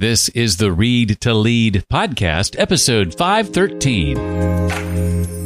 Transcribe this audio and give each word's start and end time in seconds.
This 0.00 0.28
is 0.28 0.58
the 0.58 0.70
Read 0.70 1.20
to 1.22 1.34
Lead 1.34 1.84
podcast, 1.90 2.54
episode 2.56 3.16
513. 3.16 5.37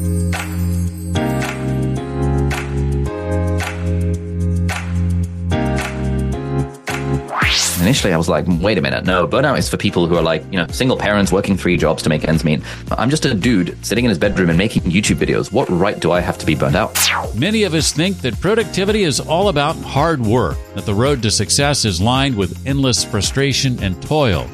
Initially, 7.83 8.13
I 8.13 8.17
was 8.17 8.29
like, 8.29 8.45
wait 8.47 8.79
a 8.79 8.81
minute, 8.81 9.05
no, 9.07 9.27
burnout 9.27 9.59
is 9.59 9.69
for 9.69 9.77
people 9.77 10.07
who 10.07 10.15
are 10.15 10.23
like, 10.23 10.45
you 10.53 10.57
know, 10.57 10.69
single 10.69 10.97
parents 10.97 11.33
working 11.33 11.57
three 11.57 11.77
jobs 11.77 12.01
to 12.05 12.09
make 12.09 12.23
ends 12.29 12.45
meet. 12.45 12.63
I'm 12.93 13.11
just 13.11 13.25
a 13.25 13.35
dude 13.35 13.77
sitting 13.85 14.05
in 14.05 14.09
his 14.09 14.19
bedroom 14.19 14.51
and 14.51 14.57
making 14.57 14.83
YouTube 14.83 15.17
videos. 15.17 15.51
What 15.51 15.69
right 15.69 15.99
do 15.99 16.13
I 16.13 16.21
have 16.21 16.39
to 16.39 16.47
be 16.47 16.55
burnt 16.55 16.77
out? 16.77 16.97
Many 17.35 17.65
of 17.65 17.75
us 17.75 17.91
think 17.91 18.19
that 18.19 18.41
productivity 18.41 19.03
is 19.03 19.19
all 19.19 19.49
about 19.49 19.75
hard 19.79 20.21
work, 20.21 20.57
that 20.77 20.87
the 20.87 20.95
road 20.95 21.23
to 21.23 21.31
success 21.33 21.85
is 21.85 22.01
lined 22.01 22.37
with 22.37 22.57
endless 22.69 23.03
frustration 23.03 23.83
and 23.83 24.01
toil. 24.01 24.49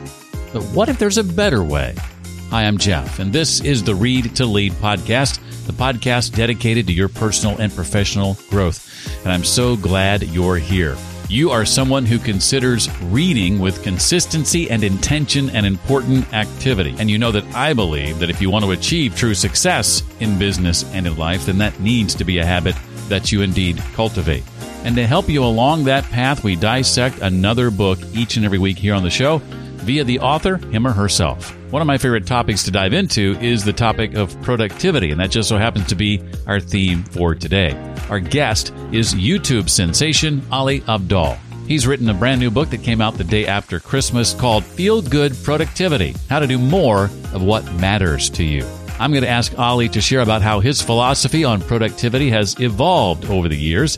But 0.55 0.63
what 0.73 0.89
if 0.89 0.99
there's 0.99 1.19
a 1.19 1.25
better 1.25 1.63
way? 1.63 1.95
Hi, 2.49 2.63
I'm 2.63 2.79
Jeff, 2.79 3.19
and 3.19 3.31
this 3.31 3.61
is 3.61 3.85
the 3.85 3.95
Read 3.95 4.35
to 4.37 4.47
Lead 4.47 4.73
podcast, 4.73 5.39
the 5.67 5.75
podcast 5.75 6.35
dedicated 6.35 6.87
to 6.87 6.95
your 6.95 7.11
personal 7.11 7.59
and 7.59 7.71
professional 7.71 8.39
growth. 8.49 8.89
And 9.23 9.31
I'm 9.31 9.45
so 9.45 9.77
glad 9.77 10.23
you're 10.23 10.57
here. 10.57 10.97
You 11.31 11.51
are 11.51 11.67
someone 11.67 12.07
who 12.07 12.19
considers 12.19 12.89
reading 13.03 13.59
with 13.59 13.83
consistency 13.83 14.71
and 14.71 14.83
intention 14.83 15.51
an 15.51 15.67
important 15.67 16.33
activity. 16.33 16.97
And 16.99 17.11
you 17.11 17.19
know 17.19 17.31
that 17.33 17.45
I 17.55 17.75
believe 17.75 18.19
that 18.21 18.31
if 18.31 18.41
you 18.41 18.49
want 18.49 18.65
to 18.65 18.71
achieve 18.71 19.15
true 19.15 19.35
success 19.35 20.03
in 20.21 20.39
business 20.39 20.91
and 20.95 21.07
in 21.07 21.19
life, 21.19 21.45
then 21.45 21.59
that 21.59 21.81
needs 21.81 22.15
to 22.15 22.25
be 22.25 22.39
a 22.39 22.47
habit 22.47 22.77
that 23.09 23.31
you 23.31 23.43
indeed 23.43 23.77
cultivate. 23.93 24.43
And 24.85 24.97
to 24.97 25.07
help 25.07 25.29
you 25.29 25.45
along 25.45 25.85
that 25.85 26.05
path, 26.05 26.43
we 26.43 26.57
dissect 26.57 27.19
another 27.19 27.71
book 27.71 27.99
each 28.15 28.37
and 28.37 28.47
every 28.47 28.59
week 28.59 28.79
here 28.79 28.95
on 28.95 29.03
the 29.03 29.11
show 29.11 29.43
via 29.85 30.05
the 30.05 30.21
author, 30.21 30.57
him 30.57 30.87
or 30.87 30.93
herself. 30.93 31.58
One 31.71 31.83
of 31.83 31.87
my 31.87 31.99
favorite 31.99 32.27
topics 32.27 32.63
to 32.63 32.71
dive 32.71 32.95
into 32.95 33.37
is 33.43 33.63
the 33.63 33.75
topic 33.75 34.15
of 34.15 34.41
productivity, 34.41 35.11
and 35.11 35.21
that 35.21 35.31
just 35.31 35.51
so 35.51 35.59
happens 35.59 35.87
to 35.89 35.95
be 35.95 36.23
our 36.47 36.61
theme 36.61 37.05
for 37.05 37.35
today. 37.35 37.77
Our 38.09 38.21
guest 38.21 38.73
is 38.91 39.13
YouTube 39.13 39.69
sensation 39.69 40.41
Ali 40.51 40.81
Abdaal. 40.81 41.37
He's 41.67 41.87
written 41.87 42.09
a 42.09 42.15
brand 42.15 42.41
new 42.41 42.51
book 42.51 42.71
that 42.71 42.83
came 42.83 43.03
out 43.03 43.19
the 43.19 43.25
day 43.25 43.47
after 43.47 43.81
Christmas 43.81 44.33
called 44.33 44.65
Feel 44.65 45.03
Good 45.03 45.37
Productivity 45.45 46.15
How 46.31 46.39
to 46.39 46.47
Do 46.47 46.57
More 46.57 47.05
of 47.35 47.43
What 47.43 47.71
Matters 47.75 48.31
to 48.31 48.45
You. 48.45 48.67
I'm 48.99 49.11
going 49.11 49.23
to 49.23 49.29
ask 49.29 49.59
Ali 49.59 49.91
to 49.91 50.01
share 50.01 50.23
about 50.23 50.41
how 50.41 50.61
his 50.61 50.81
philosophy 50.81 51.45
on 51.45 51.61
productivity 51.61 52.31
has 52.31 52.59
evolved 52.59 53.27
over 53.27 53.47
the 53.47 53.59
years, 53.59 53.97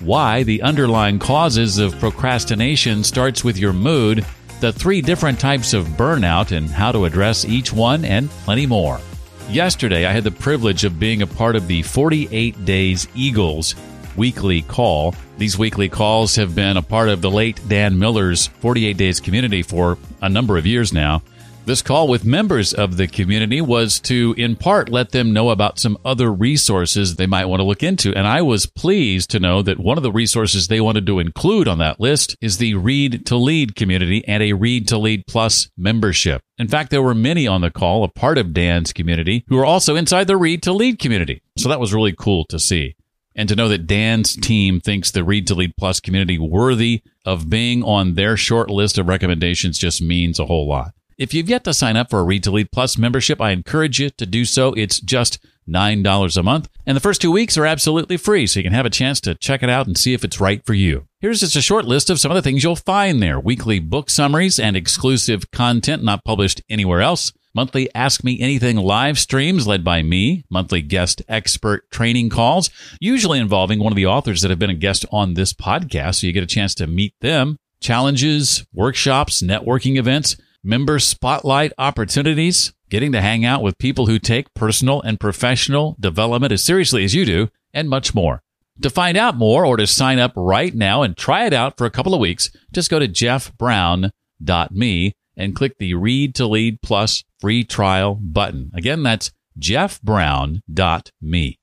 why 0.00 0.42
the 0.44 0.62
underlying 0.62 1.18
causes 1.18 1.76
of 1.76 1.98
procrastination 1.98 3.04
starts 3.04 3.44
with 3.44 3.58
your 3.58 3.74
mood 3.74 4.24
the 4.60 4.72
three 4.72 5.00
different 5.00 5.40
types 5.40 5.72
of 5.72 5.86
burnout 5.88 6.54
and 6.56 6.68
how 6.68 6.92
to 6.92 7.06
address 7.06 7.44
each 7.44 7.72
one, 7.72 8.04
and 8.04 8.30
plenty 8.44 8.66
more. 8.66 9.00
Yesterday, 9.48 10.06
I 10.06 10.12
had 10.12 10.24
the 10.24 10.30
privilege 10.30 10.84
of 10.84 11.00
being 11.00 11.22
a 11.22 11.26
part 11.26 11.56
of 11.56 11.66
the 11.66 11.82
48 11.82 12.64
Days 12.64 13.08
Eagles 13.14 13.74
weekly 14.16 14.62
call. 14.62 15.14
These 15.38 15.58
weekly 15.58 15.88
calls 15.88 16.36
have 16.36 16.54
been 16.54 16.76
a 16.76 16.82
part 16.82 17.08
of 17.08 17.22
the 17.22 17.30
late 17.30 17.60
Dan 17.68 17.98
Miller's 17.98 18.46
48 18.46 18.96
Days 18.96 19.18
community 19.18 19.62
for 19.62 19.98
a 20.20 20.28
number 20.28 20.56
of 20.58 20.66
years 20.66 20.92
now. 20.92 21.22
This 21.66 21.82
call 21.82 22.08
with 22.08 22.24
members 22.24 22.72
of 22.72 22.96
the 22.96 23.06
community 23.06 23.60
was 23.60 24.00
to, 24.00 24.34
in 24.36 24.56
part, 24.56 24.88
let 24.88 25.12
them 25.12 25.32
know 25.32 25.50
about 25.50 25.78
some 25.78 25.98
other 26.04 26.32
resources 26.32 27.14
they 27.14 27.26
might 27.26 27.44
want 27.44 27.60
to 27.60 27.64
look 27.64 27.82
into. 27.82 28.12
And 28.14 28.26
I 28.26 28.42
was 28.42 28.66
pleased 28.66 29.30
to 29.30 29.40
know 29.40 29.62
that 29.62 29.78
one 29.78 29.96
of 29.96 30.02
the 30.02 30.10
resources 30.10 30.66
they 30.66 30.80
wanted 30.80 31.06
to 31.06 31.20
include 31.20 31.68
on 31.68 31.78
that 31.78 32.00
list 32.00 32.34
is 32.40 32.58
the 32.58 32.74
Read 32.74 33.24
to 33.26 33.36
Lead 33.36 33.76
community 33.76 34.26
and 34.26 34.42
a 34.42 34.54
Read 34.54 34.88
to 34.88 34.98
Lead 34.98 35.24
Plus 35.28 35.68
membership. 35.76 36.42
In 36.58 36.66
fact, 36.66 36.90
there 36.90 37.02
were 37.02 37.14
many 37.14 37.46
on 37.46 37.60
the 37.60 37.70
call, 37.70 38.02
a 38.02 38.08
part 38.08 38.38
of 38.38 38.52
Dan's 38.52 38.92
community, 38.92 39.44
who 39.48 39.58
are 39.58 39.66
also 39.66 39.94
inside 39.94 40.26
the 40.26 40.38
Read 40.38 40.64
to 40.64 40.72
Lead 40.72 40.98
community. 40.98 41.40
So 41.56 41.68
that 41.68 41.80
was 41.80 41.94
really 41.94 42.14
cool 42.18 42.46
to 42.46 42.58
see. 42.58 42.96
And 43.36 43.48
to 43.48 43.54
know 43.54 43.68
that 43.68 43.86
Dan's 43.86 44.34
team 44.34 44.80
thinks 44.80 45.10
the 45.10 45.22
Read 45.22 45.46
to 45.46 45.54
Lead 45.54 45.76
Plus 45.78 46.00
community 46.00 46.38
worthy 46.38 47.02
of 47.24 47.48
being 47.48 47.84
on 47.84 48.14
their 48.14 48.36
short 48.36 48.70
list 48.70 48.98
of 48.98 49.06
recommendations 49.06 49.78
just 49.78 50.02
means 50.02 50.40
a 50.40 50.46
whole 50.46 50.68
lot. 50.68 50.94
If 51.20 51.34
you've 51.34 51.50
yet 51.50 51.64
to 51.64 51.74
sign 51.74 51.98
up 51.98 52.08
for 52.08 52.20
a 52.20 52.24
Read 52.24 52.44
to 52.44 52.50
Lead 52.50 52.72
Plus 52.72 52.96
membership, 52.96 53.42
I 53.42 53.50
encourage 53.50 54.00
you 54.00 54.08
to 54.08 54.24
do 54.24 54.46
so. 54.46 54.72
It's 54.72 54.98
just 54.98 55.38
$9 55.68 56.36
a 56.38 56.42
month. 56.42 56.70
And 56.86 56.96
the 56.96 57.00
first 57.00 57.20
two 57.20 57.30
weeks 57.30 57.58
are 57.58 57.66
absolutely 57.66 58.16
free, 58.16 58.46
so 58.46 58.58
you 58.58 58.64
can 58.64 58.72
have 58.72 58.86
a 58.86 58.90
chance 58.90 59.20
to 59.20 59.34
check 59.34 59.62
it 59.62 59.68
out 59.68 59.86
and 59.86 59.98
see 59.98 60.14
if 60.14 60.24
it's 60.24 60.40
right 60.40 60.64
for 60.64 60.72
you. 60.72 61.08
Here's 61.20 61.40
just 61.40 61.56
a 61.56 61.60
short 61.60 61.84
list 61.84 62.08
of 62.08 62.18
some 62.18 62.30
of 62.30 62.36
the 62.36 62.40
things 62.40 62.64
you'll 62.64 62.74
find 62.74 63.22
there 63.22 63.38
weekly 63.38 63.80
book 63.80 64.08
summaries 64.08 64.58
and 64.58 64.78
exclusive 64.78 65.50
content 65.50 66.02
not 66.02 66.24
published 66.24 66.62
anywhere 66.70 67.02
else. 67.02 67.34
Monthly 67.54 67.94
Ask 67.94 68.24
Me 68.24 68.40
Anything 68.40 68.78
live 68.78 69.18
streams 69.18 69.66
led 69.66 69.84
by 69.84 70.02
me, 70.02 70.44
monthly 70.48 70.80
guest 70.80 71.20
expert 71.28 71.90
training 71.90 72.30
calls, 72.30 72.70
usually 72.98 73.40
involving 73.40 73.78
one 73.78 73.92
of 73.92 73.96
the 73.96 74.06
authors 74.06 74.40
that 74.40 74.48
have 74.48 74.58
been 74.58 74.70
a 74.70 74.74
guest 74.74 75.04
on 75.12 75.34
this 75.34 75.52
podcast, 75.52 76.14
so 76.14 76.26
you 76.26 76.32
get 76.32 76.42
a 76.42 76.46
chance 76.46 76.74
to 76.76 76.86
meet 76.86 77.12
them, 77.20 77.58
challenges, 77.78 78.64
workshops, 78.72 79.42
networking 79.42 79.98
events 79.98 80.38
member 80.62 80.98
spotlight 80.98 81.72
opportunities, 81.78 82.72
getting 82.88 83.12
to 83.12 83.20
hang 83.20 83.44
out 83.44 83.62
with 83.62 83.78
people 83.78 84.06
who 84.06 84.18
take 84.18 84.52
personal 84.54 85.00
and 85.02 85.20
professional 85.20 85.96
development 86.00 86.52
as 86.52 86.62
seriously 86.62 87.04
as 87.04 87.14
you 87.14 87.24
do, 87.24 87.48
and 87.72 87.88
much 87.88 88.14
more. 88.14 88.42
To 88.82 88.90
find 88.90 89.16
out 89.16 89.36
more 89.36 89.66
or 89.66 89.76
to 89.76 89.86
sign 89.86 90.18
up 90.18 90.32
right 90.34 90.74
now 90.74 91.02
and 91.02 91.16
try 91.16 91.46
it 91.46 91.52
out 91.52 91.76
for 91.76 91.84
a 91.84 91.90
couple 91.90 92.14
of 92.14 92.20
weeks, 92.20 92.50
just 92.72 92.90
go 92.90 92.98
to 92.98 93.08
jeffbrown.me 93.08 95.12
and 95.36 95.56
click 95.56 95.78
the 95.78 95.94
Read 95.94 96.34
to 96.36 96.46
Lead 96.46 96.80
Plus 96.82 97.24
free 97.40 97.64
trial 97.64 98.14
button. 98.14 98.70
Again, 98.74 99.02
that's 99.02 99.30
jeffbrown.me. 99.58 101.58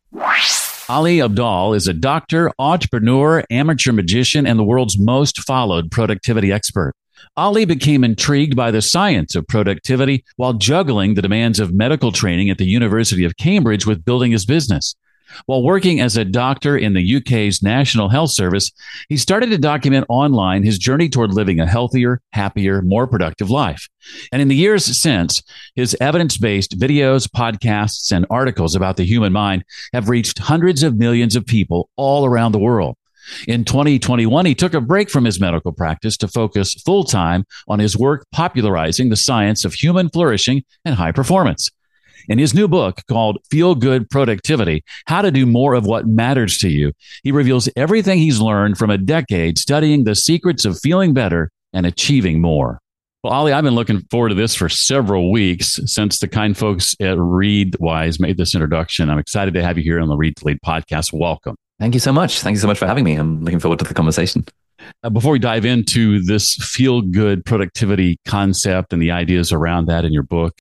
Ali 0.90 1.18
Abdaal 1.18 1.76
is 1.76 1.88
a 1.88 1.94
doctor, 1.94 2.52
entrepreneur, 2.58 3.44
amateur 3.50 3.92
magician, 3.92 4.48
and 4.48 4.58
the 4.58 4.64
world's 4.64 4.98
most 4.98 5.40
followed 5.40 5.92
productivity 5.92 6.52
expert. 6.52 6.94
Ali 7.36 7.66
became 7.66 8.04
intrigued 8.04 8.56
by 8.56 8.72
the 8.72 8.82
science 8.82 9.36
of 9.36 9.48
productivity 9.48 10.24
while 10.36 10.54
juggling 10.54 11.14
the 11.14 11.22
demands 11.22 11.60
of 11.60 11.74
medical 11.74 12.12
training 12.12 12.50
at 12.50 12.58
the 12.58 12.66
University 12.66 13.24
of 13.24 13.38
Cambridge 13.38 13.86
with 13.86 14.06
building 14.06 14.32
his 14.32 14.46
business. 14.46 14.96
While 15.46 15.64
working 15.64 16.00
as 16.00 16.18
a 16.18 16.26
doctor 16.26 16.78
in 16.78 16.94
the 16.94 17.18
UK's 17.18 17.62
National 17.62 18.10
Health 18.10 18.32
Service, 18.32 18.72
he 19.10 19.18
started 19.18 19.50
to 19.50 19.58
document 19.58 20.06
online 20.10 20.64
his 20.64 20.78
journey 20.78 21.10
toward 21.10 21.34
living 21.34 21.60
a 21.60 21.68
healthier, 21.68 22.22
happier, 22.32 22.82
more 22.82 23.08
productive 23.08 23.50
life. 23.50 23.88
And 24.32 24.42
in 24.42 24.48
the 24.48 24.56
years 24.56 24.86
since, 24.86 25.44
his 25.76 25.96
evidence 26.00 26.38
based 26.38 26.80
videos, 26.80 27.28
podcasts, 27.28 28.12
and 28.12 28.26
articles 28.30 28.76
about 28.76 28.98
the 28.98 29.06
human 29.06 29.34
mind 29.34 29.64
have 29.94 30.10
reached 30.10 30.40
hundreds 30.40 30.84
of 30.84 30.98
millions 30.98 31.36
of 31.36 31.46
people 31.46 31.90
all 31.98 32.26
around 32.26 32.54
the 32.54 32.60
world. 32.60 32.96
In 33.48 33.66
2021, 33.66 34.46
he 34.46 34.56
took 34.56 34.74
a 34.74 34.82
break 34.82 35.10
from 35.10 35.26
his 35.26 35.40
medical 35.40 35.72
practice 35.72 36.18
to 36.18 36.28
focus 36.28 36.74
full 36.86 37.04
time 37.04 37.46
on 37.68 37.80
his 37.80 37.98
work 37.98 38.26
popularizing 38.32 39.10
the 39.10 39.16
science 39.16 39.66
of 39.66 39.74
human 39.74 40.10
flourishing 40.10 40.64
and 40.86 40.96
high 40.96 41.12
performance. 41.12 41.70
In 42.30 42.40
his 42.40 42.54
new 42.54 42.68
book 42.68 43.02
called 43.08 43.40
Feel 43.50 43.74
Good 43.74 44.10
Productivity 44.10 44.84
How 45.06 45.22
to 45.22 45.32
Do 45.32 45.46
More 45.46 45.74
of 45.74 45.86
What 45.86 46.08
Matters 46.08 46.58
to 46.60 46.70
You, 46.70 46.92
he 47.24 47.32
reveals 47.32 47.70
everything 47.78 48.20
he's 48.20 48.42
learned 48.42 48.78
from 48.78 48.90
a 48.90 48.98
decade 48.98 49.58
studying 49.58 50.04
the 50.04 50.16
secrets 50.16 50.66
of 50.66 50.80
feeling 50.80 51.14
better 51.14 51.52
and 51.74 51.86
achieving 51.86 52.42
more. 52.42 52.82
Well, 53.24 53.34
Ali, 53.34 53.54
I've 53.54 53.64
been 53.64 53.76
looking 53.76 54.02
forward 54.12 54.30
to 54.30 54.36
this 54.36 54.56
for 54.56 54.70
several 54.70 55.32
weeks 55.32 55.80
since 55.86 56.20
the 56.20 56.28
kind 56.28 56.56
folks 56.56 56.96
at 57.00 57.18
Readwise 57.18 58.20
made 58.20 58.38
this 58.38 58.54
introduction. 58.54 59.10
I'm 59.10 59.20
excited 59.20 59.54
to 59.54 59.64
have 59.64 59.78
you 59.78 59.84
here 59.84 60.00
on 60.00 60.08
the 60.08 60.18
Read 60.18 60.36
to 60.38 60.46
Lead 60.46 60.60
podcast. 60.66 61.14
Welcome. 61.14 61.56
Thank 61.80 61.94
you 61.94 62.00
so 62.00 62.12
much. 62.12 62.42
Thank 62.42 62.56
you 62.56 62.62
so 62.62 62.68
much 62.68 62.80
for 62.80 62.88
having 62.88 63.04
me. 63.04 63.16
I'm 63.16 63.44
looking 63.44 63.60
forward 63.60 63.80
to 63.80 63.86
the 63.86 63.94
conversation. 63.94 64.46
Uh, 65.04 65.10
before 65.10 65.32
we 65.32 65.40
dive 65.40 65.66
into 65.66 66.22
this 66.22 66.56
feel 66.56 67.02
good 67.02 67.46
productivity 67.46 68.20
concept 68.26 68.94
and 68.94 69.02
the 69.02 69.12
ideas 69.12 69.52
around 69.52 69.88
that 69.88 70.06
in 70.06 70.14
your 70.14 70.24
book, 70.24 70.58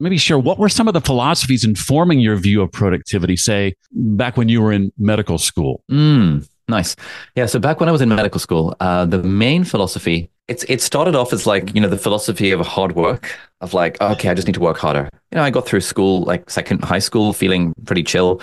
maybe 0.00 0.16
share 0.16 0.38
what 0.38 0.58
were 0.58 0.68
some 0.68 0.88
of 0.88 0.94
the 0.94 1.00
philosophies 1.00 1.64
informing 1.64 2.20
your 2.20 2.36
view 2.36 2.62
of 2.62 2.72
productivity, 2.72 3.36
say, 3.36 3.74
back 3.92 4.36
when 4.36 4.48
you 4.48 4.62
were 4.62 4.72
in 4.72 4.92
medical 4.98 5.38
school? 5.38 5.82
Mm, 5.90 6.48
nice. 6.68 6.96
Yeah. 7.34 7.46
So 7.46 7.58
back 7.58 7.80
when 7.80 7.88
I 7.88 7.92
was 7.92 8.00
in 8.00 8.08
medical 8.08 8.40
school, 8.40 8.74
uh, 8.80 9.04
the 9.04 9.22
main 9.22 9.64
philosophy, 9.64 10.30
it's, 10.48 10.64
it 10.64 10.80
started 10.80 11.14
off 11.14 11.32
as 11.32 11.46
like, 11.46 11.74
you 11.74 11.80
know, 11.80 11.88
the 11.88 11.98
philosophy 11.98 12.50
of 12.50 12.60
hard 12.66 12.94
work, 12.94 13.38
of 13.60 13.74
like, 13.74 14.00
okay, 14.00 14.28
I 14.28 14.34
just 14.34 14.46
need 14.46 14.54
to 14.54 14.60
work 14.60 14.78
harder. 14.78 15.08
You 15.30 15.36
know, 15.36 15.42
I 15.42 15.50
got 15.50 15.66
through 15.66 15.80
school, 15.80 16.22
like 16.22 16.50
second 16.50 16.84
high 16.84 16.98
school, 16.98 17.32
feeling 17.32 17.74
pretty 17.84 18.02
chill 18.02 18.40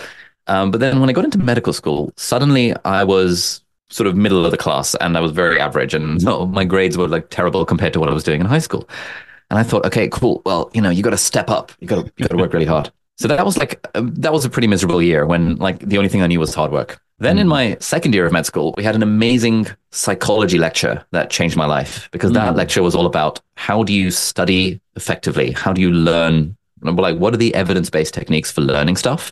um, 0.47 0.71
but 0.71 0.79
then 0.79 0.99
when 0.99 1.09
I 1.09 1.13
got 1.13 1.25
into 1.25 1.37
medical 1.37 1.73
school, 1.73 2.11
suddenly 2.17 2.73
I 2.85 3.03
was 3.03 3.63
sort 3.89 4.07
of 4.07 4.15
middle 4.15 4.45
of 4.45 4.51
the 4.51 4.57
class 4.57 4.95
and 4.95 5.17
I 5.17 5.19
was 5.19 5.31
very 5.31 5.59
average 5.59 5.93
and 5.93 6.21
so 6.21 6.45
my 6.59 6.63
grades 6.63 6.97
were 6.97 7.07
like 7.07 7.29
terrible 7.29 7.65
compared 7.65 7.93
to 7.93 7.99
what 7.99 8.09
I 8.09 8.13
was 8.13 8.23
doing 8.23 8.39
in 8.39 8.47
high 8.47 8.59
school. 8.59 8.87
And 9.49 9.59
I 9.59 9.63
thought, 9.63 9.85
okay, 9.85 10.07
cool. 10.07 10.41
Well, 10.45 10.71
you 10.73 10.81
know, 10.81 10.89
you 10.89 11.03
got 11.03 11.09
to 11.09 11.17
step 11.17 11.49
up. 11.49 11.73
You 11.79 11.87
got 11.87 12.05
to 12.05 12.11
you 12.15 12.25
got 12.25 12.31
to 12.31 12.37
work 12.37 12.53
really 12.53 12.65
hard. 12.65 12.89
So 13.17 13.27
that 13.27 13.45
was 13.45 13.57
like 13.57 13.85
um, 13.95 14.13
that 14.15 14.31
was 14.31 14.45
a 14.45 14.49
pretty 14.49 14.67
miserable 14.67 15.01
year 15.01 15.25
when 15.25 15.57
like 15.57 15.79
the 15.79 15.97
only 15.97 16.09
thing 16.09 16.21
I 16.21 16.27
knew 16.27 16.39
was 16.39 16.55
hard 16.55 16.71
work. 16.71 16.99
Then 17.19 17.37
in 17.37 17.47
my 17.47 17.77
second 17.79 18.15
year 18.15 18.25
of 18.25 18.31
med 18.31 18.47
school, 18.47 18.73
we 18.77 18.83
had 18.83 18.95
an 18.95 19.03
amazing 19.03 19.67
psychology 19.91 20.57
lecture 20.57 21.05
that 21.11 21.29
changed 21.29 21.55
my 21.55 21.67
life 21.67 22.09
because 22.11 22.31
that 22.31 22.55
lecture 22.55 22.81
was 22.81 22.95
all 22.95 23.05
about 23.05 23.39
how 23.57 23.83
do 23.83 23.93
you 23.93 24.09
study 24.09 24.81
effectively? 24.95 25.51
How 25.51 25.71
do 25.71 25.81
you 25.81 25.91
learn? 25.91 26.57
Like, 26.81 27.17
what 27.17 27.35
are 27.35 27.37
the 27.37 27.53
evidence 27.53 27.91
based 27.91 28.15
techniques 28.15 28.51
for 28.51 28.61
learning 28.61 28.95
stuff? 28.95 29.31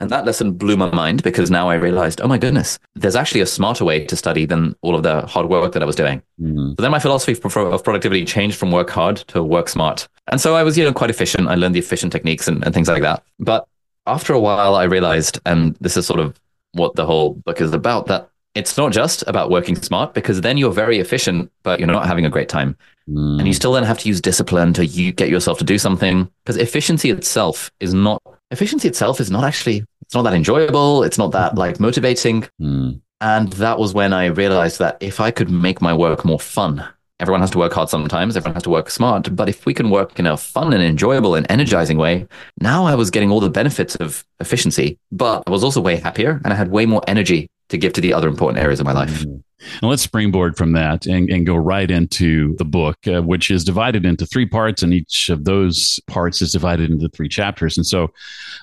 And 0.00 0.10
that 0.10 0.24
lesson 0.24 0.52
blew 0.52 0.76
my 0.76 0.90
mind 0.90 1.22
because 1.24 1.50
now 1.50 1.68
I 1.68 1.74
realized, 1.74 2.20
oh 2.20 2.28
my 2.28 2.38
goodness, 2.38 2.78
there's 2.94 3.16
actually 3.16 3.40
a 3.40 3.46
smarter 3.46 3.84
way 3.84 4.04
to 4.06 4.16
study 4.16 4.46
than 4.46 4.76
all 4.82 4.94
of 4.94 5.02
the 5.02 5.22
hard 5.26 5.48
work 5.48 5.72
that 5.72 5.82
I 5.82 5.86
was 5.86 5.96
doing. 5.96 6.22
Mm-hmm. 6.40 6.70
So 6.70 6.82
then 6.82 6.92
my 6.92 7.00
philosophy 7.00 7.32
of 7.42 7.84
productivity 7.84 8.24
changed 8.24 8.56
from 8.56 8.70
work 8.70 8.90
hard 8.90 9.16
to 9.28 9.42
work 9.42 9.68
smart. 9.68 10.08
And 10.28 10.40
so 10.40 10.54
I 10.54 10.62
was, 10.62 10.78
you 10.78 10.84
know, 10.84 10.92
quite 10.92 11.10
efficient. 11.10 11.48
I 11.48 11.56
learned 11.56 11.74
the 11.74 11.80
efficient 11.80 12.12
techniques 12.12 12.46
and, 12.46 12.64
and 12.64 12.72
things 12.72 12.88
like 12.88 13.02
that. 13.02 13.24
But 13.40 13.66
after 14.06 14.32
a 14.32 14.40
while, 14.40 14.76
I 14.76 14.84
realized, 14.84 15.40
and 15.44 15.74
this 15.80 15.96
is 15.96 16.06
sort 16.06 16.20
of 16.20 16.38
what 16.72 16.94
the 16.94 17.04
whole 17.04 17.34
book 17.34 17.60
is 17.60 17.72
about, 17.72 18.06
that 18.06 18.30
it's 18.54 18.76
not 18.76 18.92
just 18.92 19.24
about 19.26 19.50
working 19.50 19.76
smart 19.76 20.14
because 20.14 20.40
then 20.40 20.58
you're 20.58 20.72
very 20.72 20.98
efficient, 20.98 21.50
but 21.64 21.80
you're 21.80 21.88
not 21.88 22.06
having 22.06 22.24
a 22.24 22.30
great 22.30 22.48
time. 22.48 22.76
Mm. 23.08 23.38
And 23.38 23.46
you 23.46 23.54
still 23.54 23.72
then 23.72 23.84
have 23.84 23.98
to 24.00 24.08
use 24.08 24.20
discipline 24.20 24.72
to 24.74 24.86
you 24.86 25.12
get 25.12 25.28
yourself 25.28 25.58
to 25.58 25.64
do 25.64 25.78
something 25.78 26.30
because 26.44 26.56
efficiency 26.56 27.10
itself 27.10 27.70
is 27.80 27.94
not 27.94 28.22
efficiency 28.50 28.88
itself 28.88 29.20
is 29.20 29.30
not 29.30 29.44
actually 29.44 29.84
it's 30.02 30.14
not 30.14 30.22
that 30.22 30.34
enjoyable 30.34 31.02
it's 31.02 31.18
not 31.18 31.32
that 31.32 31.54
like 31.54 31.80
motivating 31.80 32.46
mm. 32.60 33.00
and 33.20 33.52
that 33.54 33.78
was 33.78 33.94
when 33.94 34.12
i 34.12 34.26
realized 34.26 34.78
that 34.78 34.96
if 35.00 35.20
i 35.20 35.30
could 35.30 35.50
make 35.50 35.82
my 35.82 35.94
work 35.94 36.24
more 36.24 36.40
fun 36.40 36.84
everyone 37.20 37.40
has 37.40 37.50
to 37.50 37.58
work 37.58 37.72
hard 37.72 37.88
sometimes 37.88 38.36
everyone 38.36 38.54
has 38.54 38.62
to 38.62 38.70
work 38.70 38.88
smart 38.88 39.34
but 39.34 39.48
if 39.48 39.66
we 39.66 39.74
can 39.74 39.90
work 39.90 40.18
in 40.18 40.26
a 40.26 40.36
fun 40.36 40.72
and 40.72 40.82
enjoyable 40.82 41.34
and 41.34 41.46
energizing 41.50 41.98
way 41.98 42.26
now 42.60 42.86
i 42.86 42.94
was 42.94 43.10
getting 43.10 43.30
all 43.30 43.40
the 43.40 43.50
benefits 43.50 43.96
of 43.96 44.24
efficiency 44.40 44.98
but 45.12 45.42
i 45.46 45.50
was 45.50 45.62
also 45.62 45.80
way 45.80 45.96
happier 45.96 46.40
and 46.44 46.52
i 46.52 46.56
had 46.56 46.70
way 46.70 46.86
more 46.86 47.02
energy 47.06 47.48
to 47.68 47.76
give 47.76 47.92
to 47.92 48.00
the 48.00 48.14
other 48.14 48.28
important 48.28 48.62
areas 48.62 48.80
of 48.80 48.86
my 48.86 48.92
life 48.92 49.24
mm. 49.24 49.42
And 49.80 49.90
let's 49.90 50.02
springboard 50.02 50.56
from 50.56 50.72
that 50.72 51.06
and, 51.06 51.28
and 51.28 51.46
go 51.46 51.56
right 51.56 51.90
into 51.90 52.54
the 52.56 52.64
book, 52.64 52.96
uh, 53.06 53.22
which 53.22 53.50
is 53.50 53.64
divided 53.64 54.06
into 54.06 54.24
three 54.24 54.46
parts, 54.46 54.82
and 54.82 54.94
each 54.94 55.28
of 55.28 55.44
those 55.44 55.98
parts 56.06 56.40
is 56.40 56.52
divided 56.52 56.90
into 56.90 57.08
three 57.08 57.28
chapters. 57.28 57.76
And 57.76 57.86
so 57.86 58.12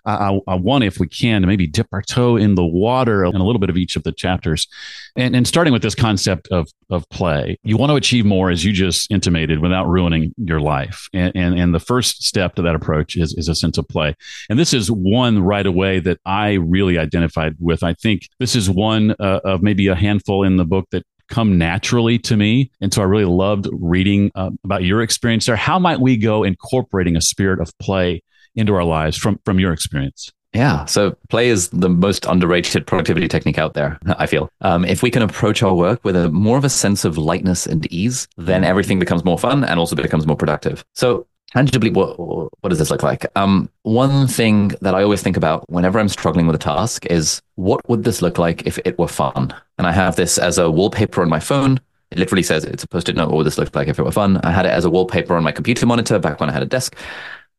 I, 0.06 0.39
I 0.47 0.56
want, 0.56 0.83
if 0.83 1.00
we 1.00 1.07
can, 1.07 1.42
to 1.42 1.47
maybe 1.47 1.68
dip 1.68 1.88
our 1.92 2.01
toe 2.01 2.38
in 2.38 2.56
the 2.56 2.65
water 2.65 3.25
in 3.25 3.36
a 3.36 3.45
little 3.45 3.59
bit 3.59 3.69
of 3.69 3.77
each 3.77 3.95
of 3.95 4.03
the 4.03 4.12
chapters. 4.12 4.68
And, 5.15 5.35
and 5.35 5.47
starting 5.47 5.71
with 5.71 5.81
this 5.81 5.95
concept 5.95 6.47
of, 6.51 6.67
of 6.89 7.07
play, 7.09 7.57
you 7.63 7.77
want 7.77 7.89
to 7.91 7.95
achieve 7.95 8.25
more, 8.25 8.50
as 8.50 8.65
you 8.65 8.73
just 8.73 9.09
intimated, 9.09 9.59
without 9.59 9.88
ruining 9.88 10.33
your 10.38 10.59
life. 10.59 11.07
And, 11.13 11.31
and, 11.35 11.57
and 11.57 11.73
the 11.73 11.79
first 11.79 12.23
step 12.23 12.56
to 12.56 12.62
that 12.63 12.75
approach 12.75 13.15
is, 13.15 13.33
is 13.38 13.47
a 13.47 13.56
sense 13.56 13.77
of 13.77 13.88
play. 13.88 14.15
And 14.50 14.59
this 14.59 14.73
is 14.73 14.91
one 14.91 15.39
right 15.39 15.65
away 15.65 16.00
that 16.00 16.19
I 16.25 16.53
really 16.53 16.97
identified 16.97 17.56
with. 17.59 17.81
I 17.83 17.94
think 17.94 18.27
this 18.39 18.56
is 18.56 18.69
one 18.69 19.15
uh, 19.19 19.39
of 19.45 19.63
maybe 19.63 19.88
a 19.88 19.95
handful 19.95 20.44
in 20.44 20.57
the 20.57 20.65
book 20.65 20.88
that 20.91 21.03
come 21.29 21.57
naturally 21.57 22.19
to 22.19 22.38
me. 22.38 22.71
And 22.81 22.94
so 22.94 23.01
I 23.01 23.06
really 23.06 23.25
loved 23.25 23.67
reading 23.71 24.31
uh, 24.35 24.51
about 24.63 24.83
your 24.83 25.01
experience 25.01 25.45
there. 25.45 25.56
How 25.56 25.79
might 25.79 26.00
we 26.00 26.17
go 26.17 26.44
incorporating 26.44 27.15
a 27.15 27.21
spirit 27.21 27.59
of 27.59 27.75
play 27.79 28.21
into 28.56 28.75
our 28.75 28.83
lives 28.83 29.17
from, 29.17 29.39
from 29.45 29.59
your 29.59 29.73
experience? 29.73 30.31
Yeah. 30.56 30.86
So 30.86 31.16
play 31.30 31.50
is 31.50 31.69
the 31.69 31.90
most 31.90 32.25
underrated 32.25 32.88
productivity 32.88 33.28
technique 33.28 33.57
out 33.57 33.74
there, 33.74 34.00
I 34.06 34.25
feel. 34.25 34.50
Um, 34.62 34.86
if 34.86 35.04
we 35.04 35.12
can 35.12 35.22
approach 35.22 35.62
our 35.62 35.75
work 35.75 36.04
with 36.06 36.16
a 36.16 36.30
more 36.30 36.57
of 36.57 36.63
a 36.63 36.69
sense 36.69 37.04
of 37.04 37.18
lightness 37.18 37.66
and 37.68 37.86
ease, 37.92 38.28
then 38.38 38.63
everything 38.63 38.98
becomes 38.98 39.25
more 39.25 39.38
fun 39.38 39.66
and 39.66 39.80
also 39.80 39.96
becomes 39.96 40.25
more 40.25 40.38
productive. 40.38 40.86
So 40.94 41.28
tangibly 41.52 41.90
what 41.90 42.18
what 42.18 42.69
does 42.69 42.80
this 42.80 42.90
look 42.90 43.04
like 43.04 43.25
um, 43.38 43.69
one 43.84 44.28
thing 44.28 44.69
that 44.81 44.96
i 44.96 45.04
always 45.04 45.22
think 45.22 45.38
about 45.38 45.63
whenever 45.69 46.00
i'm 46.00 46.10
struggling 46.10 46.48
with 46.48 46.56
a 46.56 46.60
task 46.60 47.06
is 47.06 47.42
what 47.54 47.88
would 47.88 48.04
this 48.04 48.22
look 48.22 48.38
like 48.38 48.66
if 48.66 48.78
it 48.84 48.98
were 48.98 49.08
fun 49.08 49.54
and 49.78 49.88
i 49.88 49.92
have 49.92 50.16
this 50.16 50.38
as 50.38 50.58
a 50.58 50.69
wallpaper 50.69 51.22
on 51.22 51.30
my 51.30 51.40
phone 51.40 51.80
it 52.12 52.18
literally 52.18 52.44
says 52.44 52.66
it's 52.66 52.84
a 52.84 52.88
post-it 52.88 53.16
note 53.16 53.30
what 53.30 53.38
would 53.38 53.46
this 53.46 53.58
look 53.58 53.74
like 53.75 53.88
if 53.88 54.00
it 54.00 54.04
were 54.04 54.12
fun 54.12 54.38
i 54.44 54.51
had 54.51 54.66
it 54.66 54.69
as 54.69 54.86
a 54.86 54.90
wallpaper 54.90 55.36
on 55.36 55.44
my 55.44 55.51
computer 55.51 55.86
monitor 55.86 56.19
back 56.19 56.40
when 56.40 56.50
i 56.50 56.54
had 56.54 56.63
a 56.63 56.66
desk 56.66 56.96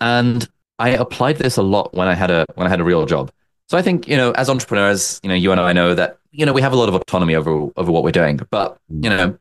and 0.00 0.48
i 0.78 0.90
applied 0.90 1.36
this 1.36 1.56
a 1.56 1.62
lot 1.62 1.92
when 1.94 2.08
i 2.08 2.14
had 2.14 2.30
a 2.30 2.44
when 2.54 2.66
i 2.66 2.70
had 2.70 2.80
a 2.80 2.84
real 2.84 3.06
job 3.06 3.30
so 3.68 3.76
i 3.78 3.82
think 3.82 4.08
you 4.08 4.16
know 4.16 4.32
as 4.32 4.48
entrepreneurs 4.48 5.20
you 5.22 5.28
know 5.28 5.34
you 5.34 5.52
and 5.52 5.60
i 5.60 5.72
know 5.72 5.94
that 5.94 6.18
you 6.32 6.44
know 6.44 6.52
we 6.52 6.60
have 6.60 6.72
a 6.72 6.76
lot 6.76 6.88
of 6.88 6.94
autonomy 6.94 7.34
over 7.34 7.68
over 7.76 7.90
what 7.92 8.02
we're 8.02 8.12
doing 8.12 8.40
but 8.50 8.78
you 8.88 9.10
know 9.10 9.36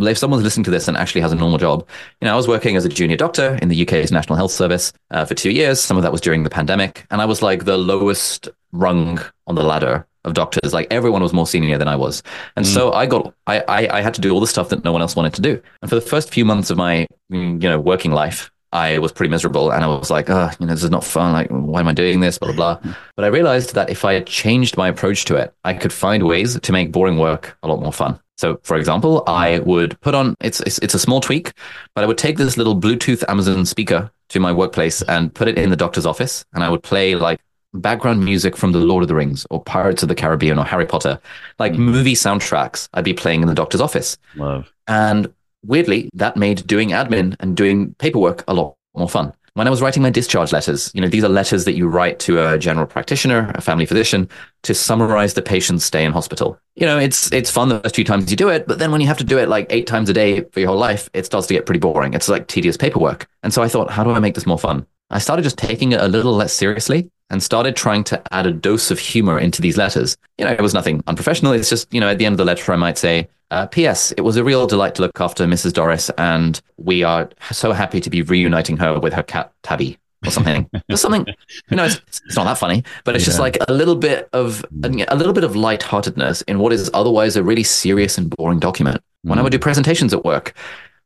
if 0.00 0.18
someone's 0.18 0.42
listening 0.42 0.64
to 0.64 0.70
this 0.70 0.88
and 0.88 0.96
actually 0.96 1.20
has 1.20 1.32
a 1.32 1.36
normal 1.36 1.58
job, 1.58 1.86
you 2.20 2.26
know, 2.26 2.32
I 2.32 2.36
was 2.36 2.48
working 2.48 2.76
as 2.76 2.84
a 2.84 2.88
junior 2.88 3.16
doctor 3.16 3.58
in 3.62 3.68
the 3.68 3.82
UK's 3.82 4.10
National 4.10 4.36
Health 4.36 4.52
Service 4.52 4.92
uh, 5.10 5.24
for 5.24 5.34
two 5.34 5.50
years. 5.50 5.80
Some 5.80 5.96
of 5.96 6.02
that 6.02 6.12
was 6.12 6.20
during 6.20 6.42
the 6.42 6.50
pandemic, 6.50 7.06
and 7.10 7.20
I 7.20 7.24
was 7.24 7.42
like 7.42 7.64
the 7.64 7.76
lowest 7.76 8.48
rung 8.72 9.20
on 9.46 9.54
the 9.54 9.62
ladder 9.62 10.06
of 10.24 10.34
doctors. 10.34 10.72
Like 10.72 10.88
everyone 10.90 11.22
was 11.22 11.32
more 11.32 11.46
senior 11.46 11.78
than 11.78 11.88
I 11.88 11.96
was, 11.96 12.22
and 12.56 12.66
mm. 12.66 12.68
so 12.68 12.92
I 12.92 13.06
got 13.06 13.34
I, 13.46 13.60
I 13.60 13.98
I 13.98 14.00
had 14.00 14.14
to 14.14 14.20
do 14.20 14.32
all 14.32 14.40
the 14.40 14.46
stuff 14.46 14.68
that 14.70 14.84
no 14.84 14.92
one 14.92 15.02
else 15.02 15.16
wanted 15.16 15.34
to 15.34 15.42
do. 15.42 15.60
And 15.82 15.88
for 15.88 15.94
the 15.94 16.00
first 16.00 16.32
few 16.32 16.44
months 16.44 16.70
of 16.70 16.76
my 16.76 17.06
mm, 17.30 17.62
you 17.62 17.68
know 17.68 17.78
working 17.78 18.12
life, 18.12 18.50
I 18.72 18.98
was 18.98 19.12
pretty 19.12 19.30
miserable 19.30 19.70
and 19.70 19.82
I 19.82 19.86
was 19.86 20.10
like, 20.10 20.28
oh, 20.28 20.50
you 20.60 20.66
know, 20.66 20.74
this 20.74 20.84
is 20.84 20.90
not 20.90 21.04
fun. 21.04 21.32
Like, 21.32 21.48
why 21.48 21.80
am 21.80 21.88
I 21.88 21.92
doing 21.94 22.20
this? 22.20 22.38
Blah, 22.38 22.52
blah, 22.52 22.76
blah. 22.76 22.94
But 23.16 23.24
I 23.24 23.28
realized 23.28 23.74
that 23.74 23.90
if 23.90 24.04
I 24.04 24.12
had 24.14 24.26
changed 24.26 24.76
my 24.76 24.88
approach 24.88 25.24
to 25.26 25.36
it, 25.36 25.54
I 25.64 25.74
could 25.74 25.92
find 25.92 26.24
ways 26.24 26.58
to 26.60 26.72
make 26.72 26.92
boring 26.92 27.18
work 27.18 27.56
a 27.62 27.68
lot 27.68 27.80
more 27.80 27.92
fun. 27.92 28.20
So, 28.36 28.60
for 28.62 28.76
example, 28.76 29.24
I 29.26 29.58
would 29.60 30.00
put 30.00 30.14
on 30.14 30.36
it's, 30.40 30.60
it's 30.60 30.78
it's 30.78 30.94
a 30.94 30.98
small 30.98 31.20
tweak, 31.20 31.52
but 31.94 32.04
I 32.04 32.06
would 32.06 32.18
take 32.18 32.36
this 32.36 32.56
little 32.56 32.80
Bluetooth 32.80 33.24
Amazon 33.28 33.66
speaker 33.66 34.12
to 34.28 34.38
my 34.38 34.52
workplace 34.52 35.02
and 35.02 35.34
put 35.34 35.48
it 35.48 35.58
in 35.58 35.70
the 35.70 35.76
doctor's 35.76 36.06
office, 36.06 36.44
and 36.52 36.62
I 36.62 36.68
would 36.68 36.84
play 36.84 37.16
like 37.16 37.40
background 37.74 38.24
music 38.24 38.56
from 38.56 38.72
The 38.72 38.78
Lord 38.78 39.02
of 39.02 39.08
the 39.08 39.14
Rings 39.16 39.44
or 39.50 39.62
Pirates 39.62 40.02
of 40.04 40.08
the 40.08 40.14
Caribbean 40.14 40.58
or 40.58 40.64
Harry 40.64 40.86
Potter, 40.86 41.20
like 41.58 41.72
mm. 41.72 41.78
movie 41.78 42.14
soundtracks. 42.14 42.88
I'd 42.94 43.04
be 43.04 43.12
playing 43.12 43.42
in 43.42 43.48
the 43.48 43.54
doctor's 43.54 43.80
office. 43.80 44.16
Love. 44.36 44.72
And 44.86 45.32
weirdly, 45.64 46.10
that 46.14 46.36
made 46.36 46.66
doing 46.66 46.90
admin 46.90 47.36
and 47.40 47.56
doing 47.56 47.94
paperwork 47.98 48.44
a 48.48 48.54
lot 48.54 48.76
more 48.94 49.08
fun 49.08 49.32
when 49.58 49.66
I 49.66 49.70
was 49.70 49.82
writing 49.82 50.04
my 50.04 50.10
discharge 50.10 50.52
letters, 50.52 50.88
you 50.94 51.00
know, 51.00 51.08
these 51.08 51.24
are 51.24 51.28
letters 51.28 51.64
that 51.64 51.74
you 51.74 51.88
write 51.88 52.20
to 52.20 52.40
a 52.46 52.58
general 52.58 52.86
practitioner, 52.86 53.50
a 53.56 53.60
family 53.60 53.86
physician, 53.86 54.28
to 54.62 54.72
summarize 54.72 55.34
the 55.34 55.42
patient's 55.42 55.84
stay 55.84 56.04
in 56.04 56.12
hospital. 56.12 56.60
You 56.76 56.86
know, 56.86 56.96
it's 56.96 57.32
it's 57.32 57.50
fun 57.50 57.68
the 57.68 57.80
first 57.80 57.96
few 57.96 58.04
times 58.04 58.30
you 58.30 58.36
do 58.36 58.50
it, 58.50 58.68
but 58.68 58.78
then 58.78 58.92
when 58.92 59.00
you 59.00 59.08
have 59.08 59.18
to 59.18 59.24
do 59.24 59.36
it 59.36 59.48
like 59.48 59.66
eight 59.70 59.88
times 59.88 60.08
a 60.08 60.12
day 60.12 60.42
for 60.52 60.60
your 60.60 60.68
whole 60.68 60.78
life, 60.78 61.10
it 61.12 61.26
starts 61.26 61.48
to 61.48 61.54
get 61.54 61.66
pretty 61.66 61.80
boring. 61.80 62.14
It's 62.14 62.28
like 62.28 62.46
tedious 62.46 62.76
paperwork. 62.76 63.28
And 63.42 63.52
so 63.52 63.60
I 63.60 63.68
thought, 63.68 63.90
how 63.90 64.04
do 64.04 64.12
I 64.12 64.20
make 64.20 64.36
this 64.36 64.46
more 64.46 64.60
fun? 64.60 64.86
I 65.10 65.18
started 65.18 65.42
just 65.42 65.58
taking 65.58 65.90
it 65.90 66.00
a 66.00 66.06
little 66.06 66.34
less 66.34 66.52
seriously 66.52 67.10
and 67.30 67.42
started 67.42 67.76
trying 67.76 68.04
to 68.04 68.22
add 68.32 68.46
a 68.46 68.52
dose 68.52 68.90
of 68.90 68.98
humor 68.98 69.38
into 69.38 69.60
these 69.60 69.76
letters. 69.76 70.16
You 70.38 70.44
know, 70.44 70.52
it 70.52 70.60
was 70.60 70.74
nothing 70.74 71.02
unprofessional. 71.06 71.52
It's 71.52 71.68
just, 71.68 71.92
you 71.92 72.00
know, 72.00 72.08
at 72.08 72.18
the 72.18 72.26
end 72.26 72.34
of 72.34 72.38
the 72.38 72.44
letter, 72.44 72.72
I 72.72 72.76
might 72.76 72.98
say, 72.98 73.28
uh, 73.50 73.66
P.S. 73.66 74.12
It 74.12 74.22
was 74.22 74.36
a 74.36 74.44
real 74.44 74.66
delight 74.66 74.94
to 74.96 75.02
look 75.02 75.20
after 75.20 75.46
Mrs. 75.46 75.72
Doris, 75.72 76.10
and 76.18 76.60
we 76.76 77.02
are 77.02 77.30
so 77.50 77.72
happy 77.72 78.00
to 78.00 78.10
be 78.10 78.22
reuniting 78.22 78.76
her 78.76 78.98
with 78.98 79.12
her 79.12 79.22
cat 79.22 79.52
Tabby 79.62 79.98
or 80.26 80.30
something. 80.30 80.68
Just 80.90 81.02
something, 81.02 81.26
you 81.70 81.76
know, 81.76 81.84
it's, 81.84 82.00
it's, 82.26 82.36
not 82.36 82.44
that 82.44 82.58
funny, 82.58 82.84
but 83.04 83.14
it's 83.14 83.24
yeah. 83.24 83.30
just 83.30 83.40
like 83.40 83.56
a 83.68 83.72
little 83.72 83.94
bit 83.94 84.28
of 84.32 84.64
a, 84.82 84.88
little 84.88 85.32
bit 85.32 85.44
of 85.44 85.54
lightheartedness 85.54 86.42
in 86.42 86.58
what 86.58 86.72
is 86.72 86.90
otherwise 86.92 87.36
a 87.36 87.42
really 87.42 87.62
serious 87.62 88.18
and 88.18 88.30
boring 88.30 88.58
document. 88.58 89.00
When 89.22 89.36
mm. 89.36 89.40
I 89.40 89.42
would 89.42 89.52
do 89.52 89.58
presentations 89.58 90.12
at 90.12 90.24
work, 90.24 90.54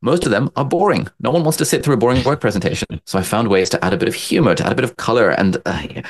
most 0.03 0.25
of 0.25 0.31
them 0.31 0.51
are 0.57 0.65
boring. 0.65 1.07
No 1.21 1.31
one 1.31 1.43
wants 1.43 1.57
to 1.57 1.65
sit 1.65 1.83
through 1.83 1.93
a 1.93 1.97
boring 1.97 2.23
work 2.23 2.41
presentation. 2.41 3.01
So 3.05 3.17
I 3.17 3.23
found 3.23 3.47
ways 3.47 3.69
to 3.69 3.83
add 3.83 3.93
a 3.93 3.97
bit 3.97 4.09
of 4.09 4.13
humor, 4.13 4.53
to 4.53 4.65
add 4.65 4.71
a 4.73 4.75
bit 4.75 4.83
of 4.83 4.97
color, 4.97 5.29
and 5.29 5.61
uh, 5.65 6.01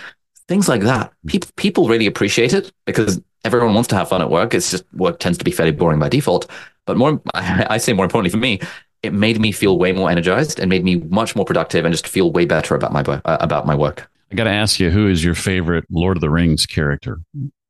things 0.47 0.67
like 0.67 0.81
that. 0.81 1.13
People 1.27 1.50
people 1.55 1.88
really 1.88 2.07
appreciate 2.07 2.53
it 2.53 2.71
because 2.85 3.21
everyone 3.45 3.73
wants 3.73 3.88
to 3.89 3.95
have 3.95 4.09
fun 4.09 4.21
at 4.21 4.29
work. 4.29 4.53
It's 4.53 4.71
just 4.71 4.83
work 4.93 5.19
tends 5.19 5.38
to 5.38 5.45
be 5.45 5.51
fairly 5.51 5.71
boring 5.71 6.00
by 6.00 6.09
default. 6.09 6.50
But 6.85 6.97
more, 6.97 7.21
I 7.33 7.77
say 7.77 7.93
more 7.93 8.05
importantly 8.05 8.31
for 8.31 8.38
me, 8.38 8.59
it 9.03 9.13
made 9.13 9.39
me 9.39 9.51
feel 9.51 9.77
way 9.77 9.91
more 9.91 10.09
energized 10.09 10.59
and 10.59 10.69
made 10.69 10.83
me 10.83 10.95
much 10.95 11.35
more 11.35 11.45
productive 11.45 11.85
and 11.85 11.93
just 11.93 12.07
feel 12.07 12.31
way 12.31 12.45
better 12.45 12.73
about 12.75 12.93
my 12.93 13.01
uh, 13.01 13.38
about 13.39 13.67
my 13.67 13.75
work. 13.75 14.09
I 14.31 14.35
got 14.35 14.45
to 14.45 14.50
ask 14.50 14.79
you, 14.79 14.89
who 14.89 15.07
is 15.07 15.23
your 15.23 15.35
favorite 15.35 15.85
Lord 15.91 16.17
of 16.17 16.21
the 16.21 16.29
Rings 16.31 16.65
character? 16.65 17.19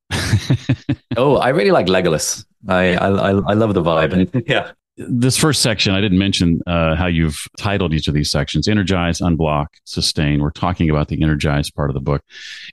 oh, 1.17 1.35
I 1.35 1.49
really 1.49 1.71
like 1.71 1.87
Legolas. 1.87 2.45
I 2.69 2.95
I, 2.95 3.31
I 3.31 3.53
love 3.53 3.73
the 3.73 3.81
vibe. 3.81 4.45
yeah, 4.47 4.71
this 4.95 5.37
first 5.37 5.61
section, 5.61 5.93
I 5.93 6.01
didn't 6.01 6.19
mention 6.19 6.61
uh, 6.67 6.95
how 6.95 7.07
you've 7.07 7.47
titled 7.57 7.93
each 7.93 8.07
of 8.07 8.13
these 8.13 8.29
sections 8.29 8.67
energize, 8.67 9.19
unblock, 9.19 9.67
sustain. 9.85 10.41
We're 10.41 10.51
talking 10.51 10.89
about 10.89 11.07
the 11.07 11.21
energize 11.21 11.71
part 11.71 11.89
of 11.89 11.95
the 11.95 11.99
book. 11.99 12.23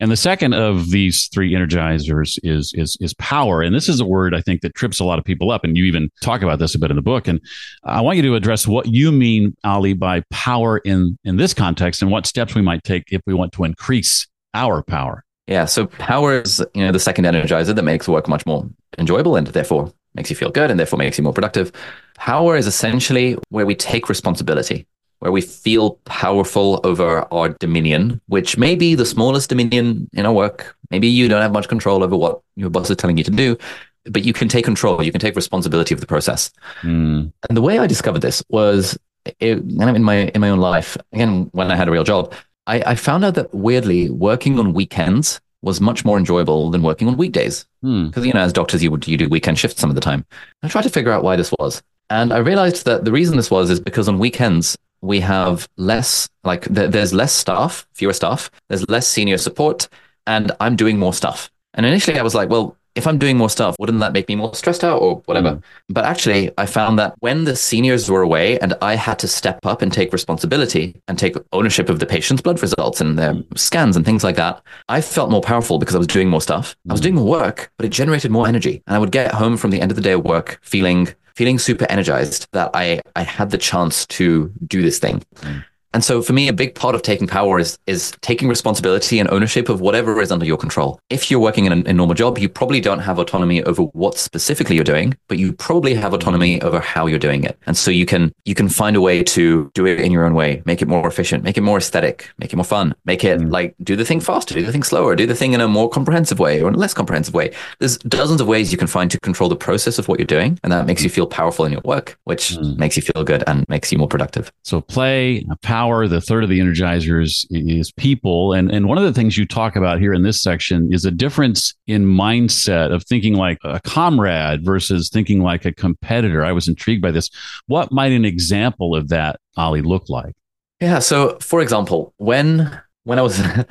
And 0.00 0.10
the 0.10 0.16
second 0.16 0.52
of 0.52 0.90
these 0.90 1.28
three 1.28 1.52
energizers 1.52 2.38
is, 2.42 2.72
is, 2.74 2.96
is 3.00 3.14
power. 3.14 3.62
And 3.62 3.74
this 3.74 3.88
is 3.88 4.00
a 4.00 4.04
word 4.04 4.34
I 4.34 4.42
think 4.42 4.60
that 4.60 4.74
trips 4.74 5.00
a 5.00 5.04
lot 5.04 5.18
of 5.18 5.24
people 5.24 5.50
up. 5.50 5.64
And 5.64 5.76
you 5.76 5.84
even 5.84 6.10
talk 6.22 6.42
about 6.42 6.58
this 6.58 6.74
a 6.74 6.78
bit 6.78 6.90
in 6.90 6.96
the 6.96 7.02
book. 7.02 7.26
And 7.26 7.40
I 7.84 8.02
want 8.02 8.16
you 8.16 8.22
to 8.24 8.34
address 8.34 8.66
what 8.66 8.86
you 8.86 9.10
mean, 9.12 9.56
Ali, 9.64 9.94
by 9.94 10.22
power 10.30 10.78
in, 10.78 11.18
in 11.24 11.38
this 11.38 11.54
context 11.54 12.02
and 12.02 12.10
what 12.10 12.26
steps 12.26 12.54
we 12.54 12.62
might 12.62 12.84
take 12.84 13.04
if 13.10 13.22
we 13.26 13.32
want 13.32 13.52
to 13.52 13.64
increase 13.64 14.26
our 14.52 14.82
power. 14.82 15.24
Yeah. 15.46 15.64
So 15.64 15.86
power 15.86 16.42
is, 16.42 16.64
you 16.74 16.84
know, 16.84 16.92
the 16.92 17.00
second 17.00 17.24
energizer 17.24 17.74
that 17.74 17.82
makes 17.82 18.06
work 18.06 18.28
much 18.28 18.44
more 18.44 18.68
enjoyable 18.98 19.36
and 19.36 19.46
therefore 19.46 19.92
makes 20.14 20.30
you 20.30 20.36
feel 20.36 20.50
good 20.50 20.70
and 20.70 20.78
therefore 20.78 20.98
makes 20.98 21.18
you 21.18 21.24
more 21.24 21.32
productive. 21.32 21.72
Power 22.20 22.56
is 22.56 22.66
essentially 22.66 23.36
where 23.48 23.66
we 23.66 23.74
take 23.74 24.08
responsibility. 24.08 24.86
where 25.20 25.32
we 25.32 25.42
feel 25.42 25.98
powerful 26.06 26.80
over 26.82 27.26
our 27.32 27.50
dominion, 27.60 28.20
which 28.28 28.56
may 28.56 28.74
be 28.74 28.94
the 28.94 29.04
smallest 29.04 29.50
dominion 29.50 30.08
in 30.14 30.24
our 30.24 30.32
work. 30.32 30.74
Maybe 30.90 31.08
you 31.08 31.28
don't 31.28 31.42
have 31.42 31.52
much 31.52 31.68
control 31.68 32.02
over 32.02 32.16
what 32.16 32.40
your 32.56 32.70
boss 32.70 32.88
is 32.88 32.96
telling 32.96 33.18
you 33.18 33.24
to 33.24 33.30
do, 33.30 33.58
but 34.06 34.24
you 34.24 34.32
can 34.32 34.48
take 34.48 34.64
control. 34.64 35.02
You 35.02 35.12
can 35.12 35.20
take 35.20 35.36
responsibility 35.36 35.94
of 35.94 36.00
the 36.00 36.06
process. 36.06 36.50
Mm. 36.80 37.32
And 37.48 37.56
the 37.56 37.60
way 37.60 37.78
I 37.78 37.86
discovered 37.86 38.22
this 38.22 38.42
was 38.48 38.98
it, 39.38 39.56
kind 39.78 39.90
of 39.90 39.96
in 39.96 40.02
my 40.02 40.28
in 40.34 40.40
my 40.40 40.48
own 40.48 40.58
life. 40.58 40.96
Again, 41.12 41.50
when 41.52 41.70
I 41.70 41.76
had 41.76 41.88
a 41.88 41.90
real 41.90 42.04
job, 42.04 42.32
I, 42.66 42.82
I 42.86 42.94
found 42.94 43.24
out 43.24 43.34
that 43.34 43.54
weirdly, 43.54 44.08
working 44.08 44.58
on 44.58 44.72
weekends 44.72 45.38
was 45.62 45.82
much 45.82 46.06
more 46.06 46.16
enjoyable 46.16 46.70
than 46.70 46.82
working 46.82 47.08
on 47.08 47.18
weekdays. 47.18 47.66
Because 47.82 48.22
hmm. 48.22 48.24
you 48.24 48.32
know, 48.32 48.40
as 48.40 48.54
doctors, 48.54 48.82
you 48.82 48.90
would 48.90 49.06
you 49.06 49.18
do 49.18 49.28
weekend 49.28 49.58
shifts 49.58 49.80
some 49.80 49.90
of 49.90 49.96
the 49.96 50.00
time. 50.00 50.24
I 50.62 50.68
tried 50.68 50.84
to 50.84 50.90
figure 50.90 51.12
out 51.12 51.22
why 51.22 51.36
this 51.36 51.52
was, 51.58 51.82
and 52.10 52.32
I 52.32 52.38
realized 52.38 52.84
that 52.84 53.04
the 53.04 53.12
reason 53.12 53.36
this 53.36 53.50
was 53.50 53.70
is 53.70 53.80
because 53.80 54.08
on 54.08 54.18
weekends 54.18 54.76
we 55.00 55.20
have 55.20 55.68
less 55.76 56.28
like 56.44 56.72
th- 56.74 56.90
there's 56.90 57.14
less 57.14 57.32
staff, 57.32 57.86
fewer 57.94 58.12
staff, 58.12 58.50
there's 58.68 58.88
less 58.88 59.08
senior 59.08 59.38
support, 59.38 59.88
and 60.26 60.52
I'm 60.60 60.76
doing 60.76 60.98
more 60.98 61.14
stuff. 61.14 61.50
And 61.74 61.86
initially 61.86 62.18
I 62.18 62.22
was 62.22 62.34
like, 62.34 62.50
well, 62.50 62.76
if 62.96 63.06
I'm 63.06 63.18
doing 63.18 63.36
more 63.36 63.48
stuff, 63.48 63.76
wouldn't 63.78 64.00
that 64.00 64.12
make 64.12 64.28
me 64.28 64.34
more 64.34 64.54
stressed 64.54 64.82
out 64.82 65.00
or 65.00 65.22
whatever? 65.26 65.52
Mm. 65.52 65.62
But 65.88 66.04
actually, 66.04 66.50
I 66.58 66.66
found 66.66 66.98
that 66.98 67.14
when 67.20 67.44
the 67.44 67.54
seniors 67.54 68.10
were 68.10 68.22
away 68.22 68.58
and 68.58 68.74
I 68.82 68.96
had 68.96 69.18
to 69.20 69.28
step 69.28 69.64
up 69.64 69.80
and 69.80 69.92
take 69.92 70.12
responsibility 70.12 71.00
and 71.06 71.18
take 71.18 71.36
ownership 71.52 71.88
of 71.88 72.00
the 72.00 72.06
patient's 72.06 72.42
blood 72.42 72.60
results 72.60 73.00
and 73.00 73.18
their 73.18 73.34
scans 73.54 73.96
and 73.96 74.04
things 74.04 74.24
like 74.24 74.36
that, 74.36 74.60
I 74.88 75.00
felt 75.00 75.30
more 75.30 75.40
powerful 75.40 75.78
because 75.78 75.94
I 75.94 75.98
was 75.98 76.08
doing 76.08 76.28
more 76.28 76.40
stuff. 76.40 76.74
Mm. 76.86 76.90
I 76.90 76.94
was 76.94 77.00
mm. 77.00 77.04
doing 77.04 77.14
more 77.14 77.26
work, 77.26 77.70
but 77.76 77.86
it 77.86 77.90
generated 77.90 78.32
more 78.32 78.48
energy. 78.48 78.82
And 78.86 78.96
I 78.96 78.98
would 78.98 79.12
get 79.12 79.32
home 79.32 79.56
from 79.56 79.70
the 79.70 79.80
end 79.80 79.92
of 79.92 79.96
the 79.96 80.02
day 80.02 80.12
of 80.12 80.24
work 80.24 80.58
feeling 80.62 81.14
feeling 81.34 81.58
super 81.58 81.86
energized 81.88 82.46
that 82.52 82.70
I, 82.74 83.00
I 83.16 83.22
had 83.22 83.50
the 83.50 83.58
chance 83.58 84.06
to 84.06 84.52
do 84.66 84.82
this 84.82 84.98
thing. 84.98 85.22
Mm. 85.36 85.64
And 85.92 86.04
so 86.04 86.22
for 86.22 86.32
me, 86.32 86.46
a 86.46 86.52
big 86.52 86.74
part 86.74 86.94
of 86.94 87.02
taking 87.02 87.26
power 87.26 87.58
is 87.58 87.78
is 87.86 88.12
taking 88.20 88.48
responsibility 88.48 89.18
and 89.18 89.28
ownership 89.30 89.68
of 89.68 89.80
whatever 89.80 90.20
is 90.20 90.30
under 90.30 90.46
your 90.46 90.56
control. 90.56 91.00
If 91.10 91.30
you're 91.30 91.40
working 91.40 91.64
in 91.66 91.72
a, 91.72 91.90
a, 91.90 91.92
normal 91.92 92.14
job, 92.14 92.38
you 92.38 92.48
probably 92.48 92.80
don't 92.80 93.00
have 93.00 93.18
autonomy 93.18 93.62
over 93.64 93.82
what 93.82 94.16
specifically 94.16 94.76
you're 94.76 94.84
doing, 94.84 95.16
but 95.26 95.38
you 95.38 95.52
probably 95.52 95.94
have 95.94 96.14
autonomy 96.14 96.62
over 96.62 96.78
how 96.78 97.06
you're 97.06 97.18
doing 97.18 97.42
it. 97.42 97.58
And 97.66 97.76
so 97.76 97.90
you 97.90 98.06
can 98.06 98.32
you 98.44 98.54
can 98.54 98.68
find 98.68 98.96
a 98.96 99.00
way 99.00 99.24
to 99.24 99.70
do 99.74 99.84
it 99.86 100.00
in 100.00 100.12
your 100.12 100.24
own 100.24 100.34
way, 100.34 100.62
make 100.64 100.80
it 100.80 100.86
more 100.86 101.08
efficient, 101.08 101.42
make 101.42 101.58
it 101.58 101.62
more 101.62 101.78
aesthetic, 101.78 102.30
make 102.38 102.52
it 102.52 102.56
more 102.56 102.64
fun, 102.64 102.94
make 103.04 103.24
it 103.24 103.40
mm. 103.40 103.50
like 103.50 103.74
do 103.82 103.96
the 103.96 104.04
thing 104.04 104.20
faster, 104.20 104.54
do 104.54 104.64
the 104.64 104.72
thing 104.72 104.84
slower, 104.84 105.16
do 105.16 105.26
the 105.26 105.34
thing 105.34 105.54
in 105.54 105.60
a 105.60 105.66
more 105.66 105.90
comprehensive 105.90 106.38
way 106.38 106.62
or 106.62 106.68
in 106.68 106.74
a 106.74 106.78
less 106.78 106.94
comprehensive 106.94 107.34
way. 107.34 107.52
There's 107.80 107.98
dozens 107.98 108.40
of 108.40 108.46
ways 108.46 108.70
you 108.70 108.78
can 108.78 108.86
find 108.86 109.10
to 109.10 109.18
control 109.18 109.48
the 109.48 109.56
process 109.56 109.98
of 109.98 110.06
what 110.06 110.20
you're 110.20 110.26
doing, 110.26 110.58
and 110.62 110.72
that 110.72 110.86
makes 110.86 111.02
you 111.02 111.10
feel 111.10 111.26
powerful 111.26 111.64
in 111.64 111.72
your 111.72 111.82
work, 111.84 112.16
which 112.24 112.50
mm. 112.50 112.76
makes 112.76 112.96
you 112.96 113.02
feel 113.02 113.24
good 113.24 113.42
and 113.48 113.68
makes 113.68 113.90
you 113.90 113.98
more 113.98 114.08
productive. 114.08 114.52
So 114.62 114.80
play, 114.80 115.44
power, 115.62 115.79
the 115.80 116.20
third 116.20 116.44
of 116.44 116.50
the 116.50 116.60
energizers 116.60 117.46
is 117.50 117.92
people. 117.92 118.52
And, 118.52 118.70
and 118.70 118.86
one 118.86 118.98
of 118.98 119.04
the 119.04 119.12
things 119.12 119.38
you 119.38 119.46
talk 119.46 119.76
about 119.76 119.98
here 119.98 120.12
in 120.12 120.22
this 120.22 120.40
section 120.40 120.92
is 120.92 121.04
a 121.04 121.10
difference 121.10 121.74
in 121.86 122.04
mindset 122.04 122.92
of 122.92 123.04
thinking 123.04 123.34
like 123.34 123.58
a 123.64 123.80
comrade 123.80 124.64
versus 124.64 125.08
thinking 125.08 125.42
like 125.42 125.64
a 125.64 125.72
competitor. 125.72 126.44
I 126.44 126.52
was 126.52 126.68
intrigued 126.68 127.02
by 127.02 127.10
this. 127.10 127.30
What 127.66 127.92
might 127.92 128.12
an 128.12 128.24
example 128.24 128.94
of 128.94 129.08
that, 129.08 129.40
Ali, 129.56 129.82
look 129.82 130.08
like? 130.08 130.34
Yeah. 130.80 130.98
So, 130.98 131.38
for 131.40 131.60
example, 131.60 132.12
when 132.18 132.80
when 133.04 133.18
I 133.18 133.22
was 133.22 133.38
when 133.38 133.66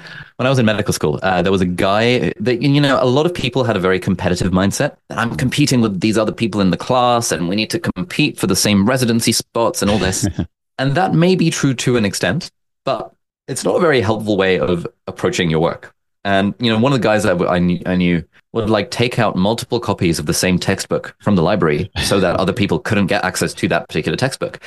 I 0.45 0.49
was 0.49 0.59
in 0.59 0.65
medical 0.65 0.93
school, 0.93 1.19
uh, 1.21 1.41
there 1.41 1.51
was 1.51 1.61
a 1.61 1.65
guy 1.65 2.33
that 2.39 2.61
you 2.61 2.81
know 2.81 3.01
a 3.01 3.05
lot 3.05 3.25
of 3.25 3.33
people 3.33 3.63
had 3.63 3.75
a 3.75 3.79
very 3.79 3.99
competitive 3.99 4.51
mindset. 4.51 4.97
I'm 5.09 5.35
competing 5.35 5.81
with 5.81 6.01
these 6.01 6.17
other 6.17 6.31
people 6.31 6.61
in 6.61 6.71
the 6.71 6.77
class, 6.77 7.31
and 7.31 7.47
we 7.49 7.55
need 7.55 7.69
to 7.71 7.79
compete 7.79 8.37
for 8.39 8.47
the 8.47 8.55
same 8.55 8.87
residency 8.87 9.31
spots 9.31 9.81
and 9.81 9.89
all 9.91 9.99
this. 9.99 10.27
and 10.79 10.95
that 10.95 11.13
may 11.13 11.35
be 11.35 11.49
true 11.49 11.73
to 11.73 11.97
an 11.97 12.05
extent 12.05 12.49
but 12.85 13.13
it's 13.47 13.63
not 13.63 13.75
a 13.75 13.79
very 13.79 14.01
helpful 14.01 14.37
way 14.37 14.59
of 14.59 14.87
approaching 15.07 15.49
your 15.49 15.59
work. 15.59 15.93
And 16.23 16.53
you 16.59 16.71
know, 16.71 16.79
one 16.79 16.91
of 16.91 16.99
the 16.99 17.03
guys 17.03 17.23
that 17.23 17.41
I 17.47 17.59
knew, 17.59 17.81
I 17.85 17.95
knew 17.95 18.23
would 18.53 18.69
like 18.69 18.91
take 18.91 19.19
out 19.19 19.35
multiple 19.35 19.79
copies 19.79 20.19
of 20.19 20.25
the 20.25 20.33
same 20.33 20.59
textbook 20.59 21.15
from 21.19 21.35
the 21.35 21.43
library 21.43 21.91
so 22.03 22.19
that 22.19 22.35
other 22.37 22.53
people 22.53 22.79
couldn't 22.79 23.07
get 23.07 23.23
access 23.23 23.53
to 23.55 23.67
that 23.67 23.87
particular 23.87 24.17
textbook. 24.17 24.59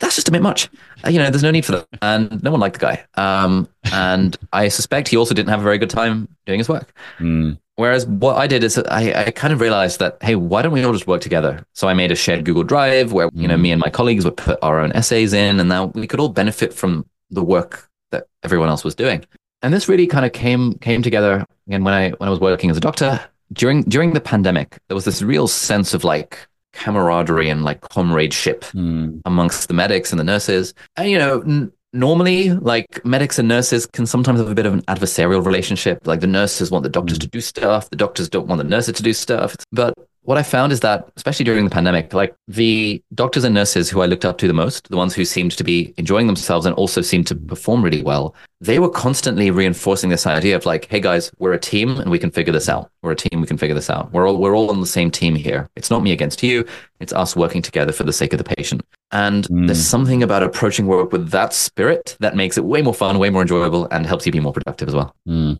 That's 0.00 0.14
just 0.14 0.28
a 0.28 0.32
bit 0.32 0.42
much. 0.42 0.68
Uh, 1.04 1.10
you 1.10 1.18
know, 1.18 1.30
there's 1.30 1.42
no 1.42 1.50
need 1.50 1.64
for 1.64 1.72
that. 1.72 1.86
And 2.02 2.42
no 2.42 2.50
one 2.50 2.60
liked 2.60 2.80
the 2.80 2.86
guy. 2.86 3.04
Um, 3.14 3.68
and 3.92 4.36
I 4.52 4.68
suspect 4.68 5.08
he 5.08 5.16
also 5.16 5.34
didn't 5.34 5.50
have 5.50 5.60
a 5.60 5.64
very 5.64 5.78
good 5.78 5.90
time 5.90 6.28
doing 6.46 6.58
his 6.58 6.68
work. 6.68 6.92
Mm. 7.18 7.58
Whereas 7.76 8.06
what 8.06 8.36
I 8.36 8.46
did 8.46 8.62
is 8.62 8.78
I, 8.78 9.26
I 9.26 9.30
kind 9.32 9.52
of 9.52 9.60
realized 9.60 9.98
that, 9.98 10.18
hey, 10.22 10.36
why 10.36 10.62
don't 10.62 10.72
we 10.72 10.84
all 10.84 10.92
just 10.92 11.08
work 11.08 11.20
together? 11.20 11.64
So 11.72 11.88
I 11.88 11.94
made 11.94 12.12
a 12.12 12.14
shared 12.14 12.44
Google 12.44 12.62
Drive 12.62 13.12
where, 13.12 13.28
you 13.34 13.48
know, 13.48 13.56
me 13.56 13.72
and 13.72 13.80
my 13.80 13.90
colleagues 13.90 14.24
would 14.24 14.36
put 14.36 14.58
our 14.62 14.78
own 14.78 14.92
essays 14.92 15.32
in 15.32 15.58
and 15.58 15.68
now 15.68 15.86
we 15.86 16.06
could 16.06 16.20
all 16.20 16.28
benefit 16.28 16.72
from 16.72 17.04
the 17.30 17.42
work 17.42 17.90
that 18.12 18.28
everyone 18.44 18.68
else 18.68 18.84
was 18.84 18.94
doing. 18.94 19.24
And 19.62 19.74
this 19.74 19.88
really 19.88 20.06
kind 20.06 20.24
of 20.24 20.32
came 20.32 20.74
came 20.74 21.02
together 21.02 21.44
again 21.66 21.84
when 21.84 21.94
I 21.94 22.10
when 22.10 22.28
I 22.28 22.30
was 22.30 22.38
working 22.38 22.70
as 22.70 22.76
a 22.76 22.80
doctor 22.80 23.20
during 23.52 23.82
during 23.82 24.12
the 24.12 24.20
pandemic. 24.20 24.78
There 24.88 24.94
was 24.94 25.04
this 25.04 25.22
real 25.22 25.48
sense 25.48 25.94
of 25.94 26.04
like 26.04 26.46
camaraderie 26.74 27.48
and 27.48 27.64
like 27.64 27.80
comradeship 27.80 28.64
mm. 28.66 29.20
amongst 29.24 29.68
the 29.68 29.74
medics 29.74 30.12
and 30.12 30.20
the 30.20 30.24
nurses. 30.24 30.74
And 30.96 31.10
you 31.10 31.18
know, 31.18 31.70
normally 31.94 32.50
like 32.50 33.02
medics 33.04 33.38
and 33.38 33.48
nurses 33.48 33.86
can 33.86 34.06
sometimes 34.06 34.40
have 34.40 34.50
a 34.50 34.54
bit 34.54 34.66
of 34.66 34.74
an 34.74 34.82
adversarial 34.82 35.44
relationship. 35.44 36.06
Like 36.06 36.20
the 36.20 36.26
nurses 36.26 36.70
want 36.70 36.82
the 36.82 36.88
doctors 36.88 37.18
mm. 37.18 37.22
to 37.22 37.28
do 37.28 37.40
stuff, 37.40 37.88
the 37.90 37.96
doctors 37.96 38.28
don't 38.28 38.48
want 38.48 38.58
the 38.58 38.68
nurses 38.68 38.96
to 38.96 39.02
do 39.02 39.12
stuff. 39.12 39.56
But 39.72 39.94
what 40.24 40.38
I 40.38 40.42
found 40.42 40.72
is 40.72 40.80
that, 40.80 41.06
especially 41.16 41.44
during 41.44 41.64
the 41.64 41.70
pandemic, 41.70 42.14
like 42.14 42.34
the 42.48 43.02
doctors 43.14 43.44
and 43.44 43.54
nurses 43.54 43.90
who 43.90 44.00
I 44.00 44.06
looked 44.06 44.24
up 44.24 44.38
to 44.38 44.48
the 44.48 44.54
most, 44.54 44.88
the 44.88 44.96
ones 44.96 45.14
who 45.14 45.24
seemed 45.24 45.52
to 45.52 45.64
be 45.64 45.92
enjoying 45.98 46.26
themselves 46.26 46.64
and 46.64 46.74
also 46.76 47.02
seemed 47.02 47.26
to 47.26 47.34
perform 47.34 47.82
really 47.82 48.02
well, 48.02 48.34
they 48.60 48.78
were 48.78 48.88
constantly 48.88 49.50
reinforcing 49.50 50.08
this 50.08 50.26
idea 50.26 50.56
of 50.56 50.64
like, 50.64 50.86
hey 50.86 50.98
guys, 50.98 51.30
we're 51.38 51.52
a 51.52 51.58
team 51.58 52.00
and 52.00 52.10
we 52.10 52.18
can 52.18 52.30
figure 52.30 52.54
this 52.54 52.70
out. 52.70 52.90
We're 53.02 53.12
a 53.12 53.16
team, 53.16 53.42
we 53.42 53.46
can 53.46 53.58
figure 53.58 53.74
this 53.74 53.90
out. 53.90 54.12
We're 54.12 54.26
all 54.26 54.38
we're 54.38 54.56
all 54.56 54.70
on 54.70 54.80
the 54.80 54.86
same 54.86 55.10
team 55.10 55.34
here. 55.34 55.68
It's 55.76 55.90
not 55.90 56.02
me 56.02 56.12
against 56.12 56.42
you. 56.42 56.66
It's 57.00 57.12
us 57.12 57.36
working 57.36 57.60
together 57.60 57.92
for 57.92 58.04
the 58.04 58.12
sake 58.12 58.32
of 58.32 58.38
the 58.38 58.44
patient. 58.56 58.82
And 59.10 59.44
mm. 59.44 59.66
there's 59.66 59.86
something 59.86 60.22
about 60.22 60.42
approaching 60.42 60.86
work 60.86 61.12
with 61.12 61.30
that 61.30 61.52
spirit 61.52 62.16
that 62.20 62.34
makes 62.34 62.58
it 62.58 62.64
way 62.64 62.82
more 62.82 62.94
fun, 62.94 63.18
way 63.18 63.30
more 63.30 63.42
enjoyable, 63.42 63.86
and 63.90 64.06
helps 64.06 64.26
you 64.26 64.32
be 64.32 64.40
more 64.40 64.52
productive 64.52 64.88
as 64.88 64.94
well. 64.94 65.14
Mm. 65.28 65.58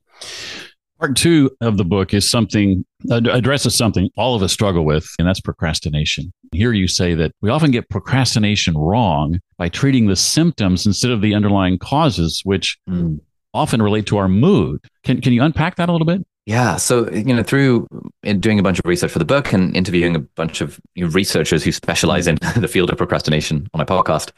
Part 0.98 1.16
two 1.16 1.50
of 1.60 1.76
the 1.76 1.84
book 1.84 2.14
is 2.14 2.30
something, 2.30 2.84
addresses 3.10 3.74
something 3.74 4.10
all 4.16 4.34
of 4.34 4.42
us 4.42 4.52
struggle 4.52 4.84
with, 4.84 5.06
and 5.18 5.28
that's 5.28 5.40
procrastination. 5.40 6.32
Here 6.52 6.72
you 6.72 6.88
say 6.88 7.14
that 7.14 7.32
we 7.42 7.50
often 7.50 7.70
get 7.70 7.88
procrastination 7.90 8.76
wrong 8.76 9.40
by 9.58 9.68
treating 9.68 10.06
the 10.06 10.16
symptoms 10.16 10.86
instead 10.86 11.10
of 11.10 11.20
the 11.20 11.34
underlying 11.34 11.78
causes, 11.78 12.40
which 12.44 12.78
mm. 12.88 13.20
often 13.52 13.82
relate 13.82 14.06
to 14.06 14.16
our 14.16 14.28
mood. 14.28 14.80
Can, 15.02 15.20
can 15.20 15.32
you 15.32 15.42
unpack 15.42 15.76
that 15.76 15.88
a 15.88 15.92
little 15.92 16.06
bit? 16.06 16.24
Yeah. 16.46 16.76
So, 16.76 17.10
you 17.10 17.34
know, 17.34 17.42
through 17.42 17.86
uh, 18.26 18.34
doing 18.34 18.58
a 18.58 18.62
bunch 18.62 18.78
of 18.78 18.84
research 18.84 19.10
for 19.10 19.18
the 19.18 19.24
book 19.24 19.52
and 19.52 19.74
interviewing 19.74 20.14
a 20.14 20.18
bunch 20.18 20.60
of 20.60 20.78
researchers 20.96 21.64
who 21.64 21.72
specialize 21.72 22.26
in 22.26 22.36
the 22.56 22.68
field 22.68 22.90
of 22.90 22.98
procrastination 22.98 23.68
on 23.72 23.78
my 23.78 23.84
podcast, 23.84 24.30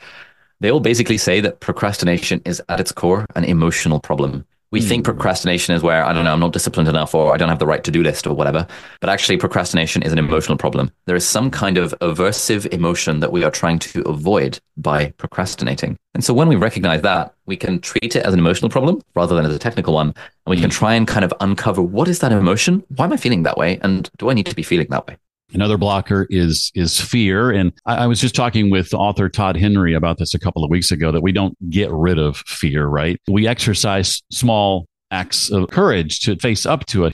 they 0.61 0.71
all 0.71 0.81
basically 0.81 1.19
say 1.19 1.41
that 1.41 1.61
procrastination 1.61 2.41
is 2.45 2.63
at 2.69 2.81
its 2.81 2.93
core 2.93 3.27
an 3.35 3.45
emotional 3.45 3.99
problem. 3.99 4.47
We 4.73 4.81
mm. 4.81 4.89
think 4.89 5.05
procrastination 5.05 5.75
is 5.75 5.83
where, 5.83 6.05
I 6.05 6.13
don't 6.13 6.25
know, 6.25 6.33
I'm 6.33 6.41
not 6.41 6.53
disciplined 6.53 6.89
enough 6.89 7.15
or 7.15 7.33
I 7.33 7.37
don't 7.37 7.49
have 7.49 7.59
the 7.59 7.67
right 7.67 7.85
to 7.85 7.91
do 7.91 8.03
list 8.03 8.27
or 8.27 8.35
whatever. 8.35 8.67
But 9.01 9.11
actually, 9.11 9.37
procrastination 9.37 10.03
is 10.03 10.13
an 10.13 10.19
emotional 10.19 10.59
problem. 10.59 10.91
There 11.07 11.17
is 11.17 11.27
some 11.27 11.51
kind 11.51 11.79
of 11.79 11.95
aversive 12.01 12.67
emotion 12.73 13.21
that 13.21 13.33
we 13.33 13.45
are 13.45 13.51
trying 13.51 13.79
to 13.81 14.03
avoid 14.03 14.59
by 14.77 15.13
procrastinating. 15.19 15.97
And 16.15 16.25
so 16.25 16.35
when 16.35 16.49
we 16.49 16.57
recognize 16.57 17.03
that, 17.03 17.35
we 17.47 17.57
can 17.57 17.81
treat 17.81 18.17
it 18.17 18.25
as 18.25 18.33
an 18.33 18.41
emotional 18.41 18.71
problem 18.71 19.01
rather 19.15 19.35
than 19.35 19.47
as 19.47 19.55
a 19.55 19.59
technical 19.59 19.95
one. 19.95 20.09
And 20.09 20.15
we 20.47 20.57
mm. 20.57 20.63
can 20.63 20.71
try 20.71 20.95
and 20.95 21.07
kind 21.07 21.25
of 21.25 21.33
uncover 21.41 21.83
what 21.83 22.09
is 22.09 22.19
that 22.21 22.33
emotion? 22.33 22.83
Why 22.89 23.05
am 23.05 23.13
I 23.13 23.17
feeling 23.17 23.45
that 23.45 23.57
way? 23.57 23.79
And 23.83 24.11
do 24.19 24.31
I 24.31 24.35
need 24.35 24.47
to 24.47 24.57
be 24.57 24.63
feeling 24.63 24.89
that 24.91 25.07
way? 25.07 25.17
Another 25.53 25.79
blocker 25.79 26.27
is 26.29 26.73
is 26.75 27.01
fear, 27.01 27.53
and 27.53 27.73
I, 27.87 27.97
I, 27.97 28.07
was 28.07 28.21
just 28.21 28.35
talking 28.35 28.69
with 28.69 28.93
author 28.93 29.29
Todd 29.29 29.57
Henry 29.57 29.95
about 29.95 30.19
this 30.19 30.35
a 30.35 30.41
couple 30.41 30.65
of 30.65 30.71
weeks 30.71 30.91
ago. 30.91 31.13
That 31.13 31.23
we 31.23 31.31
don't 31.31 31.57
get 31.71 31.91
rid 31.93 32.19
of 32.19 32.39
fear, 32.39 32.87
right? 32.87 33.21
We 33.29 33.47
exercise 33.47 34.23
small 34.33 34.87
acts 35.13 35.51
of 35.51 35.69
courage 35.71 36.19
to 36.21 36.37
face 36.37 36.67
up 36.67 36.87
to 36.87 37.05
it. 37.05 37.13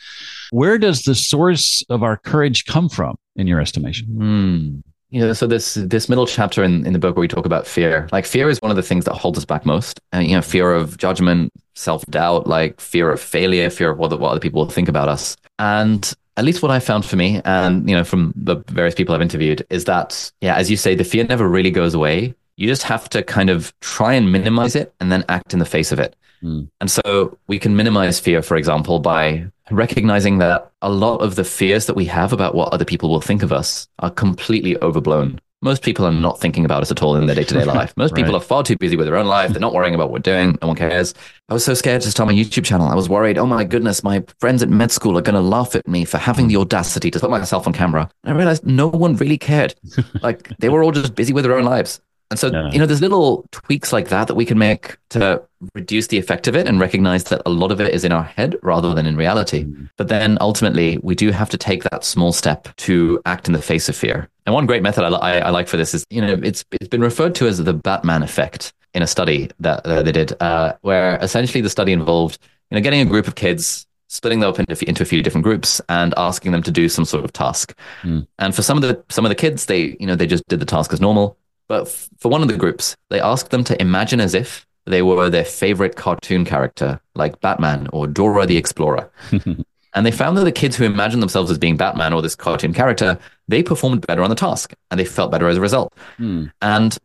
Where 0.51 0.79
does 0.79 1.03
the 1.03 1.15
source 1.15 1.85
of 1.91 2.03
our 2.03 2.17
courage 2.17 2.65
come 2.65 2.89
from, 2.89 3.17
in 3.37 3.47
your 3.47 3.61
estimation? 3.61 4.07
Mm. 4.09 4.83
Know, 5.21 5.35
so 5.35 5.47
this 5.47 5.75
this 5.75 6.09
middle 6.09 6.27
chapter 6.27 6.65
in, 6.65 6.87
in 6.87 6.95
the 6.95 6.99
book 6.99 7.17
where 7.17 7.21
we 7.21 7.29
talk 7.29 7.45
about 7.45 7.67
fear, 7.67 8.09
like 8.13 8.25
fear 8.25 8.49
is 8.49 8.59
one 8.63 8.71
of 8.71 8.77
the 8.77 8.83
things 8.83 9.05
that 9.05 9.15
holds 9.15 9.37
us 9.37 9.45
back 9.45 9.67
most. 9.67 10.01
And 10.13 10.27
you 10.27 10.37
know, 10.37 10.41
fear 10.41 10.73
of 10.73 10.97
judgment, 10.97 11.53
self 11.75 12.07
doubt, 12.07 12.47
like 12.47 12.81
fear 12.81 13.11
of 13.11 13.21
failure, 13.21 13.69
fear 13.69 13.91
of 13.91 13.99
what, 13.99 14.19
what 14.19 14.31
other 14.31 14.41
people 14.41 14.63
will 14.63 14.71
think 14.71 14.89
about 14.89 15.11
us. 15.11 15.37
And 15.59 16.11
at 16.37 16.45
least 16.45 16.63
what 16.63 16.71
I 16.71 16.81
found 16.81 17.05
for 17.05 17.17
me, 17.17 17.41
and 17.45 17.89
you 17.89 17.95
know, 17.95 18.05
from 18.05 18.33
the 18.37 18.57
various 18.69 18.95
people 18.95 19.15
I've 19.15 19.23
interviewed, 19.23 19.67
is 19.71 19.85
that 19.85 20.31
yeah, 20.41 20.57
as 20.57 20.71
you 20.71 20.77
say, 20.77 20.95
the 20.95 21.05
fear 21.05 21.25
never 21.25 21.49
really 21.49 21.71
goes 21.71 21.95
away. 21.95 22.35
You 22.57 22.69
just 22.69 22.83
have 22.85 23.09
to 23.11 23.23
kind 23.23 23.51
of 23.51 23.73
try 23.81 24.15
and 24.15 24.31
minimize 24.31 24.77
it 24.77 24.95
and 25.01 25.11
then 25.11 25.25
act 25.29 25.53
in 25.53 25.59
the 25.59 25.65
face 25.65 25.93
of 25.93 25.99
it. 25.99 26.17
Mm. 26.43 26.69
And 26.81 26.91
so 26.91 27.39
we 27.47 27.59
can 27.59 27.77
minimize 27.77 28.21
fear, 28.21 28.43
for 28.43 28.57
example, 28.57 28.99
by 28.99 29.47
recognizing 29.71 30.39
that 30.39 30.71
a 30.83 30.91
lot 30.91 31.19
of 31.19 31.37
the 31.37 31.45
fears 31.45 31.87
that 31.87 31.97
we 31.97 32.05
have 32.07 32.33
about 32.33 32.55
what 32.55 32.73
other 32.73 32.85
people 32.85 33.09
will 33.09 33.21
think 33.21 33.43
of 33.43 33.53
us 33.53 33.89
are 34.01 34.11
completely 34.11 34.77
overblown. 34.83 35.41
Most 35.63 35.83
people 35.83 36.05
are 36.05 36.13
not 36.13 36.41
thinking 36.41 36.65
about 36.65 36.83
us 36.83 36.91
at 36.91 37.03
all 37.03 37.17
in 37.17 37.27
their 37.27 37.37
day 37.37 37.45
to 37.45 37.55
day 37.55 37.65
life. 37.65 37.95
Most 37.97 38.15
people 38.15 38.35
are 38.35 38.41
far 38.41 38.65
too 38.65 38.77
busy 38.77 38.97
with 38.97 39.07
their 39.07 39.17
own 39.17 39.27
life. 39.27 39.53
They're 39.53 39.61
not 39.61 39.73
worrying 39.73 39.95
about 39.95 40.11
what 40.11 40.15
we're 40.15 40.19
doing. 40.19 40.59
No 40.61 40.69
one 40.69 40.77
cares. 40.77 41.15
I 41.49 41.55
was 41.55 41.65
so 41.65 41.73
scared 41.75 42.03
to 42.03 42.11
start 42.11 42.27
my 42.27 42.35
YouTube 42.35 42.65
channel. 42.65 42.89
I 42.89 42.97
was 42.97 43.09
worried, 43.09 43.39
oh 43.39 43.47
my 43.47 43.63
goodness, 43.63 44.03
my 44.03 44.25
friends 44.41 44.63
at 44.63 44.69
med 44.69 44.91
school 44.91 45.17
are 45.17 45.23
going 45.23 45.37
to 45.37 45.41
laugh 45.41 45.77
at 45.77 45.87
me 45.87 46.05
for 46.05 46.19
having 46.19 46.49
the 46.49 46.57
audacity 46.57 47.11
to 47.13 47.21
put 47.21 47.31
myself 47.31 47.67
on 47.67 47.73
camera. 47.73 48.11
And 48.25 48.35
I 48.35 48.37
realized 48.37 48.67
no 48.67 48.89
one 48.89 49.17
really 49.17 49.39
cared. 49.39 49.75
like 50.23 50.49
they 50.59 50.69
were 50.69 50.83
all 50.83 50.93
just 50.93 51.15
busy 51.15 51.33
with 51.33 51.45
their 51.45 51.57
own 51.57 51.65
lives. 51.65 52.01
And 52.33 52.39
so, 52.39 52.51
Yeah. 52.51 52.71
you 52.73 52.79
know, 52.79 52.87
there's 52.87 53.03
little 53.03 53.45
tweaks 53.53 53.93
like 53.93 54.09
that 54.09 54.27
that 54.27 54.35
we 54.35 54.47
can 54.47 54.57
make 54.57 54.97
to 55.11 55.43
reduce 55.75 56.07
the 56.07 56.17
effect 56.17 56.49
of 56.49 56.57
it 56.57 56.67
and 56.67 56.81
recognize 56.81 57.25
that 57.25 57.43
a 57.45 57.51
lot 57.51 57.71
of 57.71 57.79
it 57.79 57.93
is 57.93 58.05
in 58.05 58.13
our 58.13 58.25
head 58.25 58.57
rather 58.63 58.95
than 58.95 59.05
in 59.05 59.17
reality. 59.17 59.67
But 59.99 60.09
then 60.09 60.39
ultimately, 60.41 60.99
we 61.03 61.15
do 61.15 61.31
have 61.31 61.51
to 61.51 61.59
take 61.59 61.83
that 61.85 62.05
small 62.05 62.33
step 62.33 62.69
to 62.77 63.21
act 63.27 63.49
in 63.49 63.53
the 63.53 63.61
face 63.61 63.91
of 63.91 63.97
fear. 63.97 64.31
And 64.47 64.55
one 64.55 64.65
great 64.65 64.83
method 64.83 65.05
I, 65.05 65.11
I, 65.11 65.39
I 65.41 65.51
like 65.51 65.69
for 65.69 65.77
this 65.77 65.93
is, 65.93 66.07
you 66.09 66.23
know, 66.23 66.41
it's 66.43 66.65
it's 66.73 66.89
been 66.89 67.03
referred 67.03 67.35
to 67.37 67.47
as 67.47 67.59
the 67.59 67.75
Batman 67.75 68.23
effect 68.23 68.73
in 68.95 69.03
a 69.03 69.07
study 69.07 69.51
that 69.61 69.85
uh, 69.85 70.03
they 70.03 70.13
did, 70.13 70.33
uh, 70.41 70.73
where 70.81 71.17
essentially 71.21 71.61
the 71.61 71.71
study 71.71 71.93
involved, 71.93 72.39
you 72.71 72.77
know, 72.77 72.81
getting 72.81 73.01
a 73.01 73.05
group 73.05 73.29
of 73.29 73.35
kids, 73.35 73.87
splitting 74.09 74.41
them 74.41 74.49
up 74.49 74.59
into, 74.59 74.89
into 74.89 75.03
a 75.03 75.07
few 75.07 75.23
different 75.23 75.45
groups, 75.45 75.81
and 75.91 76.15
asking 76.17 76.53
them 76.53 76.63
to 76.63 76.71
do 76.71 76.89
some 76.89 77.05
sort 77.05 77.25
of 77.25 77.33
task. 77.33 77.75
Hmm. 78.01 78.21
And 78.39 78.55
for 78.55 78.63
some 78.63 78.79
of 78.79 78.83
the 78.83 79.03
some 79.11 79.27
of 79.27 79.29
the 79.29 79.35
kids, 79.35 79.67
they 79.67 79.97
you 80.01 80.07
know 80.07 80.17
they 80.17 80.27
just 80.27 80.47
did 80.49 80.61
the 80.61 80.67
task 80.67 80.93
as 80.95 81.01
normal. 81.01 81.37
But 81.69 81.87
f- 81.87 82.09
for 82.19 82.31
one 82.31 82.43
of 82.43 82.49
the 82.49 82.57
groups, 82.57 82.97
they 83.09 83.21
asked 83.21 83.51
them 83.51 83.65
to 83.65 83.81
imagine 83.81 84.21
as 84.21 84.35
if 84.35 84.67
they 84.87 85.03
were 85.03 85.31
their 85.31 85.45
favorite 85.45 85.97
cartoon 85.97 86.45
character, 86.45 87.01
like 87.15 87.41
Batman 87.41 87.89
or 87.93 88.07
Dora 88.07 88.47
the 88.47 88.57
Explorer. 88.57 89.11
And 89.95 90.07
they 90.07 90.11
found 90.11 90.37
that 90.39 90.45
the 90.45 90.53
kids 90.53 90.77
who 90.77 90.85
imagined 90.85 91.23
themselves 91.23 91.51
as 91.51 91.59
being 91.59 91.77
Batman 91.77 92.13
or 92.13 92.23
this 92.23 92.35
cartoon 92.35 92.73
character, 92.73 93.19
they 93.49 93.63
performed 93.63 94.07
better 94.07 94.23
on 94.23 94.31
the 94.31 94.37
task 94.37 94.73
and 94.91 94.99
they 94.99 95.05
felt 95.05 95.31
better 95.31 95.49
as 95.49 95.59
a 95.59 95.61
result. 95.61 95.93
Hmm. 96.17 96.47
And 96.63 96.97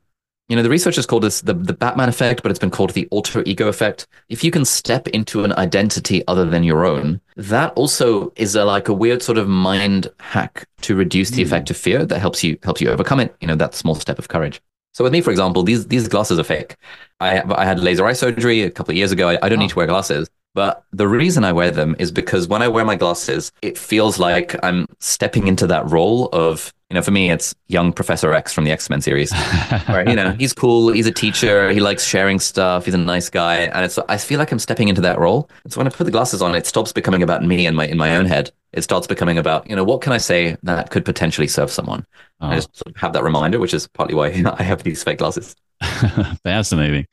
you 0.47 0.55
know, 0.55 0.63
the 0.63 0.69
researchers 0.69 1.05
called 1.05 1.23
this 1.23 1.41
the, 1.41 1.53
the 1.53 1.73
Batman 1.73 2.07
effect, 2.07 2.41
but 2.41 2.51
it's 2.51 2.59
been 2.59 2.71
called 2.71 2.91
the 2.91 3.07
alter 3.11 3.43
ego 3.45 3.67
effect. 3.67 4.07
If 4.29 4.43
you 4.43 4.51
can 4.51 4.63
step 4.63 5.07
into 5.09 5.43
an 5.43 5.51
identity 5.53 6.25
other 6.27 6.45
than 6.45 6.63
your 6.63 6.85
own, 6.85 7.19
that 7.35 7.73
also 7.73 8.31
is 8.37 8.55
a, 8.55 8.63
like 8.63 8.87
a 8.87 8.93
weird 8.93 9.21
sort 9.21 9.37
of 9.37 9.49
mind 9.49 10.07
hack 10.19 10.65
to 10.81 10.95
reduce 10.95 11.31
the 11.31 11.41
effect 11.41 11.67
hmm. 11.67 11.73
of 11.73 11.77
fear 11.77 12.05
that 12.05 12.19
helps 12.19 12.43
you 12.43 12.57
helps 12.63 12.81
you 12.81 12.89
overcome 12.89 13.19
it. 13.19 13.35
You 13.41 13.47
know, 13.47 13.55
that 13.55 13.75
small 13.75 13.95
step 13.95 14.19
of 14.19 14.29
courage. 14.29 14.61
So 14.93 15.03
with 15.03 15.13
me, 15.13 15.21
for 15.21 15.31
example, 15.31 15.63
these 15.63 15.87
these 15.87 16.07
glasses 16.07 16.39
are 16.39 16.43
fake. 16.43 16.77
I 17.19 17.41
I 17.41 17.65
had 17.65 17.79
laser 17.79 18.05
eye 18.05 18.13
surgery 18.13 18.61
a 18.61 18.71
couple 18.71 18.93
of 18.93 18.97
years 18.97 19.11
ago. 19.11 19.27
I, 19.29 19.37
I 19.43 19.49
don't 19.49 19.59
oh. 19.59 19.61
need 19.63 19.69
to 19.71 19.75
wear 19.75 19.87
glasses. 19.87 20.29
But 20.53 20.83
the 20.91 21.07
reason 21.07 21.43
I 21.43 21.51
wear 21.51 21.69
them 21.69 21.95
is 21.99 22.11
because 22.11 22.47
when 22.47 22.63
I 22.63 22.67
wear 22.67 22.83
my 22.83 22.95
glasses, 22.95 23.51
it 23.61 23.77
feels 23.77 24.17
like 24.17 24.55
I'm 24.63 24.87
stepping 24.99 25.47
into 25.47 25.67
that 25.67 25.87
role 25.89 26.29
of, 26.33 26.73
you 26.89 26.95
know, 26.95 27.03
for 27.03 27.11
me, 27.11 27.29
it's 27.29 27.53
young 27.67 27.93
Professor 27.93 28.33
X 28.33 28.53
from 28.53 28.63
the 28.63 28.71
X 28.71 28.89
Men 28.89 29.01
series, 29.01 29.31
where, 29.85 30.09
you 30.09 30.15
know, 30.15 30.31
he's 30.31 30.53
cool, 30.53 30.91
he's 30.91 31.05
a 31.05 31.11
teacher, 31.11 31.69
he 31.69 31.79
likes 31.79 32.07
sharing 32.07 32.39
stuff, 32.39 32.85
he's 32.85 32.95
a 32.95 32.97
nice 32.97 33.29
guy. 33.29 33.57
And 33.57 33.85
it's, 33.85 33.99
I 34.09 34.17
feel 34.17 34.39
like 34.39 34.51
I'm 34.51 34.57
stepping 34.57 34.87
into 34.87 35.01
that 35.01 35.19
role. 35.19 35.47
And 35.63 35.71
so 35.71 35.79
when 35.79 35.87
I 35.87 35.91
put 35.91 36.05
the 36.05 36.11
glasses 36.11 36.41
on, 36.41 36.55
it 36.55 36.65
stops 36.65 36.91
becoming 36.91 37.21
about 37.21 37.43
me 37.43 37.67
and 37.67 37.77
my, 37.77 37.85
in 37.85 37.97
my 37.97 38.15
own 38.15 38.25
head. 38.25 38.51
It 38.77 38.83
starts 38.83 39.07
becoming 39.07 39.39
about, 39.39 39.67
you 39.67 39.75
know, 39.75 39.83
what 39.83 40.01
can 40.01 40.13
I 40.13 40.19
say 40.19 40.55
that 40.61 40.91
could 40.91 41.03
potentially 41.03 41.47
serve 41.47 41.71
someone? 41.71 42.05
Oh. 42.41 42.49
I 42.49 42.55
just 42.55 42.75
sort 42.75 42.95
of 42.95 43.01
have 43.01 43.13
that 43.13 43.23
reminder, 43.23 43.57
which 43.59 43.73
is 43.73 43.87
partly 43.87 44.13
why 44.13 44.27
I 44.59 44.61
have 44.61 44.83
these 44.83 45.03
fake 45.03 45.17
glasses. 45.17 45.55
Fascinating. 46.43 47.07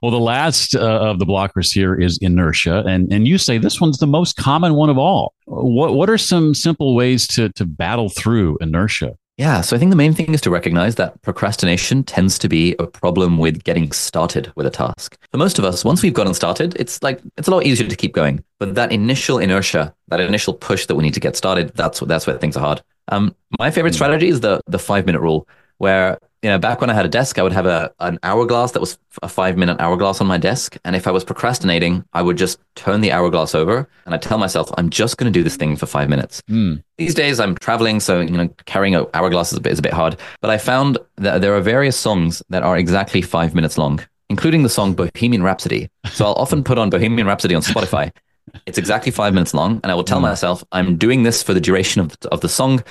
Well, 0.00 0.10
the 0.10 0.18
last 0.18 0.74
uh, 0.74 0.80
of 0.80 1.18
the 1.18 1.26
blockers 1.26 1.72
here 1.72 1.94
is 1.94 2.18
inertia, 2.20 2.82
and 2.86 3.10
and 3.12 3.26
you 3.26 3.38
say 3.38 3.56
this 3.56 3.80
one's 3.80 3.98
the 3.98 4.06
most 4.06 4.36
common 4.36 4.74
one 4.74 4.90
of 4.90 4.98
all. 4.98 5.32
What 5.46 5.94
what 5.94 6.10
are 6.10 6.18
some 6.18 6.54
simple 6.54 6.94
ways 6.94 7.26
to 7.28 7.48
to 7.50 7.64
battle 7.64 8.10
through 8.10 8.58
inertia? 8.60 9.14
Yeah, 9.42 9.60
so 9.60 9.74
I 9.74 9.80
think 9.80 9.90
the 9.90 9.96
main 9.96 10.14
thing 10.14 10.32
is 10.32 10.40
to 10.42 10.50
recognize 10.50 10.94
that 10.94 11.20
procrastination 11.22 12.04
tends 12.04 12.38
to 12.38 12.48
be 12.48 12.76
a 12.78 12.86
problem 12.86 13.38
with 13.38 13.64
getting 13.64 13.90
started 13.90 14.52
with 14.54 14.66
a 14.66 14.70
task. 14.70 15.18
For 15.32 15.36
most 15.36 15.58
of 15.58 15.64
us, 15.64 15.84
once 15.84 16.00
we've 16.00 16.14
gotten 16.14 16.32
started, 16.32 16.76
it's 16.78 17.02
like 17.02 17.20
it's 17.36 17.48
a 17.48 17.50
lot 17.50 17.66
easier 17.66 17.88
to 17.88 17.96
keep 17.96 18.12
going. 18.12 18.44
But 18.60 18.76
that 18.76 18.92
initial 18.92 19.40
inertia, 19.40 19.92
that 20.06 20.20
initial 20.20 20.54
push 20.54 20.86
that 20.86 20.94
we 20.94 21.02
need 21.02 21.14
to 21.14 21.18
get 21.18 21.34
started, 21.34 21.72
that's 21.74 22.00
what 22.00 22.06
that's 22.06 22.24
where 22.24 22.38
things 22.38 22.56
are 22.56 22.60
hard. 22.60 22.82
Um, 23.08 23.34
my 23.58 23.72
favorite 23.72 23.94
strategy 23.94 24.28
is 24.28 24.42
the 24.42 24.60
the 24.68 24.78
five 24.78 25.06
minute 25.06 25.20
rule, 25.20 25.48
where 25.78 26.20
you 26.42 26.50
know 26.50 26.58
back 26.58 26.80
when 26.80 26.90
I 26.90 26.94
had 26.94 27.06
a 27.06 27.08
desk, 27.08 27.38
I 27.38 27.42
would 27.42 27.52
have 27.52 27.66
a 27.66 27.92
an 28.00 28.18
hourglass 28.22 28.72
that 28.72 28.80
was 28.80 28.98
a 29.22 29.28
five 29.28 29.56
minute 29.56 29.76
hourglass 29.80 30.20
on 30.20 30.26
my 30.26 30.38
desk, 30.38 30.76
and 30.84 30.96
if 30.96 31.06
I 31.06 31.12
was 31.12 31.24
procrastinating, 31.24 32.04
I 32.12 32.22
would 32.22 32.36
just 32.36 32.58
turn 32.74 33.00
the 33.00 33.12
hourglass 33.12 33.54
over 33.54 33.88
and 34.04 34.14
I 34.14 34.18
tell 34.18 34.38
myself, 34.38 34.70
I'm 34.76 34.90
just 34.90 35.16
going 35.18 35.32
to 35.32 35.38
do 35.38 35.44
this 35.44 35.56
thing 35.56 35.76
for 35.76 35.86
five 35.86 36.08
minutes. 36.08 36.42
Hmm. 36.48 36.76
These 36.98 37.14
days 37.14 37.38
I'm 37.38 37.54
traveling, 37.56 38.00
so 38.00 38.20
you 38.20 38.30
know 38.30 38.48
carrying 38.66 38.96
a 38.96 39.06
hourglass 39.14 39.52
is 39.52 39.58
a 39.58 39.60
bit 39.60 39.72
is 39.72 39.78
a 39.78 39.82
bit 39.82 39.92
hard. 39.92 40.16
But 40.40 40.50
I 40.50 40.58
found 40.58 40.98
that 41.16 41.40
there 41.40 41.54
are 41.54 41.60
various 41.60 41.96
songs 41.96 42.42
that 42.50 42.62
are 42.62 42.76
exactly 42.76 43.22
five 43.22 43.54
minutes 43.54 43.78
long, 43.78 44.00
including 44.28 44.64
the 44.64 44.68
song 44.68 44.94
Bohemian 44.94 45.44
Rhapsody. 45.44 45.90
So 46.06 46.26
I'll 46.26 46.34
often 46.34 46.64
put 46.64 46.78
on 46.78 46.90
Bohemian 46.90 47.26
Rhapsody 47.26 47.54
on 47.54 47.62
Spotify. 47.62 48.10
It's 48.66 48.76
exactly 48.76 49.12
five 49.12 49.32
minutes 49.34 49.54
long, 49.54 49.80
and 49.82 49.92
I 49.92 49.94
will 49.94 50.04
tell 50.04 50.20
myself 50.20 50.64
I'm 50.72 50.96
doing 50.96 51.22
this 51.22 51.44
for 51.44 51.54
the 51.54 51.60
duration 51.60 52.00
of 52.00 52.18
the, 52.20 52.28
of 52.30 52.40
the 52.40 52.48
song. 52.48 52.82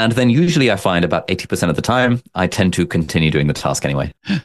And 0.00 0.12
then 0.12 0.30
usually 0.30 0.70
I 0.70 0.76
find 0.76 1.04
about 1.04 1.28
80% 1.28 1.68
of 1.68 1.76
the 1.76 1.82
time, 1.82 2.22
I 2.34 2.46
tend 2.46 2.72
to 2.74 2.86
continue 2.86 3.30
doing 3.30 3.46
the 3.48 3.52
task 3.52 3.84
anyway. 3.84 4.12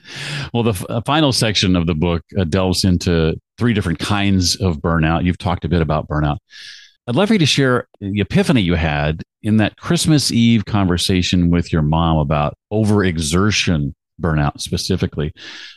Well, 0.53 0.63
the 0.63 0.71
f- 0.71 0.85
uh, 0.89 1.01
final 1.05 1.33
section 1.33 1.75
of 1.75 1.85
the 1.85 1.95
book 1.95 2.21
uh, 2.37 2.45
delves 2.45 2.85
into 2.85 3.35
three 3.57 3.73
different 3.73 3.99
kinds 3.99 4.55
of 4.57 4.77
burnout. 4.77 5.25
You've 5.25 5.37
talked 5.37 5.65
a 5.65 5.67
bit 5.69 5.81
about 5.81 6.07
burnout. 6.07 6.37
I'd 7.07 7.15
love 7.15 7.27
for 7.27 7.33
you 7.33 7.39
to 7.39 7.45
share 7.45 7.87
the 7.99 8.21
epiphany 8.21 8.61
you 8.61 8.75
had 8.75 9.21
in 9.43 9.57
that 9.57 9.75
Christmas 9.77 10.31
Eve 10.31 10.63
conversation 10.65 11.51
with 11.51 11.73
your 11.73 11.81
mom 11.81 12.17
about 12.17 12.55
overexertion 12.71 13.93
burnout 14.21 14.59
specifically. 14.61 15.31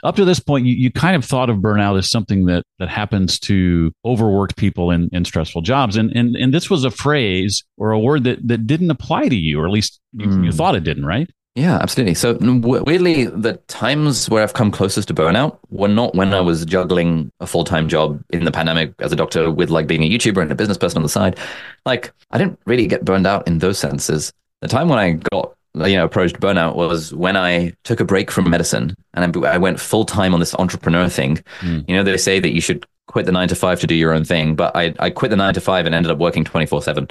Up 0.05 0.17
to 0.17 0.25
this 0.25 0.41
point, 0.41 0.67
you, 0.67 0.75
you 0.75 0.91
kind 0.93 1.17
of 1.17 1.25
thought 1.25 1.51
of 1.51 1.59
burnout 1.59 1.99
as 1.99 2.11
something 2.11 2.47
that 2.47 2.63
that 2.79 2.89
happens 2.89 3.39
to 3.41 3.93
overworked 4.05 4.57
people 4.57 4.91
in, 4.91 5.09
in 5.13 5.25
stressful 5.25 5.63
jobs. 5.63 5.97
And, 5.97 6.11
and 6.17 6.37
and 6.37 6.55
this 6.55 6.71
was 6.71 6.85
a 6.85 6.91
phrase 6.91 7.65
or 7.77 7.91
a 7.91 7.99
word 7.99 8.25
that, 8.25 8.47
that 8.47 8.67
didn't 8.67 8.91
apply 8.91 9.29
to 9.29 9.37
you, 9.37 9.61
or 9.61 9.67
at 9.67 9.73
least 9.73 10.01
you, 10.13 10.27
you 10.27 10.51
Mm. 10.51 10.55
thought 10.55 10.75
it 10.77 10.85
didn't, 10.85 11.05
right? 11.05 11.29
Yeah, 11.55 11.79
absolutely. 11.83 12.15
So 12.15 12.35
w- 12.35 12.85
weirdly, 12.87 13.25
the 13.25 13.55
times 13.67 14.31
where 14.31 14.45
I've 14.45 14.53
come 14.55 14.71
closest 14.71 15.09
to 15.09 15.15
burnout 15.15 15.59
were 15.71 15.89
not 15.89 16.15
when 16.15 16.33
I 16.33 16.41
was 16.41 16.65
juggling 16.65 17.33
a 17.41 17.49
full 17.49 17.65
time 17.65 17.89
job 17.89 18.23
in 18.31 18.45
the 18.45 18.53
pandemic 18.53 18.93
as 19.01 19.11
a 19.11 19.17
doctor 19.17 19.51
with 19.51 19.69
like 19.69 19.89
being 19.89 20.05
a 20.05 20.09
YouTuber 20.09 20.41
and 20.41 20.53
a 20.53 20.55
business 20.55 20.79
person 20.79 20.99
on 20.99 21.03
the 21.03 21.09
side. 21.09 21.37
Like 21.85 22.13
I 22.31 22.39
didn't 22.39 22.61
really 22.67 22.87
get 22.87 23.05
burned 23.05 23.27
out 23.27 23.49
in 23.49 23.59
those 23.59 23.79
senses. 23.79 24.33
The 24.63 24.69
time 24.69 24.89
when 24.89 25.01
I 25.01 25.13
got 25.33 25.55
you 25.75 25.95
know 25.97 26.05
approached 26.05 26.41
burnout 26.41 26.75
was 26.75 27.15
when 27.15 27.37
I 27.37 27.73
took 27.85 28.01
a 28.01 28.05
break 28.05 28.31
from 28.31 28.49
medicine 28.51 28.97
and 29.15 29.37
I, 29.37 29.55
I 29.55 29.59
went 29.59 29.81
full 29.81 30.05
time 30.05 30.35
on 30.35 30.41
this 30.41 30.55
entrepreneur 30.55 31.09
thing. 31.09 31.39
Mm. 31.61 31.89
You 31.89 31.97
know, 31.97 32.03
they 32.03 32.17
say 32.17 32.41
that 32.41 32.53
you 32.53 32.61
should 32.61 32.87
quit 33.07 33.25
the 33.25 33.33
nine 33.33 33.49
to 33.49 33.55
five 33.55 33.81
to 33.81 33.87
do 33.87 33.95
your 33.95 34.13
own 34.13 34.23
thing, 34.23 34.55
but 34.55 34.77
I, 34.77 34.95
I 34.99 35.09
quit 35.09 35.31
the 35.31 35.37
nine 35.37 35.55
to 35.55 35.63
five 35.63 35.87
and 35.87 35.95
ended 35.95 36.13
up 36.13 36.19
working 36.19 36.45
24 36.45 36.83
seven. 36.83 37.09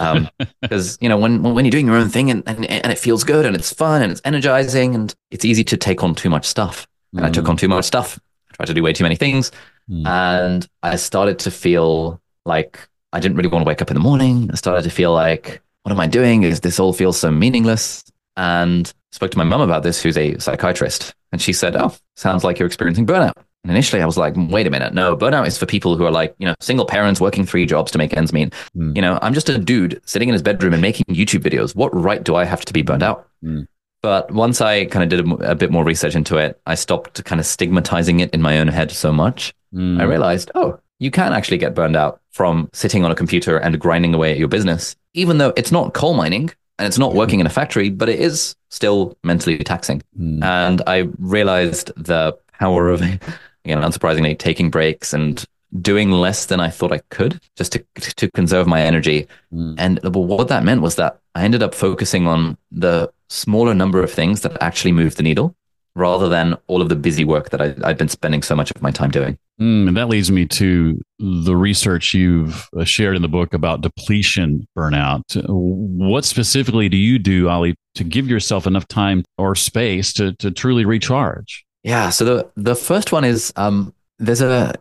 Um, 0.00 0.28
because 0.60 0.98
you 1.00 1.08
know 1.08 1.18
when 1.18 1.42
when 1.42 1.64
you're 1.64 1.70
doing 1.70 1.86
your 1.86 1.96
own 1.96 2.08
thing 2.08 2.30
and, 2.30 2.42
and 2.46 2.64
and 2.66 2.92
it 2.92 2.98
feels 2.98 3.22
good 3.24 3.46
and 3.46 3.54
it's 3.54 3.72
fun 3.72 4.02
and 4.02 4.12
it's 4.12 4.20
energizing 4.24 4.94
and 4.94 5.14
it's 5.30 5.44
easy 5.44 5.64
to 5.64 5.76
take 5.76 6.02
on 6.02 6.14
too 6.14 6.30
much 6.30 6.44
stuff 6.46 6.86
and 7.14 7.24
i 7.24 7.30
took 7.30 7.48
on 7.48 7.56
too 7.56 7.68
much 7.68 7.84
stuff 7.84 8.18
I 8.50 8.56
tried 8.56 8.66
to 8.66 8.74
do 8.74 8.82
way 8.82 8.92
too 8.92 9.04
many 9.04 9.16
things 9.16 9.50
Mm. 9.88 10.04
and 10.04 10.68
i 10.82 10.96
started 10.96 11.38
to 11.38 11.50
feel 11.52 12.20
like 12.44 12.88
i 13.12 13.20
didn't 13.20 13.36
really 13.36 13.48
want 13.48 13.64
to 13.64 13.68
wake 13.68 13.80
up 13.80 13.88
in 13.88 13.94
the 13.94 14.00
morning 14.00 14.50
i 14.52 14.56
started 14.56 14.82
to 14.82 14.90
feel 14.90 15.12
like 15.12 15.62
what 15.86 15.92
am 15.92 16.00
i 16.00 16.06
doing 16.08 16.42
is 16.42 16.60
this 16.60 16.80
all 16.80 16.92
feels 16.92 17.16
so 17.16 17.30
meaningless 17.30 18.02
and 18.36 18.92
spoke 19.12 19.30
to 19.30 19.38
my 19.38 19.44
mum 19.44 19.60
about 19.60 19.84
this 19.84 20.02
who's 20.02 20.16
a 20.18 20.36
psychiatrist 20.38 21.14
and 21.30 21.40
she 21.40 21.52
said 21.52 21.76
oh 21.76 21.94
sounds 22.16 22.42
like 22.42 22.58
you're 22.58 22.66
experiencing 22.66 23.06
burnout 23.06 23.32
and 23.62 23.70
initially 23.70 24.02
i 24.02 24.06
was 24.06 24.18
like 24.18 24.34
wait 24.36 24.66
a 24.66 24.70
minute 24.70 24.92
no 24.92 25.16
burnout 25.16 25.46
is 25.46 25.56
for 25.56 25.64
people 25.64 25.96
who 25.96 26.04
are 26.04 26.10
like 26.10 26.34
you 26.38 26.46
know 26.46 26.56
single 26.60 26.86
parents 26.86 27.20
working 27.20 27.46
three 27.46 27.64
jobs 27.64 27.92
to 27.92 27.98
make 27.98 28.16
ends 28.16 28.32
meet 28.32 28.52
Mm. 28.76 28.94
you 28.96 29.00
know, 29.02 29.18
I'm 29.22 29.32
just 29.32 29.48
a 29.48 29.58
dude 29.58 30.00
sitting 30.04 30.28
in 30.28 30.32
his 30.32 30.42
bedroom 30.42 30.72
and 30.74 30.82
making 30.82 31.06
YouTube 31.08 31.42
videos. 31.42 31.74
What 31.74 31.94
right 31.94 32.22
do 32.22 32.34
I 32.36 32.44
have 32.44 32.64
to 32.66 32.72
be 32.72 32.82
burned 32.82 33.02
out? 33.02 33.26
Mm. 33.42 33.66
But 34.02 34.30
once 34.30 34.60
I 34.60 34.84
kind 34.84 35.02
of 35.02 35.08
did 35.08 35.26
a, 35.26 35.52
a 35.52 35.54
bit 35.54 35.70
more 35.70 35.82
research 35.84 36.14
into 36.14 36.36
it, 36.36 36.60
I 36.66 36.74
stopped 36.74 37.24
kind 37.24 37.40
of 37.40 37.46
stigmatizing 37.46 38.20
it 38.20 38.34
in 38.34 38.42
my 38.42 38.58
own 38.58 38.68
head 38.68 38.90
so 38.90 39.12
much. 39.12 39.54
Mm. 39.74 39.98
I 39.98 40.04
realized, 40.04 40.50
oh, 40.54 40.78
you 40.98 41.10
can 41.10 41.32
actually 41.32 41.58
get 41.58 41.74
burned 41.74 41.96
out 41.96 42.20
from 42.30 42.68
sitting 42.72 43.04
on 43.04 43.10
a 43.10 43.14
computer 43.14 43.58
and 43.58 43.78
grinding 43.80 44.14
away 44.14 44.32
at 44.32 44.38
your 44.38 44.48
business, 44.48 44.96
even 45.14 45.38
though 45.38 45.52
it's 45.56 45.72
not 45.72 45.94
coal 45.94 46.14
mining 46.14 46.50
and 46.78 46.86
it's 46.86 46.98
not 46.98 47.14
working 47.14 47.40
in 47.40 47.46
a 47.46 47.50
factory, 47.50 47.90
but 47.90 48.08
it 48.08 48.20
is 48.20 48.54
still 48.70 49.16
mentally 49.24 49.58
taxing. 49.58 50.02
Mm. 50.18 50.44
And 50.44 50.82
I 50.86 51.08
realized 51.18 51.92
the 51.96 52.36
power 52.58 52.88
of, 52.88 53.00
again, 53.02 53.28
unsurprisingly, 53.64 54.38
taking 54.38 54.70
breaks 54.70 55.12
and 55.12 55.44
doing 55.80 56.10
less 56.10 56.46
than 56.46 56.60
I 56.60 56.70
thought 56.70 56.92
I 56.92 57.00
could 57.10 57.40
just 57.56 57.72
to, 57.72 57.84
to 57.98 58.30
conserve 58.30 58.66
my 58.66 58.82
energy. 58.82 59.26
Mm. 59.52 59.74
And 59.78 60.00
what 60.02 60.48
that 60.48 60.64
meant 60.64 60.82
was 60.82 60.96
that 60.96 61.18
I 61.34 61.44
ended 61.44 61.62
up 61.62 61.74
focusing 61.74 62.26
on 62.26 62.56
the 62.70 63.10
smaller 63.28 63.74
number 63.74 64.02
of 64.02 64.10
things 64.10 64.42
that 64.42 64.56
actually 64.62 64.92
moved 64.92 65.16
the 65.16 65.22
needle 65.22 65.54
rather 65.96 66.28
than 66.28 66.54
all 66.66 66.82
of 66.82 66.90
the 66.90 66.94
busy 66.94 67.24
work 67.24 67.48
that 67.50 67.60
I, 67.60 67.74
I'd 67.82 67.96
been 67.96 68.08
spending 68.08 68.42
so 68.42 68.54
much 68.54 68.70
of 68.70 68.82
my 68.82 68.90
time 68.90 69.10
doing. 69.10 69.38
Mm, 69.58 69.88
and 69.88 69.96
that 69.96 70.08
leads 70.08 70.30
me 70.30 70.44
to 70.44 71.00
the 71.18 71.56
research 71.56 72.12
you've 72.12 72.68
uh, 72.76 72.84
shared 72.84 73.16
in 73.16 73.22
the 73.22 73.28
book 73.28 73.54
about 73.54 73.80
depletion 73.80 74.68
burnout. 74.76 75.22
What 75.48 76.26
specifically 76.26 76.90
do 76.90 76.98
you 76.98 77.18
do, 77.18 77.48
Ali, 77.48 77.74
to 77.94 78.04
give 78.04 78.28
yourself 78.28 78.66
enough 78.66 78.86
time 78.86 79.24
or 79.38 79.54
space 79.54 80.12
to, 80.14 80.34
to 80.34 80.50
truly 80.50 80.84
recharge? 80.84 81.64
Yeah. 81.82 82.10
So 82.10 82.24
the, 82.26 82.50
the 82.56 82.76
first 82.76 83.10
one 83.10 83.24
is 83.24 83.50
um, 83.56 83.94
there's 84.18 84.42
a, 84.42 84.74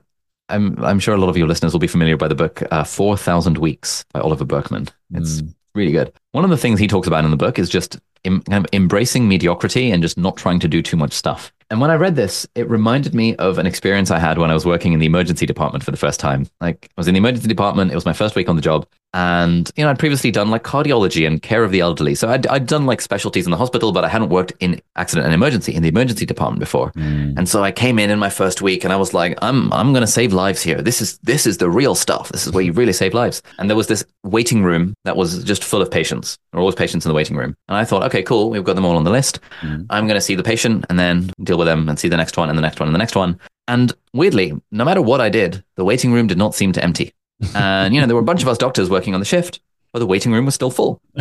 I'm, 0.49 0.83
I'm 0.83 0.99
sure 0.99 1.15
a 1.15 1.17
lot 1.17 1.29
of 1.29 1.37
your 1.37 1.47
listeners 1.47 1.71
will 1.71 1.79
be 1.79 1.87
familiar 1.87 2.17
by 2.17 2.27
the 2.27 2.35
book 2.35 2.61
uh, 2.71 2.83
4,000 2.83 3.57
Weeks 3.57 4.03
by 4.11 4.19
Oliver 4.19 4.43
Burkeman. 4.43 4.89
It's 5.13 5.41
mm. 5.41 5.55
really 5.73 5.93
good. 5.93 6.11
One 6.33 6.43
of 6.43 6.49
the 6.49 6.57
things 6.57 6.77
he 6.77 6.87
talks 6.87 7.07
about 7.07 7.23
in 7.23 7.31
the 7.31 7.37
book 7.37 7.57
is 7.57 7.69
just 7.69 7.97
em- 8.25 8.41
kind 8.41 8.65
of 8.65 8.69
embracing 8.73 9.27
mediocrity 9.27 9.91
and 9.91 10.01
just 10.01 10.17
not 10.17 10.37
trying 10.37 10.59
to 10.59 10.67
do 10.67 10.81
too 10.81 10.97
much 10.97 11.13
stuff. 11.13 11.53
And 11.75 11.81
when 11.81 11.91
I 11.91 11.95
read 11.95 12.15
this, 12.15 12.47
it 12.55 12.69
reminded 12.69 13.13
me 13.13 13.35
of 13.35 13.57
an 13.57 13.65
experience 13.65 14.09
I 14.09 14.17
had 14.17 14.37
when 14.37 14.49
I 14.49 14.53
was 14.53 14.65
working 14.65 14.93
in 14.93 14.99
the 14.99 15.05
emergency 15.05 15.45
department 15.45 15.83
for 15.83 15.91
the 15.91 15.97
first 15.97 16.21
time. 16.21 16.47
Like, 16.61 16.85
I 16.85 17.01
was 17.01 17.09
in 17.09 17.15
the 17.15 17.17
emergency 17.17 17.49
department. 17.49 17.91
It 17.91 17.95
was 17.95 18.05
my 18.05 18.13
first 18.13 18.33
week 18.33 18.47
on 18.47 18.55
the 18.55 18.61
job. 18.61 18.87
And, 19.13 19.71
you 19.77 19.83
know, 19.85 19.89
I'd 19.89 19.99
previously 19.99 20.29
done 20.29 20.49
like 20.49 20.63
cardiology 20.63 21.25
and 21.25 21.41
care 21.41 21.63
of 21.63 21.71
the 21.71 21.79
elderly. 21.79 22.15
So 22.15 22.27
I'd, 22.27 22.45
I'd 22.47 22.65
done 22.65 22.85
like 22.85 22.99
specialties 22.99 23.45
in 23.45 23.51
the 23.51 23.55
hospital, 23.55 23.93
but 23.93 24.03
I 24.03 24.09
hadn't 24.09 24.27
worked 24.27 24.51
in 24.59 24.81
accident 24.97 25.25
and 25.25 25.33
emergency 25.33 25.73
in 25.73 25.83
the 25.83 25.87
emergency 25.87 26.25
department 26.25 26.59
before. 26.59 26.91
Mm. 26.91 27.37
And 27.37 27.47
so 27.47 27.63
I 27.63 27.71
came 27.71 27.97
in 27.97 28.09
in 28.09 28.19
my 28.19 28.29
first 28.29 28.61
week 28.61 28.83
and 28.83 28.91
I 28.91 28.97
was 28.97 29.13
like, 29.13 29.37
I'm, 29.41 29.71
I'm 29.71 29.93
going 29.93 30.01
to 30.01 30.07
save 30.07 30.33
lives 30.33 30.61
here. 30.61 30.81
This 30.81 31.01
is, 31.01 31.17
this 31.19 31.47
is 31.47 31.59
the 31.59 31.69
real 31.69 31.95
stuff. 31.95 32.29
This 32.33 32.45
is 32.45 32.51
where 32.51 32.61
you 32.61 32.73
really 32.73 32.91
save 32.91 33.13
lives. 33.13 33.41
And 33.57 33.69
there 33.69 33.77
was 33.77 33.87
this 33.87 34.03
waiting 34.23 34.63
room 34.63 34.93
that 35.05 35.15
was 35.15 35.45
just 35.45 35.63
full 35.63 35.81
of 35.81 35.89
patients. 35.89 36.37
There 36.51 36.57
were 36.57 36.63
always 36.63 36.75
patients 36.75 37.05
in 37.05 37.09
the 37.09 37.15
waiting 37.15 37.37
room. 37.37 37.55
And 37.69 37.77
I 37.77 37.85
thought, 37.85 38.03
okay, 38.03 38.21
cool. 38.21 38.49
We've 38.49 38.65
got 38.65 38.75
them 38.75 38.83
all 38.83 38.97
on 38.97 39.05
the 39.05 39.11
list. 39.11 39.39
Mm. 39.61 39.85
I'm 39.89 40.07
going 40.07 40.17
to 40.17 40.21
see 40.21 40.35
the 40.35 40.43
patient 40.43 40.85
and 40.89 40.99
then 40.99 41.31
deal 41.41 41.57
with 41.57 41.64
them 41.65 41.89
and 41.89 41.99
see 41.99 42.07
the 42.07 42.17
next 42.17 42.37
one 42.37 42.49
and 42.49 42.57
the 42.57 42.61
next 42.61 42.79
one 42.79 42.87
and 42.87 42.95
the 42.95 42.99
next 42.99 43.15
one. 43.15 43.39
And 43.67 43.93
weirdly, 44.13 44.53
no 44.71 44.85
matter 44.85 45.01
what 45.01 45.21
I 45.21 45.29
did, 45.29 45.63
the 45.75 45.83
waiting 45.83 46.13
room 46.13 46.27
did 46.27 46.37
not 46.37 46.55
seem 46.55 46.71
to 46.73 46.83
empty. 46.83 47.13
And, 47.53 47.93
you 47.93 47.99
know, 47.99 48.07
there 48.07 48.15
were 48.15 48.21
a 48.21 48.25
bunch 48.25 48.41
of 48.41 48.47
us 48.47 48.57
doctors 48.57 48.89
working 48.89 49.13
on 49.13 49.19
the 49.19 49.25
shift, 49.25 49.59
but 49.91 49.99
the 49.99 50.05
waiting 50.05 50.31
room 50.31 50.45
was 50.45 50.55
still 50.55 50.71
full. 50.71 51.01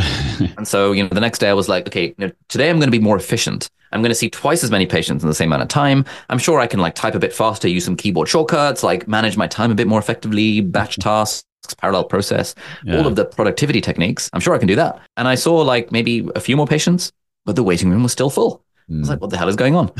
and 0.57 0.67
so, 0.67 0.93
you 0.93 1.03
know, 1.03 1.09
the 1.09 1.21
next 1.21 1.39
day 1.39 1.49
I 1.49 1.55
was 1.55 1.69
like, 1.69 1.87
okay, 1.89 2.07
you 2.07 2.27
know, 2.27 2.33
today 2.49 2.71
I'm 2.71 2.77
going 2.77 2.89
to 2.89 2.97
be 2.97 3.03
more 3.03 3.17
efficient. 3.17 3.71
I'm 3.93 4.03
going 4.03 4.11
to 4.11 4.17
see 4.17 4.29
twice 4.29 4.65
as 4.65 4.71
many 4.71 4.87
patients 4.87 5.23
in 5.23 5.29
the 5.29 5.35
same 5.35 5.51
amount 5.51 5.63
of 5.63 5.69
time. 5.69 6.05
I'm 6.29 6.39
sure 6.39 6.59
I 6.61 6.67
can 6.67 6.81
like 6.81 6.95
type 6.95 7.15
a 7.15 7.19
bit 7.19 7.33
faster, 7.33 7.69
use 7.69 7.85
some 7.85 7.97
keyboard 7.97 8.29
shortcuts, 8.29 8.83
like 8.83 9.07
manage 9.07 9.37
my 9.37 9.47
time 9.47 9.71
a 9.71 9.75
bit 9.75 9.87
more 9.87 10.01
effectively, 10.01 10.61
batch 10.61 10.97
mm-hmm. 10.97 11.09
tasks, 11.09 11.45
parallel 11.79 12.05
process, 12.05 12.55
yeah. 12.85 12.99
all 12.99 13.07
of 13.07 13.17
the 13.17 13.25
productivity 13.25 13.81
techniques. 13.81 14.29
I'm 14.33 14.41
sure 14.41 14.55
I 14.55 14.59
can 14.59 14.69
do 14.69 14.77
that. 14.77 15.01
And 15.17 15.29
I 15.29 15.37
saw 15.37 15.57
like 15.59 15.93
maybe 15.93 16.29
a 16.35 16.41
few 16.41 16.57
more 16.57 16.67
patients, 16.67 17.13
but 17.45 17.57
the 17.57 17.63
waiting 17.63 17.91
room 17.91 18.03
was 18.03 18.13
still 18.13 18.31
full. 18.31 18.64
I 18.91 18.99
was 18.99 19.09
like, 19.09 19.21
what 19.21 19.31
the 19.31 19.39
hell 19.39 19.49
is 19.49 19.57
going 19.57 19.75
on? 19.75 19.91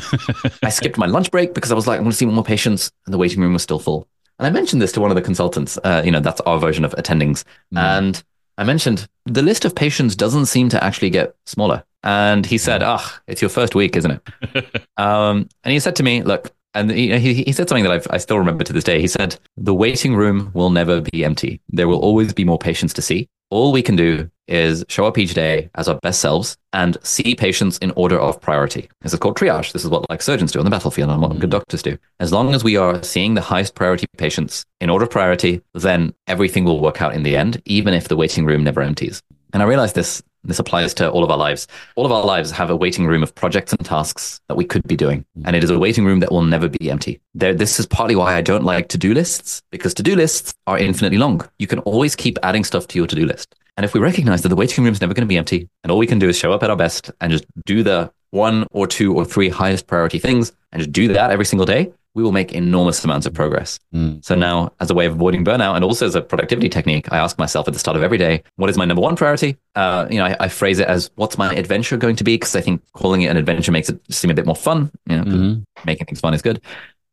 I 0.63 0.69
skipped 0.71 0.99
my 0.99 1.07
lunch 1.07 1.31
break 1.31 1.55
because 1.55 1.73
I 1.73 1.75
was 1.75 1.87
like, 1.87 1.99
I 1.99 2.03
want 2.03 2.13
to 2.13 2.17
see 2.17 2.27
more 2.27 2.45
patients, 2.45 2.93
and 3.07 3.15
the 3.15 3.19
waiting 3.19 3.41
room 3.41 3.55
was 3.55 3.63
still 3.63 3.79
full. 3.79 4.07
And 4.39 4.47
I 4.47 4.51
mentioned 4.51 4.83
this 4.83 4.93
to 4.93 5.01
one 5.01 5.11
of 5.11 5.15
the 5.15 5.23
consultants. 5.23 5.79
Uh, 5.83 6.03
you 6.05 6.11
know, 6.11 6.21
that's 6.21 6.41
our 6.43 6.59
version 6.59 6.85
of 6.85 6.93
attendings. 6.93 7.45
Mm. 7.73 7.79
And 7.79 8.25
I 8.59 8.65
mentioned 8.65 9.09
the 9.25 9.43
list 9.43 9.65
of 9.65 9.75
patients 9.75 10.17
doesn't 10.17 10.47
seem 10.47 10.69
to 10.71 10.83
actually 10.83 11.11
get 11.11 11.35
smaller. 11.47 11.85
And 12.03 12.45
he 12.45 12.59
said, 12.59 12.83
"Ah, 12.83 13.01
oh, 13.01 13.21
it's 13.27 13.41
your 13.41 13.49
first 13.49 13.75
week, 13.75 13.97
isn't 13.97 14.11
it?" 14.11 14.87
um, 14.99 15.49
and 15.65 15.73
he 15.73 15.81
said 15.81 15.97
to 15.97 16.03
me, 16.03 16.23
"Look." 16.23 16.54
And 16.75 16.91
he, 16.91 17.45
he 17.45 17.53
said 17.53 17.69
something 17.69 17.85
that 17.85 17.93
I've, 17.93 18.07
I 18.11 18.19
still 18.19 18.39
remember 18.39 18.65
to 18.65 18.73
this 18.73 18.85
day. 18.85 19.01
He 19.01 19.07
said, 19.07 19.39
The 19.57 19.75
waiting 19.75 20.17
room 20.17 20.51
will 20.55 20.71
never 20.71 21.01
be 21.01 21.25
empty. 21.25 21.61
There 21.69 21.89
will 21.89 22.01
always 22.01 22.33
be 22.33 22.45
more 22.45 22.59
patients 22.59 22.93
to 22.95 23.03
see. 23.03 23.29
All 23.51 23.71
we 23.71 23.83
can 23.83 23.95
do 23.95 24.29
is 24.49 24.85
show 24.89 25.07
up 25.07 25.17
each 25.17 25.35
day 25.35 25.71
as 25.75 25.89
our 25.89 25.99
best 26.01 26.21
selves 26.21 26.57
and 26.73 26.99
see 27.03 27.35
patients 27.35 27.79
in 27.79 27.93
order 27.93 28.19
of 28.19 28.41
priority. 28.41 28.89
This 29.01 29.13
is 29.13 29.19
called 29.19 29.37
triage. 29.37 29.73
This 29.73 29.85
is 29.85 29.91
what 29.91 30.09
like 30.11 30.23
surgeons 30.23 30.53
do 30.53 30.59
on 30.59 30.65
the 30.65 30.71
battlefield 30.71 31.11
and 31.11 31.23
what 31.23 31.31
mm-hmm. 31.31 31.41
good 31.41 31.51
doctors 31.51 31.83
do. 31.83 31.97
As 32.21 32.33
long 32.33 32.55
as 32.55 32.65
we 32.65 32.77
are 32.77 33.03
seeing 33.03 33.35
the 33.35 33.41
highest 33.41 33.75
priority 33.75 34.07
patients 34.19 34.65
in 34.81 34.91
order 34.91 35.05
of 35.05 35.11
priority, 35.11 35.63
then 35.75 36.15
everything 36.27 36.65
will 36.65 36.81
work 36.81 37.01
out 37.01 37.15
in 37.15 37.23
the 37.23 37.37
end, 37.37 37.63
even 37.65 37.95
if 37.95 38.09
the 38.09 38.17
waiting 38.17 38.45
room 38.45 38.65
never 38.65 38.83
empties. 38.83 39.23
And 39.53 39.63
I 39.63 39.67
realized 39.67 39.95
this 39.95 40.23
this 40.45 40.59
applies 40.59 40.95
to 40.95 41.11
all 41.11 41.25
of 41.25 41.31
our 41.31 41.37
lives. 41.39 41.67
All 41.97 42.07
of 42.07 42.13
our 42.13 42.25
lives 42.25 42.51
have 42.51 42.71
a 42.71 42.77
waiting 42.77 43.07
room 43.07 43.23
of 43.23 43.35
projects 43.35 43.73
and 43.73 43.85
tasks 43.85 44.41
that 44.49 44.57
we 44.57 44.65
could 44.65 44.87
be 44.87 44.97
doing. 44.97 45.21
Mm-hmm. 45.21 45.47
And 45.47 45.57
it 45.57 45.65
is 45.65 45.71
a 45.71 45.79
waiting 45.79 46.05
room 46.05 46.21
that 46.21 46.31
will 46.31 46.43
never 46.43 46.69
be 46.69 46.91
empty. 46.91 47.21
There, 47.35 47.55
this 47.55 47.81
is 47.81 47.87
partly 47.87 48.15
why 48.15 48.35
I 48.35 48.43
don't 48.43 48.65
like 48.65 48.89
to 48.89 48.99
do 48.99 49.15
lists, 49.15 49.63
because 49.71 49.95
to 49.95 50.03
do 50.03 50.15
lists 50.15 50.55
are 50.67 50.79
infinitely 50.79 51.19
long. 51.19 51.49
You 51.59 51.67
can 51.67 51.79
always 51.81 52.15
keep 52.15 52.39
adding 52.43 52.65
stuff 52.65 52.87
to 52.89 52.99
your 52.99 53.07
to 53.07 53.17
do 53.17 53.27
list. 53.27 53.55
And 53.77 53.85
if 53.85 53.95
we 53.95 54.01
recognize 54.01 54.43
that 54.43 54.51
the 54.51 54.57
waiting 54.57 54.85
room 54.85 54.93
is 54.93 55.01
never 55.01 55.15
going 55.15 55.27
to 55.27 55.29
be 55.29 55.37
empty 55.37 55.69
and 55.83 55.91
all 55.91 55.99
we 55.99 56.07
can 56.07 56.19
do 56.19 56.29
is 56.29 56.39
show 56.39 56.53
up 56.53 56.63
at 56.63 56.71
our 56.71 56.77
best 56.77 57.11
and 57.21 57.33
just 57.33 57.45
do 57.65 57.83
the 57.83 58.13
one 58.31 58.67
or 58.71 58.87
two 58.87 59.15
or 59.15 59.25
three 59.25 59.49
highest 59.49 59.87
priority 59.87 60.19
things 60.19 60.53
and 60.73 60.81
just 60.81 60.93
do 60.93 61.09
that 61.09 61.31
every 61.31 61.45
single 61.45 61.67
day, 61.67 61.93
we 62.15 62.23
will 62.23 62.33
make 62.33 62.53
enormous 62.53 63.05
amounts 63.05 63.27
of 63.27 63.35
progress. 63.35 63.79
Mm. 63.93 64.25
So 64.25 64.35
now, 64.35 64.73
as 64.81 64.91
a 64.91 64.95
way 64.95 65.07
of 65.07 65.15
avoiding 65.15 65.45
burnout 65.45 65.75
and 65.75 65.85
also 65.85 66.07
as 66.07 66.15
a 66.15 66.23
productivity 66.23 66.69
technique, 66.69 67.13
I 67.13 67.19
ask 67.19 67.39
myself 67.39 67.67
at 67.67 67.75
the 67.75 67.81
start 67.81 67.97
of 67.97 68.03
every 68.03 68.19
day, 68.19 68.43
what 68.57 68.71
is 68.71 68.79
my 68.79 68.85
number 68.85 69.03
one 69.03 69.17
priority? 69.17 69.57
Uh, 69.75 70.07
you 70.09 70.19
know, 70.19 70.27
I, 70.27 70.37
I, 70.41 70.49
phrase 70.49 70.79
it 70.79 70.87
as, 70.87 71.11
what's 71.17 71.37
my 71.37 71.53
adventure 71.55 71.97
going 71.97 72.15
to 72.17 72.25
be? 72.25 72.37
Because 72.37 72.55
I 72.55 72.61
think 72.61 72.81
calling 72.93 73.23
it 73.23 73.27
an 73.27 73.37
adventure 73.37 73.73
makes 73.73 73.89
it 73.89 74.01
seem 74.09 74.31
a 74.31 74.35
bit 74.35 74.47
more 74.47 74.55
fun. 74.55 74.93
You 75.09 75.17
know, 75.17 75.25
mm-hmm. 75.25 75.63
making 75.85 76.07
things 76.07 76.21
fun 76.21 76.35
is 76.35 76.43
good. 76.43 76.61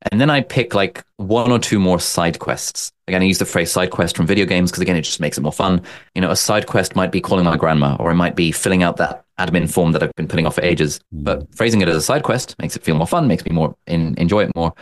And 0.10 0.20
then 0.20 0.30
I 0.30 0.42
pick 0.42 0.74
like 0.74 1.04
one 1.18 1.52
or 1.52 1.60
two 1.60 1.80
more 1.80 2.00
side 2.00 2.40
quests. 2.40 2.92
Again, 3.08 3.22
I 3.22 3.26
use 3.26 3.38
the 3.38 3.46
phrase 3.46 3.72
side 3.72 3.92
quest 3.92 4.18
from 4.18 4.26
video 4.26 4.46
games 4.46 4.72
because 4.72 4.82
again, 4.82 4.96
it 4.96 5.04
just 5.04 5.20
makes 5.20 5.38
it 5.38 5.42
more 5.42 5.52
fun. 5.52 5.82
You 6.16 6.22
know, 6.22 6.32
a 6.32 6.36
side 6.36 6.66
quest 6.66 6.96
might 6.96 7.12
be 7.12 7.22
calling 7.22 7.46
my 7.46 7.58
grandma, 7.58 7.98
or 8.00 8.10
it 8.10 8.16
might 8.16 8.36
be 8.36 8.52
filling 8.52 8.82
out 8.82 8.98
that 8.98 9.26
admin 9.38 9.72
form 9.72 9.92
that 9.92 10.02
I've 10.02 10.16
been 10.16 10.28
putting 10.28 10.46
off 10.46 10.56
for 10.56 10.64
ages. 10.64 11.00
Hmm. 11.12 11.24
But 11.24 11.56
phrasing 11.56 11.82
it 11.82 11.90
as 11.90 11.96
a 11.96 12.02
side 12.02 12.24
quest 12.24 12.56
makes 12.60 12.76
it 12.76 12.84
feel 12.84 12.96
more 12.96 13.08
fun, 13.08 13.28
makes 13.28 13.46
me 13.46 13.52
more 13.54 13.76
in, 13.86 14.16
enjoy 14.18 14.44
it 14.44 14.56
more. 14.56 14.74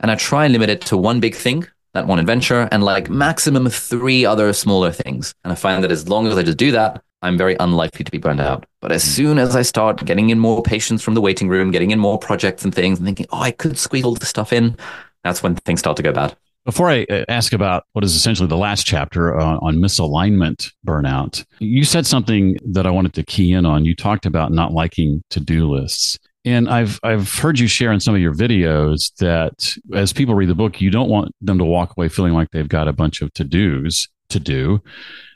And 0.00 0.10
I 0.10 0.16
try 0.16 0.44
and 0.44 0.52
limit 0.52 0.70
it 0.70 0.80
to 0.82 0.96
one 0.96 1.20
big 1.20 1.34
thing, 1.34 1.66
that 1.92 2.06
one 2.06 2.18
adventure, 2.18 2.68
and 2.72 2.82
like 2.82 3.08
maximum 3.08 3.68
three 3.68 4.26
other 4.26 4.52
smaller 4.52 4.90
things. 4.90 5.34
And 5.44 5.52
I 5.52 5.56
find 5.56 5.84
that 5.84 5.92
as 5.92 6.08
long 6.08 6.26
as 6.26 6.36
I 6.36 6.42
just 6.42 6.58
do 6.58 6.72
that, 6.72 7.02
I'm 7.24 7.38
very 7.38 7.56
unlikely 7.58 8.04
to 8.04 8.10
be 8.10 8.18
burned 8.18 8.40
out. 8.40 8.66
But 8.82 8.92
as 8.92 9.02
soon 9.02 9.38
as 9.38 9.56
I 9.56 9.62
start 9.62 10.04
getting 10.04 10.28
in 10.28 10.38
more 10.38 10.62
patients 10.62 11.02
from 11.02 11.14
the 11.14 11.22
waiting 11.22 11.48
room, 11.48 11.70
getting 11.70 11.90
in 11.90 11.98
more 11.98 12.18
projects 12.18 12.64
and 12.64 12.74
things, 12.74 12.98
and 12.98 13.06
thinking, 13.06 13.26
oh, 13.32 13.40
I 13.40 13.50
could 13.50 13.78
squeeze 13.78 14.04
all 14.04 14.14
this 14.14 14.28
stuff 14.28 14.52
in, 14.52 14.76
that's 15.24 15.42
when 15.42 15.56
things 15.56 15.80
start 15.80 15.96
to 15.96 16.02
go 16.02 16.12
bad. 16.12 16.36
Before 16.66 16.90
I 16.90 17.04
uh, 17.10 17.24
ask 17.28 17.54
about 17.54 17.84
what 17.92 18.04
is 18.04 18.14
essentially 18.14 18.48
the 18.48 18.58
last 18.58 18.86
chapter 18.86 19.38
on, 19.38 19.58
on, 19.62 19.76
misalignment 19.76 20.70
burnout, 20.86 21.44
you 21.60 21.84
said 21.84 22.06
something 22.06 22.56
that 22.72 22.86
I 22.86 22.90
wanted 22.90 23.14
to 23.14 23.22
key 23.22 23.52
in 23.52 23.64
on. 23.66 23.86
You 23.86 23.94
talked 23.94 24.26
about 24.26 24.52
not 24.52 24.72
liking 24.72 25.22
to 25.30 25.40
do 25.40 25.70
lists. 25.70 26.18
And 26.46 26.68
I've 26.68 27.00
I've 27.02 27.32
heard 27.32 27.58
you 27.58 27.66
share 27.66 27.90
in 27.90 28.00
some 28.00 28.14
of 28.14 28.20
your 28.20 28.34
videos 28.34 29.14
that 29.16 29.76
as 29.94 30.12
people 30.12 30.34
read 30.34 30.50
the 30.50 30.54
book, 30.54 30.78
you 30.78 30.90
don't 30.90 31.08
want 31.08 31.32
them 31.40 31.56
to 31.56 31.64
walk 31.64 31.94
away 31.96 32.08
feeling 32.08 32.34
like 32.34 32.50
they've 32.50 32.68
got 32.68 32.86
a 32.86 32.92
bunch 32.92 33.22
of 33.22 33.32
to 33.34 33.44
dos 33.44 34.08
to 34.28 34.40
do. 34.40 34.80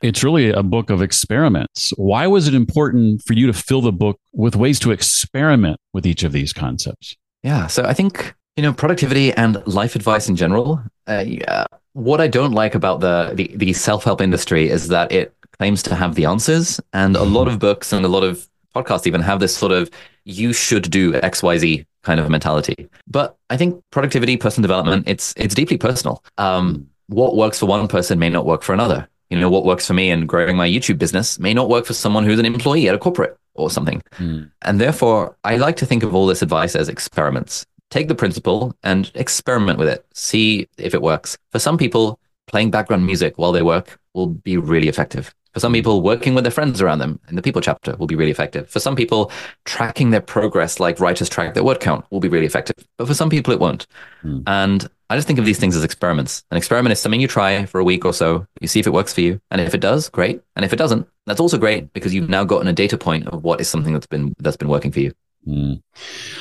It's 0.03 0.22
really 0.22 0.51
a 0.51 0.62
book 0.62 0.90
of 0.90 1.03
experiments. 1.03 1.92
Why 1.96 2.27
was 2.27 2.48
it 2.48 2.55
important 2.55 3.22
for 3.27 3.35
you 3.35 3.46
to 3.46 3.53
fill 3.53 3.81
the 3.81 3.92
book 3.92 4.18
with 4.33 4.57
ways 4.57 4.79
to 4.81 4.90
experiment 4.90 5.79
with 5.92 6.07
each 6.07 6.22
of 6.22 6.33
these 6.33 6.53
concepts? 6.53 7.16
Yeah. 7.42 7.66
So 7.66 7.85
I 7.85 7.94
think, 7.94 8.35
you 8.57 8.62
know, 8.62 8.72
productivity 8.72 9.33
and 9.33 9.64
life 9.66 9.96
advice 9.96 10.29
in 10.29 10.37
general, 10.37 10.83
uh, 11.09 11.24
yeah, 11.27 11.66
what 11.92 12.20
I 12.20 12.29
don't 12.29 12.53
like 12.53 12.74
about 12.74 13.01
the, 13.01 13.33
the, 13.35 13.51
the 13.57 13.72
self 13.72 14.05
help 14.05 14.20
industry 14.20 14.68
is 14.68 14.88
that 14.88 15.11
it 15.11 15.35
claims 15.59 15.83
to 15.85 15.94
have 15.94 16.14
the 16.14 16.27
answers. 16.27 16.81
And 16.92 17.16
a 17.16 17.22
lot 17.24 17.48
of 17.48 17.59
books 17.59 17.92
and 17.92 18.05
a 18.05 18.09
lot 18.09 18.24
of 18.24 18.48
podcasts 18.74 19.07
even 19.07 19.20
have 19.20 19.40
this 19.40 19.57
sort 19.57 19.72
of 19.72 19.90
you 20.24 20.53
should 20.53 20.90
do 20.90 21.12
XYZ 21.12 21.87
kind 22.03 22.20
of 22.20 22.29
mentality. 22.29 22.88
But 23.07 23.37
I 23.51 23.57
think 23.57 23.83
productivity, 23.90 24.37
personal 24.37 24.62
development, 24.66 25.09
it's 25.09 25.35
it's 25.37 25.55
deeply 25.55 25.79
personal. 25.79 26.22
Um, 26.37 26.88
what 27.09 27.37
works 27.37 27.59
for 27.59 27.66
one 27.66 27.88
person 27.88 28.18
may 28.18 28.29
not 28.29 28.47
work 28.47 28.62
for 28.62 28.73
another. 28.73 29.09
You 29.31 29.38
know, 29.38 29.51
what 29.51 29.64
works 29.64 29.87
for 29.87 29.94
me 29.94 30.11
in 30.11 30.27
growing 30.27 30.57
my 30.57 30.68
YouTube 30.68 30.99
business 30.99 31.38
may 31.38 31.53
not 31.53 31.68
work 31.68 31.85
for 31.85 31.92
someone 31.92 32.25
who's 32.25 32.38
an 32.38 32.47
employee 32.47 32.88
at 32.88 32.94
a 32.94 32.99
corporate 32.99 33.37
or 33.55 33.71
something. 33.71 34.03
Mm. 34.16 34.51
And 34.62 34.81
therefore, 34.81 35.37
I 35.44 35.57
like 35.57 35.77
to 35.77 35.87
think 35.87 36.03
of 36.03 36.14
all 36.14 36.27
this 36.27 36.42
advice 36.42 36.75
as 36.75 36.88
experiments. 36.88 37.66
Take 37.90 38.09
the 38.09 38.14
principle 38.14 38.75
and 38.83 39.11
experiment 39.14 39.79
with 39.79 39.88
it. 39.88 40.07
See 40.14 40.68
if 40.79 40.94
it 40.94 41.03
works. 41.03 41.37
For 41.51 41.59
some 41.59 41.77
people, 41.77 42.18
playing 42.47 42.71
background 42.71 43.05
music 43.05 43.37
while 43.37 43.53
they 43.53 43.62
work 43.62 43.99
will 44.14 44.29
be 44.29 44.57
really 44.57 44.88
effective. 44.88 45.35
For 45.59 45.62
some 45.62 45.73
people, 45.73 46.03
working 46.03 46.37
with 46.37 46.44
their 46.44 46.53
friends 46.53 46.81
around 46.81 47.01
them 47.01 47.18
in 47.29 47.35
the 47.35 47.42
people 47.42 47.61
chapter 47.61 47.97
will 47.97 48.07
be 48.07 48.14
really 48.14 48.31
effective. 48.31 48.71
For 48.71 48.79
some 48.79 48.94
people, 48.94 49.33
tracking 49.64 50.11
their 50.11 50.21
progress 50.21 50.79
like 50.79 51.01
writers 51.01 51.29
track 51.29 51.55
their 51.55 51.64
word 51.64 51.81
count 51.81 52.05
will 52.12 52.21
be 52.21 52.29
really 52.29 52.47
effective. 52.47 52.77
But 52.97 53.09
for 53.09 53.14
some 53.14 53.29
people, 53.29 53.53
it 53.53 53.59
won't. 53.59 53.88
Mm. 54.23 54.44
And 54.47 54.88
I 55.11 55.16
just 55.16 55.27
think 55.27 55.40
of 55.40 55.44
these 55.44 55.59
things 55.59 55.75
as 55.75 55.83
experiments. 55.83 56.44
An 56.53 56.57
experiment 56.57 56.92
is 56.92 57.01
something 57.01 57.21
you 57.21 57.27
try 57.27 57.66
for 57.66 57.81
a 57.81 57.85
week 57.85 58.05
or 58.05 58.12
so. 58.12 58.47
You 58.61 58.68
see 58.68 58.79
if 58.79 58.87
it 58.87 58.92
works 58.92 59.12
for 59.12 59.21
you. 59.21 59.40
And 59.51 59.61
if 59.61 59.75
it 59.75 59.81
does, 59.81 60.09
great. 60.09 60.40
And 60.55 60.64
if 60.64 60.73
it 60.73 60.77
doesn't, 60.77 61.09
that's 61.27 61.40
also 61.40 61.59
great 61.59 61.92
because 61.92 62.14
you've 62.14 62.31
now 62.31 62.44
gotten 62.44 62.68
a 62.68 62.73
data 62.73 62.97
point 62.97 63.27
of 63.27 63.42
what 63.42 63.61
is 63.61 63.68
something 63.68 63.92
that's 63.92 64.07
been 64.07 64.33
that's 64.38 64.57
been 64.57 64.68
working 64.68 64.92
for 64.92 65.01
you. 65.01 65.12
Mm. 65.44 65.83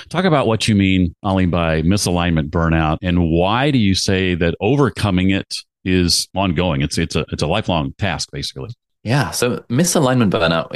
Talk 0.10 0.26
about 0.26 0.46
what 0.46 0.68
you 0.68 0.76
mean, 0.76 1.16
Ali, 1.24 1.48
by 1.48 1.82
misalignment 1.82 2.52
burnout, 2.52 3.00
and 3.02 3.32
why 3.32 3.72
do 3.72 3.80
you 3.80 3.96
say 3.96 4.36
that 4.36 4.54
overcoming 4.62 5.32
it 5.32 5.56
is 5.84 6.28
ongoing? 6.36 6.82
It's 6.82 7.00
it's 7.00 7.16
a 7.16 7.26
it's 7.32 7.42
a 7.42 7.48
lifelong 7.48 7.94
task, 7.98 8.30
basically. 8.32 8.70
Yeah. 9.08 9.32
So 9.32 9.64
misalignment 9.70 10.32
burnout, 10.32 10.70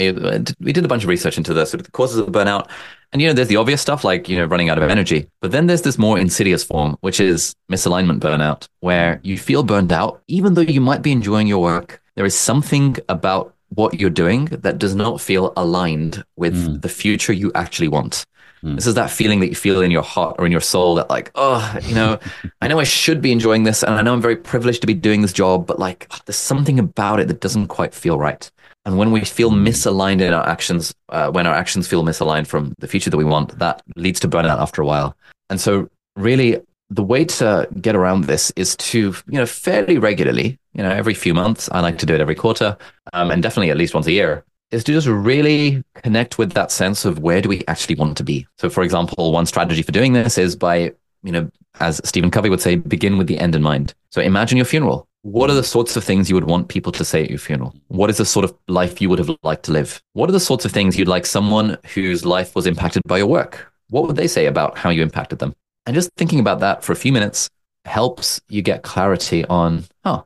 we 0.62 0.72
did 0.72 0.86
a 0.86 0.88
bunch 0.88 1.04
of 1.04 1.10
research 1.10 1.38
into 1.38 1.54
the 1.54 1.66
sort 1.66 1.82
of 1.82 1.86
the 1.86 1.92
causes 1.92 2.18
of 2.18 2.28
burnout. 2.28 2.70
And, 3.12 3.22
you 3.22 3.28
know, 3.28 3.34
there's 3.34 3.50
the 3.50 3.58
obvious 3.58 3.82
stuff 3.82 4.06
like, 4.06 4.30
you 4.30 4.38
know, 4.38 4.46
running 4.46 4.70
out 4.70 4.78
of 4.78 4.90
energy. 4.90 5.28
But 5.42 5.52
then 5.52 5.68
there's 5.68 5.82
this 5.82 5.98
more 5.98 6.18
insidious 6.18 6.64
form, 6.64 6.96
which 7.02 7.20
is 7.20 7.54
misalignment 7.70 8.20
burnout, 8.20 8.70
where 8.80 9.20
you 9.22 9.38
feel 9.38 9.64
burned 9.64 9.92
out, 9.92 10.22
even 10.30 10.54
though 10.54 10.62
you 10.62 10.80
might 10.80 11.02
be 11.02 11.12
enjoying 11.12 11.46
your 11.46 11.62
work. 11.62 12.02
There 12.16 12.24
is 12.24 12.38
something 12.38 12.96
about 13.10 13.54
what 13.76 14.00
you're 14.00 14.10
doing 14.10 14.46
that 14.46 14.78
does 14.78 14.96
not 14.96 15.22
feel 15.22 15.54
aligned 15.56 16.24
with 16.36 16.56
mm. 16.56 16.82
the 16.82 16.90
future 16.90 17.34
you 17.34 17.52
actually 17.56 17.88
want. 17.88 18.26
Mm. 18.64 18.76
This 18.76 18.86
is 18.86 18.96
that 18.96 19.10
feeling 19.10 19.40
that 19.40 19.48
you 19.48 19.56
feel 19.56 19.82
in 19.82 19.92
your 19.92 20.04
heart 20.04 20.36
or 20.38 20.46
in 20.46 20.52
your 20.52 20.62
soul 20.62 20.96
that, 20.96 21.10
like, 21.10 21.32
oh, 21.36 21.78
you 21.84 21.96
know, 21.96 22.20
I 22.62 22.68
know 22.68 22.80
I 22.80 22.84
should 22.84 23.22
be 23.22 23.32
enjoying 23.32 23.64
this 23.64 23.82
and 23.84 23.96
I 23.96 24.02
know 24.02 24.14
I'm 24.14 24.22
very 24.22 24.36
privileged 24.36 24.82
to 24.82 24.88
be 24.88 24.94
doing 24.94 25.22
this 25.22 25.34
job, 25.34 25.66
but 25.66 25.80
like, 25.80 26.08
oh, 26.12 26.18
there's 26.26 26.36
something 26.36 26.80
about 26.80 27.20
it 27.20 27.28
that 27.28 27.42
doesn't 27.42 27.68
quite 27.68 27.94
feel 27.94 28.20
right. 28.20 28.50
And 28.86 28.98
when 28.98 29.12
we 29.12 29.22
feel 29.22 29.52
misaligned 29.52 30.22
in 30.22 30.34
our 30.34 30.48
actions, 30.48 30.94
uh, 31.10 31.32
when 31.32 31.48
our 31.48 31.54
actions 31.54 31.88
feel 31.88 32.04
misaligned 32.04 32.48
from 32.48 32.74
the 32.80 32.88
future 32.88 33.10
that 33.10 33.18
we 33.18 33.24
want, 33.24 33.58
that 33.60 33.82
leads 33.96 34.20
to 34.22 34.28
burnout 34.28 34.60
after 34.60 34.82
a 34.82 34.86
while. 34.86 35.16
And 35.50 35.62
so, 35.62 35.90
really, 36.16 36.60
the 36.92 37.04
way 37.04 37.24
to 37.24 37.68
get 37.80 37.96
around 37.96 38.26
this 38.26 38.52
is 38.58 38.76
to, 38.76 39.00
you 39.00 39.38
know, 39.40 39.46
fairly 39.46 39.98
regularly, 39.98 40.60
you 40.74 40.84
know, 40.84 40.92
every 40.92 41.14
few 41.14 41.34
months, 41.34 41.70
I 41.72 41.80
like 41.80 41.98
to 42.00 42.06
do 42.06 42.14
it 42.14 42.20
every 42.20 42.36
quarter, 42.36 42.78
um, 43.14 43.32
and 43.32 43.42
definitely 43.42 43.72
at 43.72 43.78
least 43.78 43.94
once 43.94 44.08
a 44.08 44.12
year, 44.12 44.44
is 44.72 44.84
to 44.84 44.92
just 44.92 45.08
really 45.08 45.84
connect 45.96 46.38
with 46.38 46.52
that 46.52 46.70
sense 46.70 47.06
of 47.06 47.20
where 47.20 47.42
do 47.42 47.48
we 47.48 47.64
actually 47.70 47.96
want 47.96 48.18
to 48.18 48.26
be. 48.26 48.46
So, 48.58 48.70
for 48.70 48.84
example, 48.84 49.32
one 49.32 49.46
strategy 49.46 49.82
for 49.82 49.94
doing 49.94 50.12
this 50.12 50.38
is 50.38 50.56
by, 50.56 50.94
you 51.24 51.32
know, 51.32 51.50
as 51.80 52.02
Stephen 52.04 52.30
Covey 52.30 52.50
would 52.50 52.62
say, 52.62 52.76
begin 52.76 53.18
with 53.18 53.28
the 53.28 53.40
end 53.40 53.56
in 53.56 53.62
mind. 53.62 53.94
So, 54.10 54.22
imagine 54.22 54.58
your 54.58 54.66
funeral. 54.66 55.08
What 55.22 55.50
are 55.50 55.56
the 55.56 55.64
sorts 55.64 55.96
of 55.96 56.04
things 56.04 56.30
you 56.30 56.36
would 56.36 56.50
want 56.50 56.68
people 56.68 56.92
to 56.92 57.06
say 57.06 57.24
at 57.24 57.30
your 57.30 57.40
funeral? 57.40 57.74
What 57.88 58.10
is 58.10 58.18
the 58.18 58.26
sort 58.26 58.44
of 58.44 58.54
life 58.68 59.00
you 59.00 59.08
would 59.08 59.20
have 59.20 59.32
liked 59.44 59.64
to 59.66 59.72
live? 59.72 60.02
What 60.12 60.28
are 60.28 60.34
the 60.34 60.40
sorts 60.42 60.66
of 60.66 60.74
things 60.74 60.98
you'd 60.98 61.08
like 61.08 61.26
someone 61.26 61.78
whose 61.94 62.26
life 62.26 62.54
was 62.54 62.66
impacted 62.66 63.04
by 63.06 63.20
your 63.20 63.28
work? 63.28 63.72
What 63.92 64.08
would 64.08 64.16
they 64.16 64.28
say 64.28 64.48
about 64.48 64.78
how 64.78 64.90
you 64.90 65.04
impacted 65.04 65.40
them? 65.40 65.54
And 65.86 65.96
just 65.96 66.12
thinking 66.18 66.40
about 66.40 66.60
that 66.60 66.84
for 66.84 66.92
a 66.92 66.96
few 66.96 67.12
minutes 67.12 67.50
helps 67.86 68.42
you 68.48 68.62
get 68.62 68.84
clarity 68.84 69.44
on, 69.46 69.86
oh, 70.06 70.26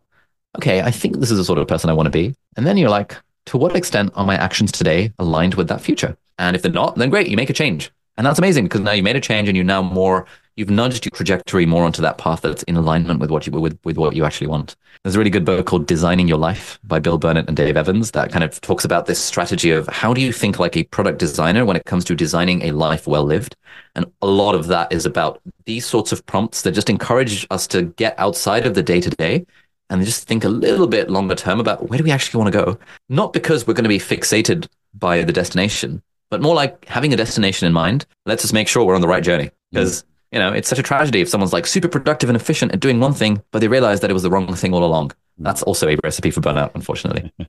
okay, 0.57 0.81
I 0.81 0.91
think 0.91 1.19
this 1.19 1.31
is 1.31 1.37
the 1.37 1.45
sort 1.45 1.59
of 1.59 1.67
person 1.67 1.89
I 1.89 1.93
want 1.93 2.07
to 2.07 2.11
be. 2.11 2.35
And 2.57 2.65
then 2.65 2.77
you're 2.77 2.89
like, 2.89 3.15
to 3.47 3.57
what 3.57 3.75
extent 3.75 4.11
are 4.15 4.25
my 4.25 4.35
actions 4.35 4.71
today 4.71 5.13
aligned 5.19 5.55
with 5.55 5.67
that 5.69 5.81
future? 5.81 6.17
And 6.37 6.55
if 6.55 6.61
they're 6.61 6.71
not, 6.71 6.95
then 6.95 7.09
great, 7.09 7.27
you 7.27 7.37
make 7.37 7.49
a 7.49 7.53
change. 7.53 7.91
And 8.17 8.25
that's 8.25 8.39
amazing 8.39 8.65
because 8.65 8.81
now 8.81 8.91
you 8.91 9.03
made 9.03 9.15
a 9.15 9.21
change 9.21 9.47
and 9.47 9.55
you're 9.55 9.65
now 9.65 9.81
more, 9.81 10.25
you've 10.55 10.69
nudged 10.69 11.05
your 11.05 11.11
trajectory 11.11 11.65
more 11.65 11.83
onto 11.83 12.01
that 12.01 12.17
path 12.17 12.41
that's 12.41 12.63
in 12.63 12.77
alignment 12.77 13.19
with 13.19 13.29
what 13.29 13.45
you, 13.45 13.51
with, 13.51 13.77
with 13.83 13.97
what 13.97 14.15
you 14.15 14.23
actually 14.23 14.47
want. 14.47 14.75
There's 15.03 15.15
a 15.15 15.17
really 15.17 15.29
good 15.29 15.45
book 15.45 15.65
called 15.65 15.85
Designing 15.85 16.27
Your 16.27 16.37
Life 16.37 16.79
by 16.83 16.99
Bill 16.99 17.17
Burnett 17.17 17.47
and 17.47 17.57
Dave 17.57 17.75
Evans 17.75 18.11
that 18.11 18.31
kind 18.31 18.43
of 18.43 18.59
talks 18.61 18.85
about 18.85 19.05
this 19.05 19.19
strategy 19.19 19.71
of 19.71 19.87
how 19.87 20.13
do 20.13 20.21
you 20.21 20.31
think 20.31 20.57
like 20.57 20.77
a 20.77 20.83
product 20.85 21.19
designer 21.19 21.65
when 21.65 21.75
it 21.75 21.85
comes 21.85 22.05
to 22.05 22.15
designing 22.15 22.63
a 22.63 22.71
life 22.71 23.05
well 23.05 23.23
lived? 23.23 23.55
And 23.95 24.05
a 24.21 24.27
lot 24.27 24.55
of 24.55 24.67
that 24.67 24.91
is 24.91 25.05
about 25.05 25.41
these 25.65 25.85
sorts 25.85 26.11
of 26.11 26.25
prompts 26.25 26.61
that 26.61 26.71
just 26.71 26.89
encourage 26.89 27.45
us 27.51 27.67
to 27.67 27.83
get 27.83 28.17
outside 28.17 28.65
of 28.65 28.75
the 28.75 28.83
day 28.83 29.01
to 29.01 29.09
day 29.09 29.45
and 29.89 30.03
just 30.03 30.27
think 30.27 30.43
a 30.43 30.49
little 30.49 30.87
bit 30.87 31.09
longer 31.09 31.35
term 31.35 31.59
about 31.59 31.89
where 31.89 31.97
do 31.97 32.03
we 32.03 32.11
actually 32.11 32.39
want 32.39 32.51
to 32.51 32.65
go? 32.65 32.79
Not 33.09 33.33
because 33.33 33.67
we're 33.67 33.73
going 33.73 33.83
to 33.83 33.89
be 33.89 33.99
fixated 33.99 34.67
by 34.93 35.23
the 35.23 35.33
destination, 35.33 36.01
but 36.31 36.41
more 36.41 36.55
like 36.55 36.85
having 36.85 37.13
a 37.13 37.17
destination 37.17 37.67
in 37.67 37.73
mind. 37.73 38.05
Let's 38.25 38.41
just 38.41 38.53
make 38.53 38.67
sure 38.67 38.85
we're 38.85 38.95
on 38.95 39.01
the 39.01 39.07
right 39.07 39.23
journey 39.23 39.45
mm. 39.47 39.51
because. 39.71 40.05
You 40.35 40.39
know, 40.39 40.51
it's 40.51 40.67
such 40.67 40.79
a 40.79 40.83
tragedy 40.83 41.21
if 41.21 41.29
someone's 41.29 41.53
like 41.53 41.65
super 41.65 41.87
productive 41.87 42.29
and 42.29 42.35
efficient 42.35 42.73
at 42.73 42.81
doing 42.81 42.99
one 42.99 43.13
thing, 43.13 43.41
but 43.51 43.59
they 43.59 43.69
realize 43.69 44.01
that 44.01 44.11
it 44.11 44.13
was 44.13 44.23
the 44.23 44.29
wrong 44.29 44.53
thing 44.53 44.73
all 44.73 44.83
along. 44.83 45.13
That's 45.37 45.63
also 45.63 45.87
a 45.87 45.95
recipe 46.03 46.29
for 46.29 46.41
burnout, 46.41 46.75
unfortunately. 46.75 47.31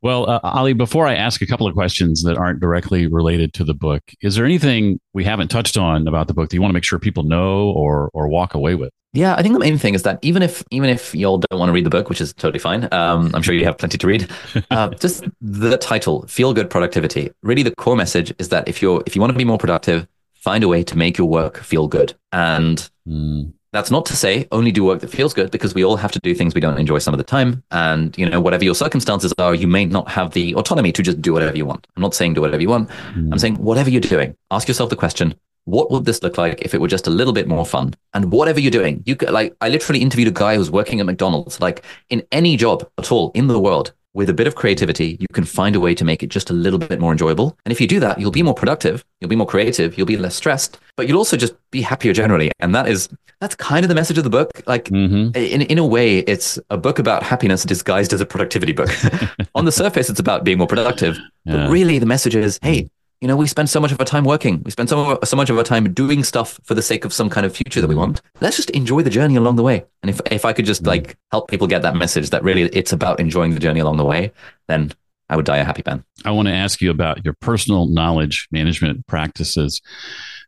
Well, 0.00 0.30
uh, 0.30 0.38
Ali, 0.44 0.74
before 0.74 1.08
I 1.08 1.16
ask 1.16 1.42
a 1.42 1.46
couple 1.46 1.66
of 1.66 1.74
questions 1.74 2.22
that 2.22 2.38
aren't 2.38 2.60
directly 2.60 3.08
related 3.08 3.52
to 3.54 3.64
the 3.64 3.74
book, 3.74 4.00
is 4.20 4.36
there 4.36 4.44
anything 4.44 5.00
we 5.12 5.24
haven't 5.24 5.48
touched 5.48 5.76
on 5.76 6.06
about 6.06 6.28
the 6.28 6.34
book 6.34 6.50
that 6.50 6.54
you 6.54 6.62
want 6.62 6.70
to 6.70 6.74
make 6.74 6.84
sure 6.84 7.00
people 7.00 7.24
know 7.24 7.70
or 7.70 8.08
or 8.14 8.28
walk 8.28 8.54
away 8.54 8.76
with? 8.76 8.92
Yeah, 9.12 9.34
I 9.34 9.42
think 9.42 9.54
the 9.54 9.58
main 9.58 9.76
thing 9.76 9.94
is 9.94 10.04
that 10.04 10.20
even 10.22 10.40
if 10.42 10.62
even 10.70 10.88
if 10.88 11.16
y'all 11.16 11.38
don't 11.38 11.58
want 11.58 11.70
to 11.70 11.72
read 11.72 11.84
the 11.84 11.90
book, 11.90 12.08
which 12.08 12.20
is 12.20 12.32
totally 12.32 12.60
fine, 12.60 12.86
um, 12.92 13.32
I'm 13.34 13.42
sure 13.42 13.56
you 13.56 13.64
have 13.64 13.76
plenty 13.76 13.98
to 13.98 14.06
read. 14.06 14.30
Uh, 14.70 14.90
just 14.90 15.24
the 15.40 15.76
title, 15.78 16.24
"Feel 16.28 16.54
Good 16.54 16.70
Productivity." 16.70 17.32
Really, 17.42 17.64
the 17.64 17.74
core 17.74 17.96
message 17.96 18.32
is 18.38 18.50
that 18.50 18.68
if 18.68 18.80
you're 18.80 19.02
if 19.04 19.16
you 19.16 19.20
want 19.20 19.32
to 19.32 19.36
be 19.36 19.44
more 19.44 19.58
productive, 19.58 20.06
find 20.48 20.64
a 20.64 20.68
way 20.68 20.82
to 20.82 20.96
make 20.96 21.18
your 21.18 21.28
work 21.28 21.58
feel 21.58 21.86
good, 21.88 22.10
and 22.32 22.90
mm. 23.06 23.52
That's 23.70 23.90
not 23.90 24.06
to 24.06 24.16
say 24.16 24.48
only 24.50 24.72
do 24.72 24.82
work 24.82 25.00
that 25.00 25.10
feels 25.10 25.34
good 25.34 25.50
because 25.50 25.74
we 25.74 25.84
all 25.84 25.98
have 25.98 26.12
to 26.12 26.18
do 26.20 26.34
things 26.34 26.54
we 26.54 26.60
don't 26.60 26.78
enjoy 26.78 27.00
some 27.00 27.12
of 27.12 27.18
the 27.18 27.24
time. 27.24 27.62
And, 27.70 28.16
you 28.16 28.26
know, 28.26 28.40
whatever 28.40 28.64
your 28.64 28.74
circumstances 28.74 29.34
are, 29.36 29.54
you 29.54 29.66
may 29.66 29.84
not 29.84 30.08
have 30.08 30.32
the 30.32 30.54
autonomy 30.54 30.90
to 30.92 31.02
just 31.02 31.20
do 31.20 31.34
whatever 31.34 31.54
you 31.54 31.66
want. 31.66 31.86
I'm 31.94 32.02
not 32.02 32.14
saying 32.14 32.32
do 32.32 32.40
whatever 32.40 32.62
you 32.62 32.70
want. 32.70 32.88
Mm. 33.14 33.30
I'm 33.30 33.38
saying 33.38 33.56
whatever 33.56 33.90
you're 33.90 34.00
doing, 34.00 34.34
ask 34.50 34.68
yourself 34.68 34.88
the 34.88 34.96
question, 34.96 35.34
what 35.66 35.90
would 35.90 36.06
this 36.06 36.22
look 36.22 36.38
like 36.38 36.62
if 36.62 36.72
it 36.72 36.80
were 36.80 36.88
just 36.88 37.06
a 37.06 37.10
little 37.10 37.34
bit 37.34 37.46
more 37.46 37.66
fun? 37.66 37.92
And 38.14 38.32
whatever 38.32 38.58
you're 38.58 38.70
doing, 38.80 39.02
you 39.04 39.16
could, 39.16 39.28
like, 39.28 39.54
I 39.60 39.68
literally 39.68 40.00
interviewed 40.00 40.28
a 40.28 40.40
guy 40.42 40.56
who's 40.56 40.70
working 40.70 40.98
at 41.00 41.04
McDonald's, 41.04 41.60
like 41.60 41.84
in 42.08 42.22
any 42.32 42.56
job 42.56 42.88
at 42.96 43.12
all 43.12 43.32
in 43.34 43.48
the 43.48 43.60
world 43.60 43.92
with 44.14 44.28
a 44.28 44.34
bit 44.34 44.46
of 44.46 44.54
creativity, 44.54 45.16
you 45.20 45.26
can 45.32 45.44
find 45.44 45.76
a 45.76 45.80
way 45.80 45.94
to 45.94 46.04
make 46.04 46.22
it 46.22 46.28
just 46.28 46.50
a 46.50 46.52
little 46.52 46.78
bit 46.78 47.00
more 47.00 47.12
enjoyable. 47.12 47.56
And 47.64 47.72
if 47.72 47.80
you 47.80 47.86
do 47.86 48.00
that, 48.00 48.18
you'll 48.18 48.30
be 48.30 48.42
more 48.42 48.54
productive, 48.54 49.04
you'll 49.20 49.28
be 49.28 49.36
more 49.36 49.46
creative, 49.46 49.96
you'll 49.96 50.06
be 50.06 50.16
less 50.16 50.34
stressed, 50.34 50.78
but 50.96 51.06
you'll 51.06 51.18
also 51.18 51.36
just 51.36 51.54
be 51.70 51.82
happier 51.82 52.12
generally. 52.12 52.50
And 52.58 52.74
that 52.74 52.88
is 52.88 53.08
that's 53.40 53.54
kind 53.54 53.84
of 53.84 53.88
the 53.88 53.94
message 53.94 54.18
of 54.18 54.24
the 54.24 54.30
book. 54.30 54.62
Like 54.66 54.86
mm-hmm. 54.86 55.36
in 55.36 55.62
in 55.62 55.78
a 55.78 55.86
way, 55.86 56.18
it's 56.20 56.58
a 56.70 56.76
book 56.76 56.98
about 56.98 57.22
happiness 57.22 57.64
disguised 57.64 58.12
as 58.12 58.20
a 58.20 58.26
productivity 58.26 58.72
book. 58.72 58.90
On 59.54 59.64
the 59.64 59.72
surface, 59.72 60.10
it's 60.10 60.20
about 60.20 60.44
being 60.44 60.58
more 60.58 60.66
productive, 60.66 61.18
yeah. 61.44 61.56
but 61.56 61.70
really 61.70 61.98
the 61.98 62.06
message 62.06 62.34
is, 62.34 62.58
hey, 62.62 62.90
you 63.20 63.26
know, 63.26 63.36
we 63.36 63.46
spend 63.46 63.68
so 63.68 63.80
much 63.80 63.90
of 63.90 63.98
our 63.98 64.06
time 64.06 64.24
working. 64.24 64.62
We 64.64 64.70
spend 64.70 64.88
so, 64.88 65.18
so 65.24 65.36
much 65.36 65.50
of 65.50 65.58
our 65.58 65.64
time 65.64 65.92
doing 65.92 66.22
stuff 66.22 66.60
for 66.62 66.74
the 66.74 66.82
sake 66.82 67.04
of 67.04 67.12
some 67.12 67.28
kind 67.28 67.44
of 67.44 67.56
future 67.56 67.80
that 67.80 67.88
we 67.88 67.94
want. 67.94 68.20
Let's 68.40 68.56
just 68.56 68.70
enjoy 68.70 69.02
the 69.02 69.10
journey 69.10 69.36
along 69.36 69.56
the 69.56 69.62
way. 69.62 69.84
And 70.02 70.10
if, 70.10 70.20
if 70.30 70.44
I 70.44 70.52
could 70.52 70.66
just 70.66 70.86
like 70.86 71.16
help 71.32 71.50
people 71.50 71.66
get 71.66 71.82
that 71.82 71.96
message 71.96 72.30
that 72.30 72.44
really 72.44 72.62
it's 72.62 72.92
about 72.92 73.18
enjoying 73.18 73.54
the 73.54 73.60
journey 73.60 73.80
along 73.80 73.96
the 73.96 74.04
way, 74.04 74.32
then 74.68 74.92
I 75.28 75.36
would 75.36 75.44
die 75.44 75.58
a 75.58 75.64
happy 75.64 75.82
man. 75.84 76.04
I 76.24 76.30
want 76.30 76.48
to 76.48 76.54
ask 76.54 76.80
you 76.80 76.90
about 76.90 77.24
your 77.24 77.34
personal 77.40 77.86
knowledge 77.86 78.48
management 78.50 79.06
practices. 79.06 79.80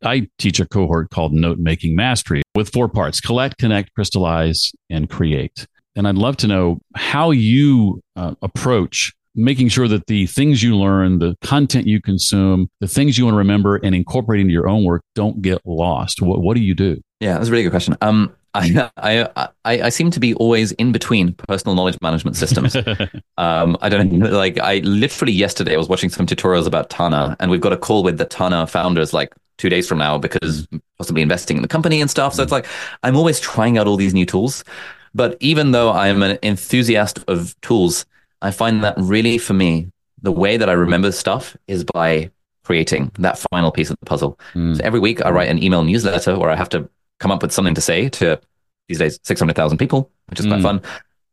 I 0.02 0.28
teach 0.38 0.61
a 0.61 0.66
cohort 0.66 1.11
called 1.11 1.33
Note 1.33 1.59
Making 1.59 1.96
Mastery 1.96 2.42
with 2.54 2.72
four 2.72 2.88
parts 2.88 3.20
collect, 3.20 3.59
connect, 3.59 3.92
crystallize, 3.94 4.72
and 4.88 5.11
create. 5.11 5.66
And 5.96 6.06
I'd 6.06 6.14
love 6.14 6.37
to 6.38 6.46
know 6.46 6.80
how 6.94 7.33
you 7.33 8.00
uh, 8.16 8.37
approach 8.42 9.12
making 9.35 9.69
sure 9.69 9.88
that 9.88 10.07
the 10.07 10.27
things 10.27 10.62
you 10.62 10.77
learn, 10.77 11.19
the 11.19 11.37
content 11.43 11.87
you 11.87 12.01
consume, 12.01 12.69
the 12.81 12.88
things 12.88 13.16
you 13.16 13.25
want 13.25 13.35
to 13.35 13.38
remember 13.38 13.77
and 13.77 13.95
incorporate 13.95 14.40
into 14.40 14.53
your 14.53 14.69
own 14.69 14.85
work 14.85 15.03
don't 15.14 15.43
get 15.43 15.61
lost? 15.64 16.21
What, 16.21 16.43
what 16.43 16.57
do 16.57 16.62
you 16.62 16.75
do? 16.75 17.01
Yeah, 17.21 17.35
that's 17.35 17.49
a 17.49 17.51
really 17.53 17.64
good 17.64 17.71
question. 17.71 17.97
Um, 18.01 18.35
I, 18.55 18.90
I, 18.97 19.49
I, 19.64 19.83
I 19.83 19.88
seem 19.90 20.11
to 20.11 20.19
be 20.19 20.35
always 20.35 20.73
in 20.73 20.90
between 20.90 21.35
personal 21.35 21.77
knowledge 21.77 21.97
management 22.03 22.37
systems. 22.37 22.75
um, 23.38 23.77
I 23.81 23.88
don't 23.88 24.11
know, 24.11 24.29
like 24.29 24.59
I 24.59 24.79
literally 24.79 25.33
yesterday 25.33 25.75
I 25.75 25.79
was 25.79 25.88
watching 25.88 26.11
some 26.11 26.27
tutorials 26.27 26.66
about 26.66 26.90
Tana, 26.90 27.37
and 27.38 27.51
we've 27.51 27.61
got 27.61 27.73
a 27.73 27.77
call 27.77 28.03
with 28.03 28.19
the 28.19 28.25
Tana 28.25 28.66
founders 28.66 29.12
like 29.12 29.33
two 29.57 29.69
days 29.69 29.87
from 29.87 29.99
now 29.99 30.19
because 30.19 30.66
possibly 30.99 31.23
investing 31.23 31.59
in 31.59 31.62
the 31.62 31.69
company 31.69 32.01
and 32.01 32.11
stuff. 32.11 32.35
So 32.35 32.43
it's 32.43 32.51
like 32.51 32.66
I'm 33.05 33.14
always 33.14 33.38
trying 33.38 33.79
out 33.79 33.87
all 33.87 33.97
these 33.97 34.14
new 34.14 34.27
tools. 34.27 34.64
But 35.14 35.37
even 35.40 35.71
though 35.71 35.93
I'm 35.93 36.23
an 36.23 36.38
enthusiast 36.43 37.21
of 37.29 37.55
tools, 37.61 38.05
I 38.42 38.50
find 38.50 38.83
that 38.85 38.94
really 38.98 39.38
for 39.38 39.55
me, 39.55 39.90
the 40.22 40.33
way 40.33 40.57
that 40.57 40.68
I 40.68 40.72
remember 40.72 41.12
stuff 41.12 41.57
is 41.66 41.85
by 41.85 42.31
creating 42.64 43.11
that 43.18 43.38
final 43.50 43.72
piece 43.72 43.90
of 43.90 43.96
the 44.00 44.07
puzzle. 44.07 44.38
Mm. 44.55 44.76
So 44.76 44.83
every 44.85 45.00
week 45.00 45.24
I 45.24 45.31
write 45.31 45.48
an 45.48 45.62
email 45.62 45.83
newsletter 45.83 46.38
where 46.38 46.50
I 46.50 46.57
have 46.57 46.68
to 46.70 46.88
come 47.18 47.31
up 47.31 47.42
with 47.42 47.53
something 47.53 47.74
to 47.74 47.81
say 47.81 48.09
to 48.11 48.40
these 48.88 48.98
days 48.98 49.18
600,000 49.24 49.79
people, 49.79 50.11
which 50.29 50.40
is 50.40 50.46
mm. 50.46 50.50
quite 50.50 50.62
fun. 50.62 50.83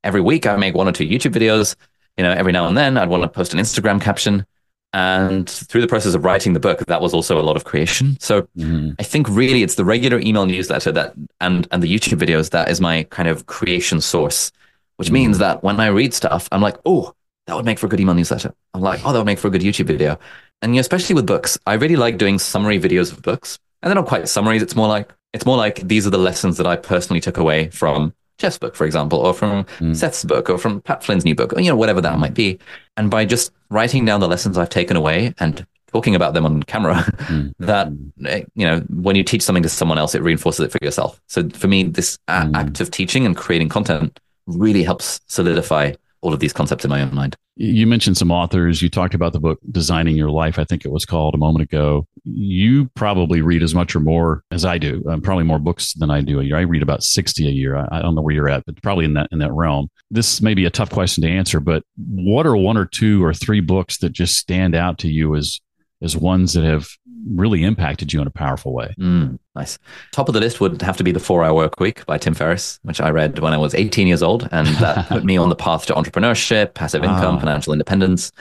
Every 0.04 0.22
week 0.22 0.46
I 0.46 0.56
make 0.56 0.76
one 0.76 0.88
or 0.88 0.92
two 0.92 1.08
YouTube 1.08 1.34
videos. 1.34 1.76
You 2.18 2.24
know, 2.24 2.32
every 2.32 2.52
now 2.52 2.66
and 2.66 2.76
then 2.76 2.98
I'd 2.98 3.10
want 3.10 3.24
to 3.24 3.30
post 3.30 3.54
an 3.54 3.60
Instagram 3.60 4.02
caption. 4.02 4.46
And 4.94 5.48
through 5.48 5.82
the 5.82 5.88
process 5.88 6.16
of 6.16 6.24
writing 6.24 6.54
the 6.54 6.60
book, 6.60 6.80
that 6.88 7.02
was 7.02 7.14
also 7.14 7.40
a 7.40 7.44
lot 7.44 7.56
of 7.56 7.66
creation. 7.66 8.18
So 8.20 8.48
mm. 8.58 8.96
I 8.98 9.04
think 9.04 9.28
really 9.30 9.62
it's 9.62 9.76
the 9.76 9.86
regular 9.86 10.20
email 10.20 10.46
newsletter 10.46 10.92
that 10.94 11.14
and 11.42 11.68
and 11.72 11.84
the 11.84 11.94
YouTube 11.94 12.20
videos 12.20 12.50
that 12.52 12.70
is 12.70 12.82
my 12.82 13.04
kind 13.04 13.30
of 13.30 13.46
creation 13.46 14.02
source 14.02 14.52
which 14.98 15.12
means 15.12 15.38
mm. 15.38 15.40
that 15.40 15.64
when 15.64 15.80
I 15.80 15.88
read 15.88 16.14
stuff, 16.14 16.48
I'm 16.52 16.62
like, 16.62 16.78
oh, 16.86 17.14
that 17.48 17.56
would 17.56 17.66
make 17.66 17.80
for 17.80 17.86
a 17.86 17.90
good 17.90 18.00
email 18.00 18.16
newsletter. 18.16 18.54
I'm 18.74 18.82
like, 18.82 19.06
oh, 19.06 19.14
that 19.14 19.20
would 19.20 19.26
make 19.26 19.40
for 19.40 19.48
a 19.48 19.52
good 19.52 19.62
YouTube 19.62 19.86
video. 19.86 20.20
And 20.62 20.74
you 20.74 20.78
know, 20.78 20.82
especially 20.82 21.16
with 21.16 21.26
books, 21.26 21.58
I 21.66 21.74
really 21.76 21.96
like 21.96 22.18
doing 22.18 22.40
summary 22.40 22.80
videos 22.80 23.12
of 23.12 23.22
books. 23.22 23.58
And 23.82 23.90
they're 23.90 23.96
not 23.96 24.08
quite 24.08 24.28
summaries. 24.28 24.62
It's 24.62 24.76
more 24.76 24.88
like 24.88 25.14
it's 25.34 25.46
more 25.46 25.58
like 25.58 25.88
these 25.88 26.08
are 26.08 26.10
the 26.10 26.18
lessons 26.18 26.58
that 26.58 26.68
I 26.68 26.76
personally 26.76 27.22
took 27.22 27.38
away 27.38 27.70
from 27.70 28.14
Jeff's 28.38 28.58
book, 28.58 28.76
for 28.76 28.86
example, 28.86 29.20
or 29.20 29.34
from 29.34 29.66
mm. 29.80 29.96
Seth's 29.96 30.24
book, 30.24 30.50
or 30.50 30.58
from 30.58 30.82
Pat 30.82 31.04
Flynn's 31.04 31.26
new 31.26 31.36
book, 31.36 31.54
or 31.54 31.60
you 31.60 31.70
know, 31.70 31.76
whatever 31.76 32.02
that 32.02 32.20
might 32.20 32.34
be. 32.34 32.60
And 32.98 33.10
by 33.10 33.26
just 33.26 33.52
writing 33.70 34.06
down 34.06 34.20
the 34.20 34.28
lessons 34.28 34.58
I've 34.58 34.70
taken 34.70 34.98
away 34.98 35.34
and 35.40 35.66
talking 35.92 36.16
about 36.16 36.34
them 36.34 36.46
on 36.46 36.64
camera, 36.64 36.96
mm. 36.96 37.54
that 37.60 37.90
eh, 38.26 38.44
you 38.56 38.66
know, 38.66 38.80
when 38.90 39.16
you 39.16 39.24
teach 39.24 39.42
something 39.42 39.64
to 39.64 39.70
someone 39.70 39.98
else, 39.98 40.16
it 40.16 40.24
reinforces 40.24 40.66
it 40.66 40.72
for 40.72 40.84
yourself. 40.84 41.22
So 41.28 41.48
for 41.50 41.68
me, 41.68 41.84
this 41.84 42.18
mm. 42.28 42.56
act 42.56 42.80
of 42.80 42.92
teaching 42.92 43.26
and 43.26 43.38
creating 43.38 43.70
content 43.70 44.20
really 44.48 44.84
helps 44.84 45.22
solidify 45.28 45.94
all 46.22 46.34
of 46.34 46.40
these 46.40 46.54
concepts 46.54 46.84
in 46.84 46.90
my 46.90 47.02
own 47.02 47.14
mind. 47.14 47.36
You 47.56 47.88
mentioned 47.88 48.18
some 48.18 48.32
authors. 48.32 48.84
You 48.84 48.90
talked 48.90 49.16
about 49.16 49.34
the 49.34 49.40
book 49.40 49.60
Designing 49.72 50.16
Your 50.16 50.30
Life, 50.30 50.60
I 50.60 50.64
think 50.64 50.86
it 50.86 50.92
was 50.92 51.06
called 51.06 51.34
a 51.34 51.40
moment 51.40 51.64
ago. 51.64 52.06
You 52.24 52.90
probably 52.96 53.42
read 53.42 53.64
as 53.64 53.74
much 53.74 53.96
or 53.96 54.00
more 54.00 54.44
as 54.52 54.64
I 54.64 54.78
do, 54.78 55.04
um, 55.10 55.22
probably 55.22 55.44
more 55.44 55.58
books 55.58 55.94
than 55.94 56.12
I 56.12 56.22
do 56.22 56.40
a 56.40 56.44
year. 56.44 56.58
I 56.58 56.62
read 56.62 56.84
about 56.84 57.04
60 57.04 57.48
a 57.48 57.52
year. 57.52 57.76
I, 57.76 57.88
I 57.92 58.02
don't 58.02 58.14
know 58.14 58.22
where 58.22 58.36
you're 58.36 58.50
at, 58.50 58.64
but 58.66 58.82
probably 58.84 59.06
in 59.06 59.16
that 59.16 59.30
in 59.32 59.40
that 59.40 59.54
realm. 59.54 59.90
This 60.12 60.40
may 60.40 60.54
be 60.54 60.66
a 60.66 60.70
tough 60.70 60.92
question 60.92 61.24
to 61.24 61.30
answer, 61.30 61.60
but 61.60 61.84
what 61.98 62.46
are 62.46 62.56
one 62.56 62.78
or 62.78 62.86
two 62.86 63.24
or 63.24 63.34
three 63.34 63.62
books 63.62 63.98
that 64.00 64.12
just 64.12 64.38
stand 64.38 64.76
out 64.76 65.00
to 65.00 65.08
you 65.08 65.36
as 65.36 65.60
as 66.04 66.16
ones 66.16 66.54
that 66.54 66.64
have 66.64 66.88
really 67.36 67.64
impacted 67.64 68.14
you 68.14 68.22
in 68.22 68.28
a 68.28 68.32
powerful 68.32 68.74
way? 68.74 68.94
Mm, 69.00 69.40
nice. 69.56 69.78
Top 70.12 70.28
of 70.28 70.34
the 70.34 70.40
list 70.40 70.60
would 70.62 70.82
have 70.82 70.98
to 70.98 71.04
be 71.04 71.12
The 71.12 71.20
Four 71.20 71.44
Hour 71.44 71.54
Work 71.54 71.80
Week 71.80 72.06
by 72.06 72.18
Tim 72.18 72.34
Ferriss, 72.34 72.80
which 72.84 73.02
I 73.02 73.10
read 73.10 73.40
when 73.40 73.54
I 73.54 73.58
was 73.58 73.74
18 73.74 74.08
years 74.08 74.24
old. 74.24 74.48
And 74.52 74.68
that 74.78 75.06
put 75.10 75.24
me 75.24 75.38
on 75.38 75.50
the 75.50 75.56
path 75.56 75.86
to 75.88 75.94
entrepreneurship, 75.94 76.74
passive 76.74 77.04
income, 77.04 77.36
ah. 77.36 77.40
financial 77.40 77.74
independence. 77.74 78.32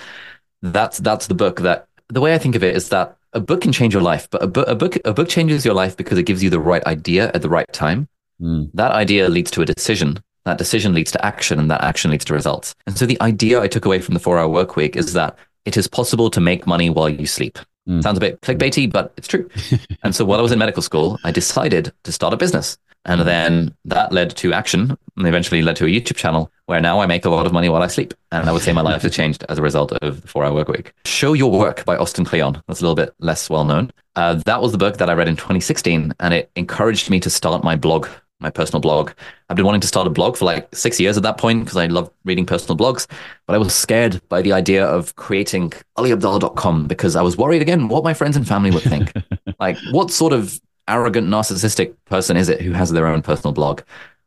That's, 0.63 0.99
that's 0.99 1.27
the 1.27 1.35
book 1.35 1.61
that, 1.61 1.89
the 2.09 2.21
way 2.21 2.35
I 2.35 2.39
think 2.39 2.55
of 2.55 2.63
it 2.63 2.77
is 2.77 2.91
that 2.91 3.17
a 3.33 3.41
book 3.41 3.61
can 3.61 3.73
change 3.73 3.93
your 3.93 4.03
life, 4.03 4.29
but 4.31 4.43
a, 4.43 4.47
bu- 4.47 4.63
a 4.63 4.75
book, 4.75 4.97
a 5.05 5.13
book 5.13 5.29
changes 5.29 5.65
your 5.65 5.75
life 5.75 5.97
because 5.97 6.19
it 6.19 6.23
gives 6.23 6.43
you 6.43 6.51
the 6.51 6.61
right 6.61 6.85
idea 6.85 7.31
at 7.35 7.43
the 7.43 7.49
right 7.49 7.71
time. 7.73 8.09
Mm. 8.41 8.71
That 8.75 8.93
idea 8.93 9.29
leads 9.29 9.51
to 9.53 9.63
a 9.63 9.67
decision. 9.67 10.23
That 10.45 10.59
decision 10.59 10.95
leads 10.95 11.11
to 11.13 11.25
action, 11.25 11.59
and 11.59 11.71
that 11.71 11.83
action 11.83 12.11
leads 12.11 12.25
to 12.27 12.35
results. 12.35 12.75
And 12.87 12.97
so 12.97 13.05
the 13.05 13.21
idea 13.21 13.61
I 13.61 13.69
took 13.69 13.85
away 13.85 14.01
from 14.01 14.15
the 14.15 14.21
four 14.21 14.39
hour 14.39 14.49
work 14.49 14.77
week 14.77 14.97
is 14.97 15.13
that 15.15 15.37
it 15.65 15.77
is 15.77 15.89
possible 15.89 16.31
to 16.31 16.41
make 16.41 16.67
money 16.67 16.89
while 16.89 17.09
you 17.09 17.27
sleep. 17.27 17.59
Mm. 17.89 18.03
Sounds 18.03 18.19
a 18.19 18.21
bit 18.21 18.41
clickbaity, 18.41 18.91
but 18.91 19.13
it's 19.17 19.29
true. 19.29 19.49
and 20.03 20.15
so 20.15 20.25
while 20.25 20.39
I 20.39 20.43
was 20.43 20.53
in 20.53 20.59
medical 20.59 20.83
school, 20.83 21.19
I 21.25 21.31
decided 21.31 21.93
to 22.05 22.13
start 22.13 22.35
a 22.35 22.37
business. 22.37 22.79
And 23.07 23.21
then 23.21 23.73
that 23.85 24.13
led 24.13 24.37
to 24.39 24.53
action 24.53 24.99
and 25.17 25.27
eventually 25.29 25.63
led 25.63 25.77
to 25.77 25.85
a 25.85 25.89
YouTube 25.89 26.17
channel 26.17 26.51
where 26.67 26.81
now 26.81 26.99
I 26.99 27.07
make 27.07 27.25
a 27.25 27.31
lot 27.31 27.47
of 27.47 27.53
money 27.53 27.69
while 27.69 27.83
I 27.83 27.87
sleep. 27.87 28.15
And 28.33 28.49
I 28.49 28.53
would 28.53 28.63
say 28.63 28.73
my 28.73 28.81
life 28.81 29.03
has 29.03 29.15
changed 29.15 29.45
as 29.49 29.59
a 29.59 29.63
result 29.63 29.93
of 29.93 30.23
the 30.23 30.29
four 30.29 30.45
hour 30.45 30.53
work 30.53 30.69
week. 30.69 30.93
Show 31.05 31.33
Your 31.33 31.53
Work 31.53 31.85
by 31.85 31.97
Austin 31.97 32.25
Kleon. 32.25 32.61
That's 32.67 32.81
a 32.81 32.83
little 32.83 32.97
bit 32.97 33.15
less 33.21 33.49
well 33.49 33.65
known. 33.65 33.93
Uh, 34.17 34.35
that 34.47 34.61
was 34.61 34.73
the 34.73 34.79
book 34.79 34.97
that 34.97 35.09
I 35.09 35.13
read 35.13 35.29
in 35.29 35.37
2016 35.37 36.15
and 36.19 36.35
it 36.35 36.51
encouraged 36.57 37.09
me 37.09 37.21
to 37.21 37.31
start 37.31 37.63
my 37.63 37.77
blog 37.77 38.09
my 38.41 38.51
personal 38.51 38.81
blog. 38.81 39.13
I've 39.49 39.57
been 39.57 39.65
wanting 39.65 39.81
to 39.81 39.87
start 39.87 40.07
a 40.07 40.11
blog 40.11 40.37
for 40.37 40.45
like 40.45 40.75
six 40.75 41.01
years 41.01 41.17
at 41.17 41.23
that 41.23 41.39
point 41.39 41.65
because 41.65 41.77
I 41.77 41.87
love 41.87 42.11
reading 42.25 42.47
personal 42.47 42.77
blogs, 42.77 43.07
but 43.47 43.55
I 43.55 43.59
was 43.59 43.75
scared 43.75 44.21
by 44.29 44.43
the 44.43 44.53
idea 44.53 44.87
of 44.87 45.17
creating 45.17 45.73
aliabdaal.com 45.97 46.87
because 46.87 47.17
I 47.17 47.23
was 47.23 47.37
worried 47.37 47.63
again 47.63 47.89
what 47.89 48.05
my 48.05 48.15
friends 48.15 48.37
and 48.37 48.47
family 48.47 48.71
would 48.71 48.83
think. 48.83 49.13
like, 49.61 49.79
what 49.91 50.11
sort 50.11 50.33
of 50.33 50.61
arrogant, 50.89 51.29
narcissistic 51.29 51.95
person 52.05 52.37
is 52.37 52.49
it 52.49 52.61
who 52.61 52.73
has 52.73 52.91
their 52.93 53.07
own 53.07 53.23
personal 53.23 53.53
blog? 53.53 53.81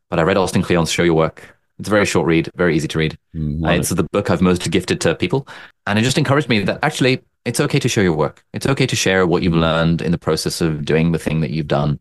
But 0.08 0.18
I 0.18 0.22
read 0.22 0.36
Austin 0.36 0.62
Kleon's 0.62 0.90
Show 0.90 1.04
Your 1.04 1.14
Work. 1.14 1.56
It's 1.78 1.88
a 1.88 1.90
very 1.90 2.04
short 2.04 2.26
read, 2.26 2.50
very 2.56 2.76
easy 2.76 2.88
to 2.88 2.98
read. 2.98 3.16
Mm, 3.34 3.66
uh, 3.66 3.70
it's 3.70 3.90
it. 3.90 3.94
the 3.94 4.02
book 4.02 4.30
I've 4.30 4.42
most 4.42 4.70
gifted 4.70 5.00
to 5.02 5.14
people. 5.14 5.48
And 5.86 5.98
it 5.98 6.02
just 6.02 6.18
encouraged 6.18 6.48
me 6.48 6.60
that 6.64 6.80
actually 6.82 7.22
it's 7.46 7.60
okay 7.60 7.78
to 7.78 7.88
show 7.88 8.02
your 8.02 8.12
work. 8.12 8.44
It's 8.52 8.66
okay 8.66 8.86
to 8.86 8.96
share 8.96 9.26
what 9.26 9.42
you've 9.42 9.54
learned 9.54 10.02
in 10.02 10.12
the 10.12 10.18
process 10.18 10.60
of 10.60 10.84
doing 10.84 11.12
the 11.12 11.18
thing 11.18 11.40
that 11.40 11.50
you've 11.50 11.68
done. 11.68 11.98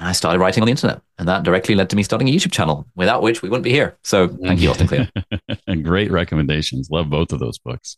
I 0.00 0.12
started 0.12 0.38
writing 0.38 0.62
on 0.62 0.66
the 0.66 0.70
internet, 0.70 1.02
and 1.18 1.28
that 1.28 1.42
directly 1.42 1.74
led 1.74 1.90
to 1.90 1.96
me 1.96 2.02
starting 2.02 2.28
a 2.28 2.32
YouTube 2.32 2.52
channel, 2.52 2.86
without 2.96 3.22
which 3.22 3.42
we 3.42 3.48
wouldn't 3.48 3.64
be 3.64 3.70
here. 3.70 3.98
So 4.02 4.28
thank 4.28 4.60
you, 4.60 4.70
Austin 4.70 4.88
Kleon. 4.88 5.82
Great 5.82 6.10
recommendations. 6.10 6.88
Love 6.90 7.10
both 7.10 7.32
of 7.32 7.38
those 7.38 7.58
books. 7.58 7.96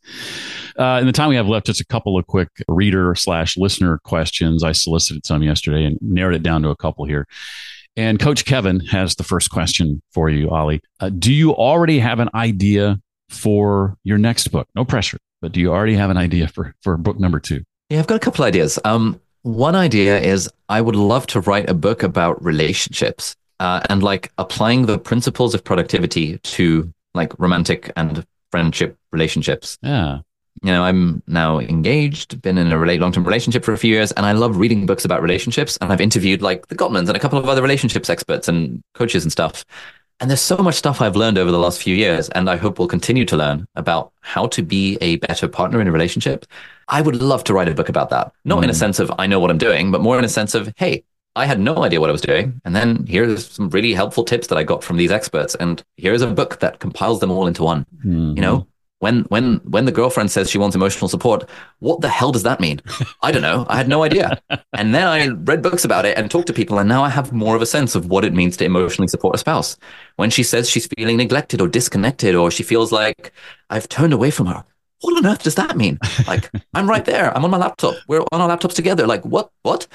Uh, 0.76 0.98
in 1.00 1.06
the 1.06 1.12
time 1.12 1.28
we 1.28 1.36
have 1.36 1.46
left, 1.46 1.66
just 1.66 1.80
a 1.80 1.86
couple 1.86 2.18
of 2.18 2.26
quick 2.26 2.48
reader 2.68 3.14
slash 3.14 3.56
listener 3.56 4.00
questions. 4.04 4.64
I 4.64 4.72
solicited 4.72 5.24
some 5.24 5.42
yesterday 5.42 5.84
and 5.84 5.96
narrowed 6.00 6.34
it 6.34 6.42
down 6.42 6.62
to 6.62 6.70
a 6.70 6.76
couple 6.76 7.04
here. 7.04 7.26
And 7.96 8.18
Coach 8.18 8.44
Kevin 8.44 8.80
has 8.86 9.14
the 9.14 9.24
first 9.24 9.50
question 9.50 10.02
for 10.12 10.30
you, 10.30 10.50
Ali. 10.50 10.80
Uh, 10.98 11.10
do 11.10 11.32
you 11.32 11.54
already 11.54 11.98
have 11.98 12.20
an 12.20 12.30
idea 12.34 12.98
for 13.28 13.96
your 14.02 14.18
next 14.18 14.48
book? 14.48 14.68
No 14.74 14.84
pressure, 14.84 15.18
but 15.40 15.52
do 15.52 15.60
you 15.60 15.70
already 15.70 15.94
have 15.94 16.10
an 16.10 16.16
idea 16.16 16.48
for 16.48 16.74
for 16.82 16.96
book 16.96 17.20
number 17.20 17.38
two? 17.38 17.62
Yeah, 17.90 17.98
I've 17.98 18.06
got 18.06 18.16
a 18.16 18.20
couple 18.20 18.44
ideas. 18.44 18.78
Um, 18.84 19.20
one 19.42 19.74
idea 19.74 20.18
is 20.18 20.50
I 20.68 20.80
would 20.80 20.96
love 20.96 21.26
to 21.28 21.40
write 21.40 21.68
a 21.68 21.74
book 21.74 22.02
about 22.02 22.42
relationships 22.44 23.36
uh, 23.60 23.80
and 23.88 24.02
like 24.02 24.32
applying 24.38 24.86
the 24.86 24.98
principles 24.98 25.54
of 25.54 25.64
productivity 25.64 26.38
to 26.38 26.92
like 27.14 27.38
romantic 27.38 27.92
and 27.96 28.24
friendship 28.50 28.96
relationships. 29.10 29.78
Yeah. 29.82 30.20
You 30.62 30.70
know, 30.70 30.84
I'm 30.84 31.22
now 31.26 31.58
engaged, 31.58 32.40
been 32.40 32.58
in 32.58 32.70
a 32.70 32.78
really 32.78 32.98
long-term 32.98 33.24
relationship 33.24 33.64
for 33.64 33.72
a 33.72 33.78
few 33.78 33.92
years, 33.94 34.12
and 34.12 34.24
I 34.24 34.32
love 34.32 34.58
reading 34.58 34.86
books 34.86 35.04
about 35.04 35.22
relationships. 35.22 35.76
And 35.80 35.92
I've 35.92 36.00
interviewed 36.00 36.40
like 36.40 36.68
the 36.68 36.76
Gottmans 36.76 37.08
and 37.08 37.16
a 37.16 37.20
couple 37.20 37.38
of 37.38 37.48
other 37.48 37.62
relationships 37.62 38.08
experts 38.08 38.46
and 38.48 38.82
coaches 38.94 39.24
and 39.24 39.32
stuff. 39.32 39.64
And 40.20 40.30
there's 40.30 40.40
so 40.40 40.58
much 40.58 40.76
stuff 40.76 41.00
I've 41.00 41.16
learned 41.16 41.36
over 41.36 41.50
the 41.50 41.58
last 41.58 41.82
few 41.82 41.96
years, 41.96 42.28
and 42.28 42.48
I 42.48 42.56
hope 42.56 42.78
will 42.78 42.86
continue 42.86 43.24
to 43.24 43.36
learn 43.36 43.66
about 43.74 44.12
how 44.20 44.46
to 44.48 44.62
be 44.62 44.98
a 45.00 45.16
better 45.16 45.48
partner 45.48 45.80
in 45.80 45.88
a 45.88 45.92
relationship. 45.92 46.46
I 46.88 47.00
would 47.02 47.16
love 47.16 47.44
to 47.44 47.54
write 47.54 47.68
a 47.68 47.74
book 47.74 47.88
about 47.88 48.10
that. 48.10 48.32
Not 48.44 48.60
mm. 48.60 48.64
in 48.64 48.70
a 48.70 48.72
mm. 48.72 48.78
sense 48.78 48.98
of 48.98 49.12
I 49.18 49.26
know 49.26 49.40
what 49.40 49.50
I'm 49.50 49.58
doing, 49.58 49.90
but 49.90 50.00
more 50.00 50.18
in 50.18 50.24
a 50.24 50.28
sense 50.28 50.54
of, 50.54 50.72
hey, 50.76 51.04
I 51.34 51.46
had 51.46 51.60
no 51.60 51.82
idea 51.82 52.00
what 52.00 52.10
I 52.10 52.12
was 52.12 52.20
doing. 52.20 52.60
And 52.64 52.76
then 52.76 53.06
here's 53.06 53.50
some 53.50 53.70
really 53.70 53.94
helpful 53.94 54.24
tips 54.24 54.48
that 54.48 54.58
I 54.58 54.64
got 54.64 54.84
from 54.84 54.98
these 54.98 55.10
experts. 55.10 55.54
And 55.54 55.82
here's 55.96 56.22
a 56.22 56.26
book 56.26 56.60
that 56.60 56.78
compiles 56.78 57.20
them 57.20 57.30
all 57.30 57.46
into 57.46 57.62
one. 57.62 57.86
Mm-hmm. 58.04 58.36
You 58.36 58.42
know, 58.42 58.66
when 59.02 59.22
when 59.24 59.56
when 59.64 59.84
the 59.84 59.92
girlfriend 59.92 60.30
says 60.30 60.48
she 60.48 60.58
wants 60.58 60.76
emotional 60.76 61.08
support, 61.08 61.48
what 61.80 62.02
the 62.02 62.08
hell 62.08 62.30
does 62.30 62.44
that 62.44 62.60
mean? 62.60 62.80
I 63.22 63.32
don't 63.32 63.42
know. 63.42 63.66
I 63.68 63.76
had 63.76 63.88
no 63.88 64.02
idea. 64.02 64.40
And 64.74 64.94
then 64.94 65.06
I 65.06 65.28
read 65.28 65.60
books 65.60 65.84
about 65.84 66.06
it 66.06 66.16
and 66.16 66.30
talked 66.30 66.46
to 66.46 66.52
people, 66.52 66.78
and 66.78 66.88
now 66.88 67.04
I 67.04 67.10
have 67.10 67.30
more 67.30 67.54
of 67.54 67.60
a 67.60 67.66
sense 67.66 67.94
of 67.94 68.06
what 68.06 68.24
it 68.24 68.32
means 68.32 68.56
to 68.56 68.64
emotionally 68.64 69.06
support 69.06 69.34
a 69.34 69.38
spouse. 69.38 69.76
When 70.16 70.30
she 70.30 70.42
says 70.42 70.68
she's 70.68 70.88
feeling 70.96 71.18
neglected 71.18 71.60
or 71.60 71.68
disconnected, 71.68 72.34
or 72.34 72.50
she 72.50 72.62
feels 72.62 72.90
like 72.90 73.32
I've 73.68 73.86
turned 73.88 74.14
away 74.14 74.30
from 74.30 74.46
her, 74.46 74.64
what 75.02 75.16
on 75.18 75.30
earth 75.30 75.42
does 75.42 75.56
that 75.56 75.76
mean? 75.76 75.98
Like 76.26 76.50
I'm 76.74 76.88
right 76.88 77.04
there. 77.04 77.36
I'm 77.36 77.44
on 77.44 77.50
my 77.50 77.58
laptop. 77.58 77.94
We're 78.08 78.24
on 78.32 78.40
our 78.40 78.48
laptops 78.48 78.74
together. 78.74 79.06
Like 79.06 79.24
what? 79.24 79.50
What? 79.62 79.86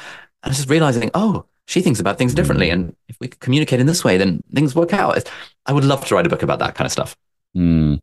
And 0.44 0.54
just 0.54 0.70
realizing, 0.70 1.10
oh, 1.14 1.46
she 1.66 1.82
thinks 1.82 2.00
about 2.00 2.18
things 2.18 2.34
differently, 2.34 2.70
and 2.70 2.96
if 3.10 3.18
we 3.20 3.28
communicate 3.28 3.80
in 3.80 3.88
this 3.88 4.04
way, 4.04 4.18
then 4.18 4.44
things 4.54 4.76
work 4.76 4.94
out. 4.94 5.30
I 5.66 5.74
would 5.74 5.84
love 5.84 6.06
to 6.06 6.16
write 6.16 6.26
a 6.26 6.30
book 6.30 6.44
about 6.44 6.60
that 6.60 6.76
kind 6.76 6.86
of 6.86 6.92
stuff. 6.92 7.16
Mm. 7.56 8.00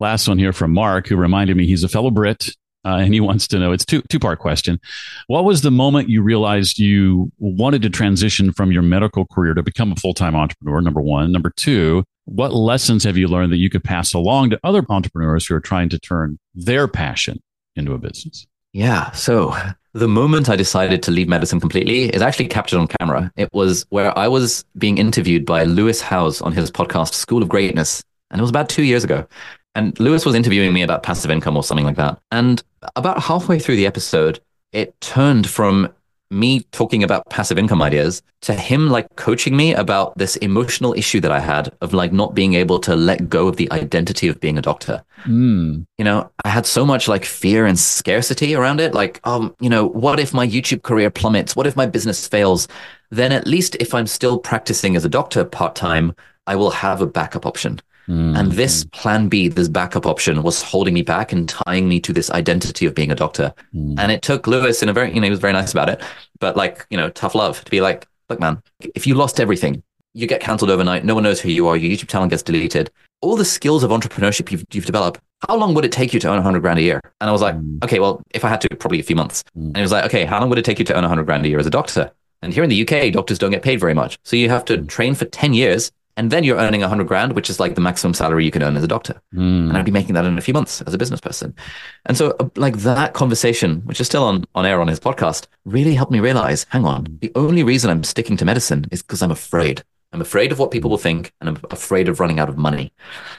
Last 0.00 0.28
one 0.28 0.38
here 0.38 0.52
from 0.52 0.72
Mark, 0.72 1.06
who 1.06 1.16
reminded 1.16 1.56
me 1.56 1.66
he's 1.66 1.84
a 1.84 1.88
fellow 1.88 2.10
Brit. 2.10 2.50
Uh, 2.84 2.98
and 2.98 3.12
he 3.12 3.20
wants 3.20 3.48
to 3.48 3.58
know 3.58 3.72
it's 3.72 3.84
two 3.84 4.02
two 4.08 4.20
part 4.20 4.38
question. 4.38 4.78
What 5.26 5.44
was 5.44 5.62
the 5.62 5.70
moment 5.70 6.08
you 6.08 6.22
realized 6.22 6.78
you 6.78 7.30
wanted 7.38 7.82
to 7.82 7.90
transition 7.90 8.52
from 8.52 8.70
your 8.70 8.82
medical 8.82 9.26
career 9.26 9.52
to 9.54 9.62
become 9.62 9.92
a 9.92 9.96
full 9.96 10.14
time 10.14 10.36
entrepreneur? 10.36 10.80
Number 10.80 11.00
one. 11.00 11.32
Number 11.32 11.50
two, 11.56 12.04
what 12.28 12.52
lessons 12.52 13.04
have 13.04 13.16
you 13.16 13.26
learned 13.26 13.52
that 13.52 13.58
you 13.58 13.70
could 13.70 13.82
pass 13.82 14.12
along 14.12 14.50
to 14.50 14.60
other 14.62 14.84
entrepreneurs 14.88 15.46
who 15.46 15.54
are 15.54 15.60
trying 15.60 15.88
to 15.88 15.98
turn 15.98 16.38
their 16.54 16.86
passion 16.86 17.42
into 17.74 17.92
a 17.92 17.98
business? 17.98 18.46
Yeah. 18.72 19.10
So 19.12 19.56
the 19.94 20.08
moment 20.08 20.50
I 20.50 20.56
decided 20.56 21.02
to 21.04 21.10
leave 21.10 21.28
medicine 21.28 21.58
completely 21.58 22.10
is 22.10 22.20
actually 22.20 22.48
captured 22.48 22.78
on 22.78 22.88
camera. 23.00 23.32
It 23.36 23.48
was 23.52 23.86
where 23.88 24.16
I 24.16 24.28
was 24.28 24.64
being 24.76 24.98
interviewed 24.98 25.46
by 25.46 25.64
Lewis 25.64 26.00
Howes 26.00 26.42
on 26.42 26.52
his 26.52 26.70
podcast, 26.70 27.14
School 27.14 27.42
of 27.42 27.48
Greatness. 27.48 28.02
And 28.30 28.40
it 28.40 28.42
was 28.42 28.50
about 28.50 28.68
two 28.68 28.84
years 28.84 29.04
ago. 29.04 29.26
And 29.74 29.98
Lewis 29.98 30.26
was 30.26 30.34
interviewing 30.34 30.72
me 30.72 30.82
about 30.82 31.02
passive 31.02 31.30
income 31.30 31.56
or 31.56 31.64
something 31.64 31.86
like 31.86 31.96
that. 31.96 32.20
And 32.30 32.62
about 32.94 33.22
halfway 33.22 33.58
through 33.58 33.76
the 33.76 33.86
episode, 33.86 34.40
it 34.72 35.00
turned 35.00 35.48
from 35.48 35.92
me 36.30 36.60
talking 36.72 37.02
about 37.02 37.28
passive 37.30 37.58
income 37.58 37.80
ideas 37.80 38.22
to 38.42 38.54
him 38.54 38.88
like 38.88 39.06
coaching 39.16 39.56
me 39.56 39.74
about 39.74 40.16
this 40.16 40.36
emotional 40.36 40.92
issue 40.94 41.20
that 41.20 41.32
I 41.32 41.40
had 41.40 41.74
of 41.80 41.94
like 41.94 42.12
not 42.12 42.34
being 42.34 42.54
able 42.54 42.78
to 42.80 42.94
let 42.94 43.28
go 43.28 43.48
of 43.48 43.56
the 43.56 43.70
identity 43.72 44.28
of 44.28 44.40
being 44.40 44.58
a 44.58 44.62
doctor. 44.62 45.02
Mm. 45.24 45.86
You 45.96 46.04
know, 46.04 46.30
I 46.44 46.48
had 46.50 46.66
so 46.66 46.84
much 46.84 47.08
like 47.08 47.24
fear 47.24 47.66
and 47.66 47.78
scarcity 47.78 48.54
around 48.54 48.80
it. 48.80 48.94
Like, 48.94 49.20
um, 49.24 49.54
you 49.60 49.70
know, 49.70 49.86
what 49.86 50.20
if 50.20 50.34
my 50.34 50.46
YouTube 50.46 50.82
career 50.82 51.10
plummets? 51.10 51.56
What 51.56 51.66
if 51.66 51.76
my 51.76 51.86
business 51.86 52.28
fails? 52.28 52.68
Then 53.10 53.32
at 53.32 53.46
least 53.46 53.76
if 53.80 53.94
I'm 53.94 54.06
still 54.06 54.38
practicing 54.38 54.96
as 54.96 55.04
a 55.04 55.08
doctor 55.08 55.44
part 55.44 55.74
time, 55.74 56.14
I 56.46 56.56
will 56.56 56.70
have 56.70 57.00
a 57.00 57.06
backup 57.06 57.46
option. 57.46 57.80
Mm-hmm. 58.08 58.36
And 58.36 58.52
this 58.52 58.84
plan 58.84 59.28
B, 59.28 59.48
this 59.48 59.68
backup 59.68 60.06
option 60.06 60.42
was 60.42 60.62
holding 60.62 60.94
me 60.94 61.02
back 61.02 61.32
and 61.32 61.48
tying 61.48 61.88
me 61.88 62.00
to 62.00 62.12
this 62.12 62.30
identity 62.30 62.86
of 62.86 62.94
being 62.94 63.12
a 63.12 63.14
doctor. 63.14 63.52
Mm. 63.74 63.98
And 63.98 64.10
it 64.10 64.22
took 64.22 64.46
Lewis 64.46 64.82
in 64.82 64.88
a 64.88 64.92
very, 64.94 65.12
you 65.12 65.20
know, 65.20 65.26
he 65.26 65.30
was 65.30 65.40
very 65.40 65.52
nice 65.52 65.72
about 65.72 65.90
it, 65.90 66.02
but 66.40 66.56
like, 66.56 66.86
you 66.90 66.96
know, 66.96 67.10
tough 67.10 67.34
love 67.34 67.62
to 67.64 67.70
be 67.70 67.80
like, 67.80 68.06
look, 68.30 68.40
man, 68.40 68.62
if 68.94 69.06
you 69.06 69.14
lost 69.14 69.40
everything, 69.40 69.82
you 70.14 70.26
get 70.26 70.40
cancelled 70.40 70.70
overnight. 70.70 71.04
No 71.04 71.14
one 71.14 71.22
knows 71.22 71.40
who 71.40 71.50
you 71.50 71.68
are. 71.68 71.76
Your 71.76 71.94
YouTube 71.94 72.08
channel 72.08 72.28
gets 72.28 72.42
deleted. 72.42 72.90
All 73.20 73.36
the 73.36 73.44
skills 73.44 73.82
of 73.82 73.90
entrepreneurship 73.90 74.50
you've, 74.50 74.64
you've 74.72 74.86
developed, 74.86 75.20
how 75.46 75.56
long 75.56 75.74
would 75.74 75.84
it 75.84 75.92
take 75.92 76.14
you 76.14 76.20
to 76.20 76.28
earn 76.28 76.36
100 76.36 76.60
grand 76.60 76.78
a 76.78 76.82
year? 76.82 77.00
And 77.20 77.28
I 77.28 77.32
was 77.32 77.42
like, 77.42 77.54
mm. 77.56 77.82
okay, 77.84 78.00
well, 78.00 78.22
if 78.30 78.44
I 78.44 78.48
had 78.48 78.60
to, 78.62 78.68
probably 78.76 79.00
a 79.00 79.04
few 79.04 79.16
months. 79.16 79.44
Mm. 79.56 79.66
And 79.66 79.76
he 79.76 79.82
was 79.82 79.92
like, 79.92 80.04
okay, 80.06 80.24
how 80.24 80.40
long 80.40 80.48
would 80.48 80.58
it 80.58 80.64
take 80.64 80.78
you 80.78 80.84
to 80.86 80.94
earn 80.94 81.02
100 81.02 81.24
grand 81.24 81.44
a 81.44 81.48
year 81.48 81.58
as 81.58 81.66
a 81.66 81.70
doctor? 81.70 82.10
And 82.42 82.54
here 82.54 82.62
in 82.62 82.70
the 82.70 82.82
UK, 82.82 83.12
doctors 83.12 83.38
don't 83.38 83.50
get 83.50 83.62
paid 83.62 83.80
very 83.80 83.94
much. 83.94 84.18
So 84.24 84.36
you 84.36 84.48
have 84.48 84.64
to 84.66 84.78
mm. 84.78 84.88
train 84.88 85.14
for 85.14 85.26
10 85.26 85.52
years 85.52 85.92
and 86.18 86.32
then 86.32 86.42
you're 86.42 86.58
earning 86.58 86.80
100 86.80 87.06
grand, 87.06 87.34
which 87.34 87.48
is 87.48 87.60
like 87.60 87.76
the 87.76 87.80
maximum 87.80 88.12
salary 88.12 88.44
you 88.44 88.50
can 88.50 88.62
earn 88.62 88.76
as 88.76 88.82
a 88.82 88.88
doctor. 88.88 89.22
Mm. 89.32 89.68
And 89.68 89.76
I'd 89.76 89.84
be 89.84 89.92
making 89.92 90.14
that 90.16 90.24
in 90.24 90.36
a 90.36 90.40
few 90.40 90.52
months 90.52 90.82
as 90.82 90.92
a 90.92 90.98
business 90.98 91.20
person. 91.20 91.54
And 92.06 92.16
so, 92.16 92.36
uh, 92.40 92.48
like 92.56 92.78
that 92.78 93.14
conversation, 93.14 93.82
which 93.82 94.00
is 94.00 94.08
still 94.08 94.24
on, 94.24 94.44
on 94.56 94.66
air 94.66 94.80
on 94.80 94.88
his 94.88 94.98
podcast, 94.98 95.46
really 95.64 95.94
helped 95.94 96.10
me 96.10 96.18
realize 96.18 96.66
hang 96.70 96.84
on, 96.84 97.18
the 97.20 97.30
only 97.36 97.62
reason 97.62 97.88
I'm 97.88 98.02
sticking 98.02 98.36
to 98.38 98.44
medicine 98.44 98.86
is 98.90 99.00
because 99.00 99.22
I'm 99.22 99.30
afraid. 99.30 99.84
I'm 100.12 100.20
afraid 100.20 100.50
of 100.50 100.58
what 100.58 100.72
people 100.72 100.90
will 100.90 100.98
think, 100.98 101.32
and 101.40 101.50
I'm 101.50 101.58
afraid 101.70 102.08
of 102.08 102.18
running 102.18 102.40
out 102.40 102.48
of 102.48 102.58
money. 102.58 102.92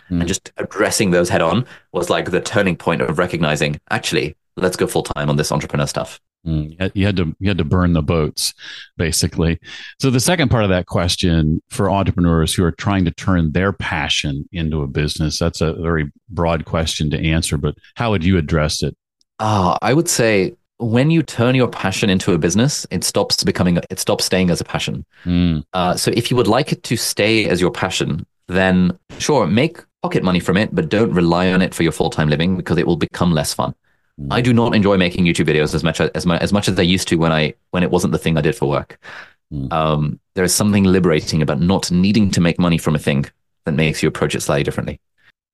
Mm. 0.10 0.22
And 0.22 0.28
just 0.28 0.54
addressing 0.56 1.12
those 1.12 1.28
head 1.28 1.42
on 1.42 1.66
was 1.92 2.10
like 2.10 2.32
the 2.32 2.40
turning 2.40 2.78
point 2.78 3.02
of 3.02 3.18
recognizing, 3.18 3.78
actually, 3.90 4.38
let's 4.56 4.78
go 4.78 4.88
full 4.88 5.04
time 5.04 5.30
on 5.30 5.36
this 5.36 5.52
entrepreneur 5.52 5.88
stuff. 5.88 6.22
Mm, 6.46 6.92
you 6.96 7.06
had 7.06 7.18
to 7.18 7.36
you 7.40 7.50
had 7.50 7.58
to 7.58 7.66
burn 7.66 7.94
the 7.94 8.02
boats, 8.02 8.54
basically. 8.98 9.60
So 10.00 10.10
the 10.10 10.20
second 10.20 10.50
part 10.50 10.64
of 10.64 10.70
that 10.70 10.86
question 10.86 11.62
for 11.70 11.90
entrepreneurs 11.92 12.54
who 12.54 12.64
are 12.64 12.72
trying 12.72 13.06
to 13.06 13.12
turn 13.12 13.52
their 13.52 13.74
passion 13.74 14.48
into 14.52 14.82
a 14.82 14.88
business, 14.88 15.38
that's 15.38 15.62
a 15.62 15.74
very 15.74 16.12
broad 16.30 16.66
question 16.66 17.10
to 17.12 17.30
answer. 17.30 17.58
But 17.58 17.76
how 17.96 18.12
would 18.12 18.24
you 18.24 18.38
address 18.38 18.82
it? 18.84 18.96
Uh, 19.40 19.78
I 19.82 19.94
would 19.94 20.08
say 20.08 20.56
when 20.78 21.12
you 21.12 21.22
turn 21.22 21.56
your 21.56 21.68
passion 21.68 22.10
into 22.10 22.34
a 22.34 22.38
business, 22.38 22.88
it 22.90 23.04
stops 23.04 23.44
becoming 23.44 23.78
it 23.90 24.00
stops 24.00 24.26
staying 24.26 24.50
as 24.50 24.62
a 24.62 24.66
passion. 24.66 25.06
Mm. 25.26 25.64
Uh, 25.74 25.96
so 25.96 26.12
if 26.16 26.32
you 26.32 26.38
would 26.38 26.48
like 26.48 26.72
it 26.72 26.84
to 26.84 26.96
stay 26.96 27.50
as 27.50 27.60
your 27.60 27.72
passion, 27.72 28.26
then 28.48 28.98
sure, 29.18 29.46
make 29.46 29.80
pocket 30.02 30.24
money 30.24 30.40
from 30.40 30.56
it, 30.56 30.74
but 30.74 30.88
don't 30.88 31.12
rely 31.12 31.52
on 31.52 31.62
it 31.62 31.76
for 31.76 31.84
your 31.84 31.92
full 31.92 32.10
time 32.10 32.30
living 32.30 32.56
because 32.56 32.78
it 32.78 32.88
will 32.88 32.98
become 32.98 33.34
less 33.34 33.54
fun. 33.54 33.76
I 34.30 34.42
do 34.42 34.54
not 34.54 34.76
enjoy 34.76 34.98
making 34.98 35.26
YouTube 35.26 35.48
videos 35.48 35.74
as 35.74 35.84
much 35.84 36.02
as, 36.02 36.10
as 36.26 36.54
much 36.54 36.68
as 36.68 36.78
I 36.78 36.84
used 36.84 37.08
to 37.10 37.16
when 37.16 37.32
I 37.32 37.54
when 37.72 37.84
it 37.84 37.92
wasn't 37.92 38.12
the 38.12 38.20
thing 38.20 38.38
I 38.38 38.42
did 38.42 38.56
for 38.56 38.68
work. 38.68 39.00
Mm. 39.52 39.72
Um, 39.72 40.20
there 40.36 40.44
is 40.44 40.54
something 40.54 40.84
liberating 40.84 41.42
about 41.42 41.60
not 41.60 41.92
needing 41.92 42.30
to 42.32 42.42
make 42.42 42.60
money 42.60 42.78
from 42.78 42.96
a 42.96 43.00
thing 43.00 43.26
that 43.66 43.74
makes 43.74 44.04
you 44.04 44.10
approach 44.10 44.36
it 44.36 44.42
slightly 44.42 44.64
differently. 44.64 45.00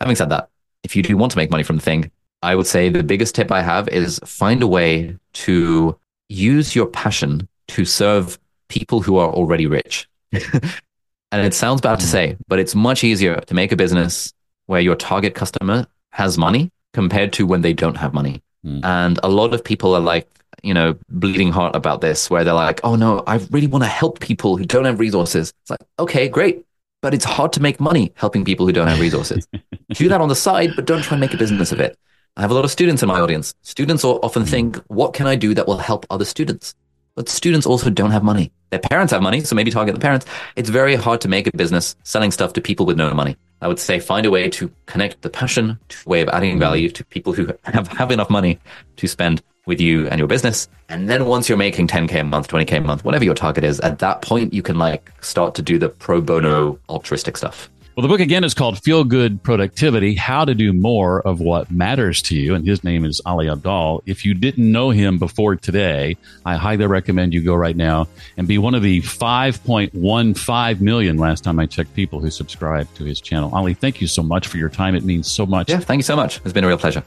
Having 0.01 0.15
said 0.15 0.29
that, 0.29 0.49
if 0.83 0.95
you 0.95 1.03
do 1.03 1.17
want 1.17 1.31
to 1.31 1.37
make 1.37 1.51
money 1.51 1.63
from 1.63 1.77
the 1.77 1.81
thing, 1.81 2.11
I 2.41 2.55
would 2.55 2.67
say 2.67 2.89
the 2.89 3.03
biggest 3.03 3.35
tip 3.35 3.51
I 3.51 3.61
have 3.61 3.87
is 3.89 4.19
find 4.25 4.61
a 4.61 4.67
way 4.67 5.17
to 5.33 5.97
use 6.29 6.75
your 6.75 6.87
passion 6.87 7.47
to 7.69 7.85
serve 7.85 8.37
people 8.67 9.01
who 9.01 9.17
are 9.17 9.29
already 9.29 9.67
rich. 9.67 10.07
and 10.31 11.45
it 11.45 11.53
sounds 11.53 11.81
bad 11.81 11.99
to 11.99 12.05
hmm. 12.05 12.11
say, 12.11 12.37
but 12.47 12.59
it's 12.59 12.75
much 12.75 13.03
easier 13.03 13.39
to 13.39 13.53
make 13.53 13.71
a 13.71 13.75
business 13.75 14.33
where 14.65 14.81
your 14.81 14.95
target 14.95 15.35
customer 15.35 15.87
has 16.11 16.37
money 16.37 16.71
compared 16.93 17.33
to 17.33 17.45
when 17.45 17.61
they 17.61 17.73
don't 17.73 17.97
have 17.97 18.13
money. 18.13 18.41
Mm. 18.65 18.83
And 18.83 19.19
a 19.23 19.29
lot 19.29 19.53
of 19.53 19.63
people 19.63 19.95
are 19.95 20.01
like, 20.01 20.27
you 20.63 20.73
know, 20.73 20.97
bleeding 21.09 21.51
heart 21.51 21.75
about 21.75 22.01
this, 22.01 22.29
where 22.29 22.43
they're 22.43 22.53
like, 22.53 22.81
oh 22.83 22.95
no, 22.95 23.23
I 23.27 23.35
really 23.51 23.67
want 23.67 23.83
to 23.83 23.89
help 23.89 24.19
people 24.19 24.57
who 24.57 24.65
don't 24.65 24.85
have 24.85 24.99
resources. 24.99 25.53
It's 25.61 25.69
like, 25.69 25.81
okay, 25.99 26.27
great. 26.27 26.65
But 27.01 27.13
it's 27.13 27.25
hard 27.25 27.53
to 27.53 27.61
make 27.61 27.79
money 27.79 28.11
helping 28.15 28.43
people 28.43 28.65
who 28.65 28.71
don't 28.71 28.87
have 28.87 28.99
resources. 28.99 29.47
Do 29.93 30.09
that 30.09 30.21
on 30.21 30.29
the 30.29 30.35
side, 30.35 30.71
but 30.75 30.85
don't 30.85 31.03
try 31.03 31.15
and 31.15 31.21
make 31.21 31.35
a 31.35 31.37
business 31.37 31.71
of 31.71 31.79
it. 31.79 31.97
I 32.35 32.41
have 32.41 32.49
a 32.51 32.53
lot 32.53 32.65
of 32.65 32.71
students 32.71 33.03
in 33.03 33.07
my 33.07 33.19
audience. 33.19 33.53
Students 33.61 34.03
often 34.03 34.41
hmm. 34.41 34.49
think, 34.49 34.77
what 34.87 35.13
can 35.13 35.27
I 35.27 35.35
do 35.35 35.53
that 35.53 35.67
will 35.67 35.77
help 35.77 36.05
other 36.09 36.25
students? 36.25 36.73
But 37.15 37.29
students 37.29 37.65
also 37.65 37.89
don't 37.89 38.11
have 38.11 38.23
money. 38.23 38.51
Their 38.71 38.79
parents 38.79 39.13
have 39.13 39.21
money, 39.21 39.41
so 39.41 39.55
maybe 39.55 39.71
target 39.71 39.95
the 39.95 40.01
parents. 40.01 40.25
It's 40.57 40.69
very 40.69 40.95
hard 40.95 41.21
to 41.21 41.29
make 41.29 41.47
a 41.47 41.55
business 41.55 41.95
selling 42.03 42.31
stuff 42.31 42.51
to 42.53 42.61
people 42.61 42.85
with 42.85 42.97
no 42.97 43.13
money. 43.13 43.37
I 43.61 43.67
would 43.67 43.79
say 43.79 43.99
find 43.99 44.25
a 44.25 44.31
way 44.31 44.49
to 44.49 44.71
connect 44.85 45.21
the 45.21 45.29
passion 45.29 45.79
to 45.89 45.97
a 46.05 46.09
way 46.09 46.21
of 46.21 46.29
adding 46.29 46.59
value 46.59 46.89
to 46.89 47.05
people 47.05 47.33
who 47.33 47.47
have, 47.63 47.87
have 47.87 48.11
enough 48.11 48.29
money 48.29 48.59
to 48.97 49.07
spend 49.07 49.41
with 49.65 49.81
you 49.81 50.07
and 50.07 50.19
your 50.19 50.27
business. 50.27 50.67
And 50.89 51.09
then 51.09 51.25
once 51.25 51.49
you're 51.49 51.57
making 51.57 51.87
10K 51.87 52.21
a 52.21 52.23
month, 52.23 52.47
20K 52.49 52.77
a 52.77 52.81
month, 52.81 53.03
whatever 53.03 53.23
your 53.23 53.33
target 53.33 53.63
is, 53.63 53.79
at 53.79 53.99
that 53.99 54.21
point, 54.21 54.53
you 54.53 54.61
can 54.61 54.77
like 54.77 55.11
start 55.21 55.55
to 55.55 55.61
do 55.61 55.79
the 55.79 55.89
pro 55.89 56.21
bono 56.21 56.79
altruistic 56.89 57.37
stuff. 57.37 57.69
Well, 57.95 58.01
the 58.01 58.09
book 58.09 58.19
again 58.19 58.43
is 58.43 58.53
called 58.53 58.83
Feel 58.83 59.05
Good 59.05 59.41
Productivity 59.41 60.15
How 60.15 60.43
to 60.43 60.53
Do 60.53 60.73
More 60.73 61.21
of 61.21 61.39
What 61.39 61.71
Matters 61.71 62.21
to 62.23 62.35
You. 62.35 62.53
And 62.53 62.67
his 62.67 62.83
name 62.83 63.05
is 63.05 63.21
Ali 63.25 63.45
Abdaal. 63.45 64.01
If 64.05 64.25
you 64.25 64.33
didn't 64.33 64.69
know 64.69 64.89
him 64.89 65.17
before 65.17 65.55
today, 65.55 66.17
I 66.45 66.57
highly 66.57 66.87
recommend 66.87 67.33
you 67.33 67.41
go 67.41 67.55
right 67.55 67.77
now 67.77 68.09
and 68.35 68.49
be 68.49 68.57
one 68.57 68.75
of 68.75 68.81
the 68.81 68.99
5.15 68.99 70.81
million, 70.81 71.17
last 71.17 71.45
time 71.45 71.57
I 71.57 71.67
checked, 71.67 71.93
people 71.93 72.19
who 72.19 72.29
subscribe 72.29 72.93
to 72.95 73.05
his 73.05 73.21
channel. 73.21 73.49
Ali, 73.55 73.73
thank 73.73 74.01
you 74.01 74.07
so 74.07 74.21
much 74.21 74.47
for 74.47 74.57
your 74.57 74.67
time. 74.67 74.93
It 74.93 75.05
means 75.05 75.31
so 75.31 75.45
much. 75.45 75.69
Yeah, 75.69 75.79
thank 75.79 75.99
you 75.99 76.03
so 76.03 76.17
much. 76.17 76.41
It's 76.43 76.51
been 76.51 76.65
a 76.65 76.67
real 76.67 76.77
pleasure. 76.77 77.01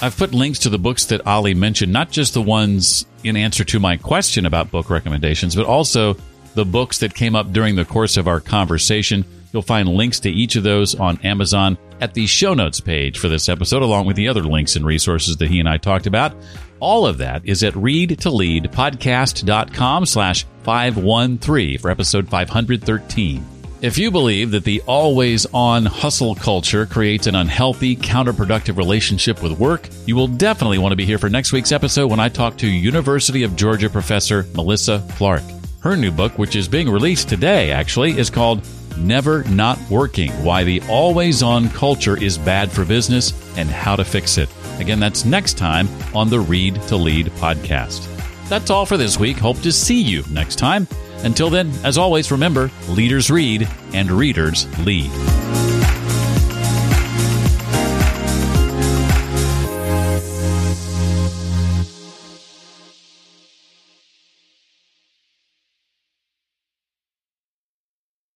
I've 0.00 0.14
put 0.16 0.32
links 0.32 0.60
to 0.60 0.68
the 0.68 0.78
books 0.78 1.06
that 1.06 1.26
Ali 1.26 1.54
mentioned, 1.54 1.92
not 1.92 2.12
just 2.12 2.34
the 2.34 2.42
ones 2.42 3.04
in 3.24 3.36
answer 3.36 3.64
to 3.64 3.80
my 3.80 3.96
question 3.96 4.46
about 4.46 4.70
book 4.70 4.90
recommendations, 4.90 5.56
but 5.56 5.66
also 5.66 6.14
the 6.54 6.64
books 6.64 6.98
that 6.98 7.14
came 7.16 7.34
up 7.34 7.52
during 7.52 7.74
the 7.74 7.84
course 7.84 8.16
of 8.16 8.28
our 8.28 8.38
conversation. 8.38 9.24
You'll 9.54 9.62
find 9.62 9.88
links 9.88 10.20
to 10.20 10.28
each 10.28 10.54
of 10.56 10.64
those 10.64 10.94
on 10.96 11.18
Amazon 11.22 11.78
at 12.00 12.12
the 12.12 12.26
show 12.26 12.52
notes 12.54 12.80
page 12.80 13.20
for 13.20 13.28
this 13.28 13.48
episode, 13.48 13.82
along 13.82 14.06
with 14.06 14.16
the 14.16 14.26
other 14.26 14.42
links 14.42 14.74
and 14.74 14.84
resources 14.84 15.36
that 15.36 15.48
he 15.48 15.60
and 15.60 15.68
I 15.68 15.76
talked 15.76 16.08
about. 16.08 16.34
All 16.80 17.06
of 17.06 17.18
that 17.18 17.46
is 17.46 17.62
at 17.62 17.74
readtoleadpodcast.com 17.74 20.06
slash 20.06 20.44
513 20.64 21.78
for 21.78 21.88
episode 21.88 22.28
513. 22.28 23.46
If 23.80 23.96
you 23.96 24.10
believe 24.10 24.50
that 24.50 24.64
the 24.64 24.82
always 24.86 25.46
on 25.54 25.86
hustle 25.86 26.34
culture 26.34 26.84
creates 26.84 27.28
an 27.28 27.36
unhealthy, 27.36 27.94
counterproductive 27.94 28.76
relationship 28.76 29.40
with 29.40 29.56
work, 29.56 29.88
you 30.04 30.16
will 30.16 30.26
definitely 30.26 30.78
want 30.78 30.90
to 30.90 30.96
be 30.96 31.04
here 31.04 31.18
for 31.18 31.30
next 31.30 31.52
week's 31.52 31.70
episode 31.70 32.10
when 32.10 32.18
I 32.18 32.28
talk 32.28 32.58
to 32.58 32.66
University 32.66 33.44
of 33.44 33.54
Georgia 33.54 33.88
professor 33.88 34.42
Malissa 34.54 35.08
Clark. 35.12 35.44
Her 35.78 35.96
new 35.96 36.10
book, 36.10 36.36
which 36.38 36.56
is 36.56 36.66
being 36.66 36.90
released 36.90 37.28
today 37.28 37.70
actually, 37.70 38.18
is 38.18 38.30
called 38.30 38.66
Never 38.96 39.44
Not 39.44 39.78
Working 39.90 40.30
Why 40.44 40.64
the 40.64 40.82
Always 40.88 41.42
On 41.42 41.68
Culture 41.70 42.16
is 42.22 42.38
Bad 42.38 42.70
for 42.70 42.84
Business 42.84 43.32
and 43.56 43.68
How 43.68 43.96
to 43.96 44.04
Fix 44.04 44.38
It. 44.38 44.48
Again, 44.78 45.00
that's 45.00 45.24
next 45.24 45.58
time 45.58 45.88
on 46.14 46.28
the 46.28 46.40
Read 46.40 46.80
to 46.88 46.96
Lead 46.96 47.26
podcast. 47.32 48.08
That's 48.48 48.70
all 48.70 48.86
for 48.86 48.96
this 48.96 49.18
week. 49.18 49.38
Hope 49.38 49.60
to 49.60 49.72
see 49.72 50.00
you 50.00 50.22
next 50.30 50.56
time. 50.56 50.86
Until 51.18 51.48
then, 51.50 51.72
as 51.84 51.96
always, 51.96 52.30
remember 52.30 52.70
leaders 52.88 53.30
read 53.30 53.68
and 53.94 54.10
readers 54.10 54.66
lead. 54.80 55.10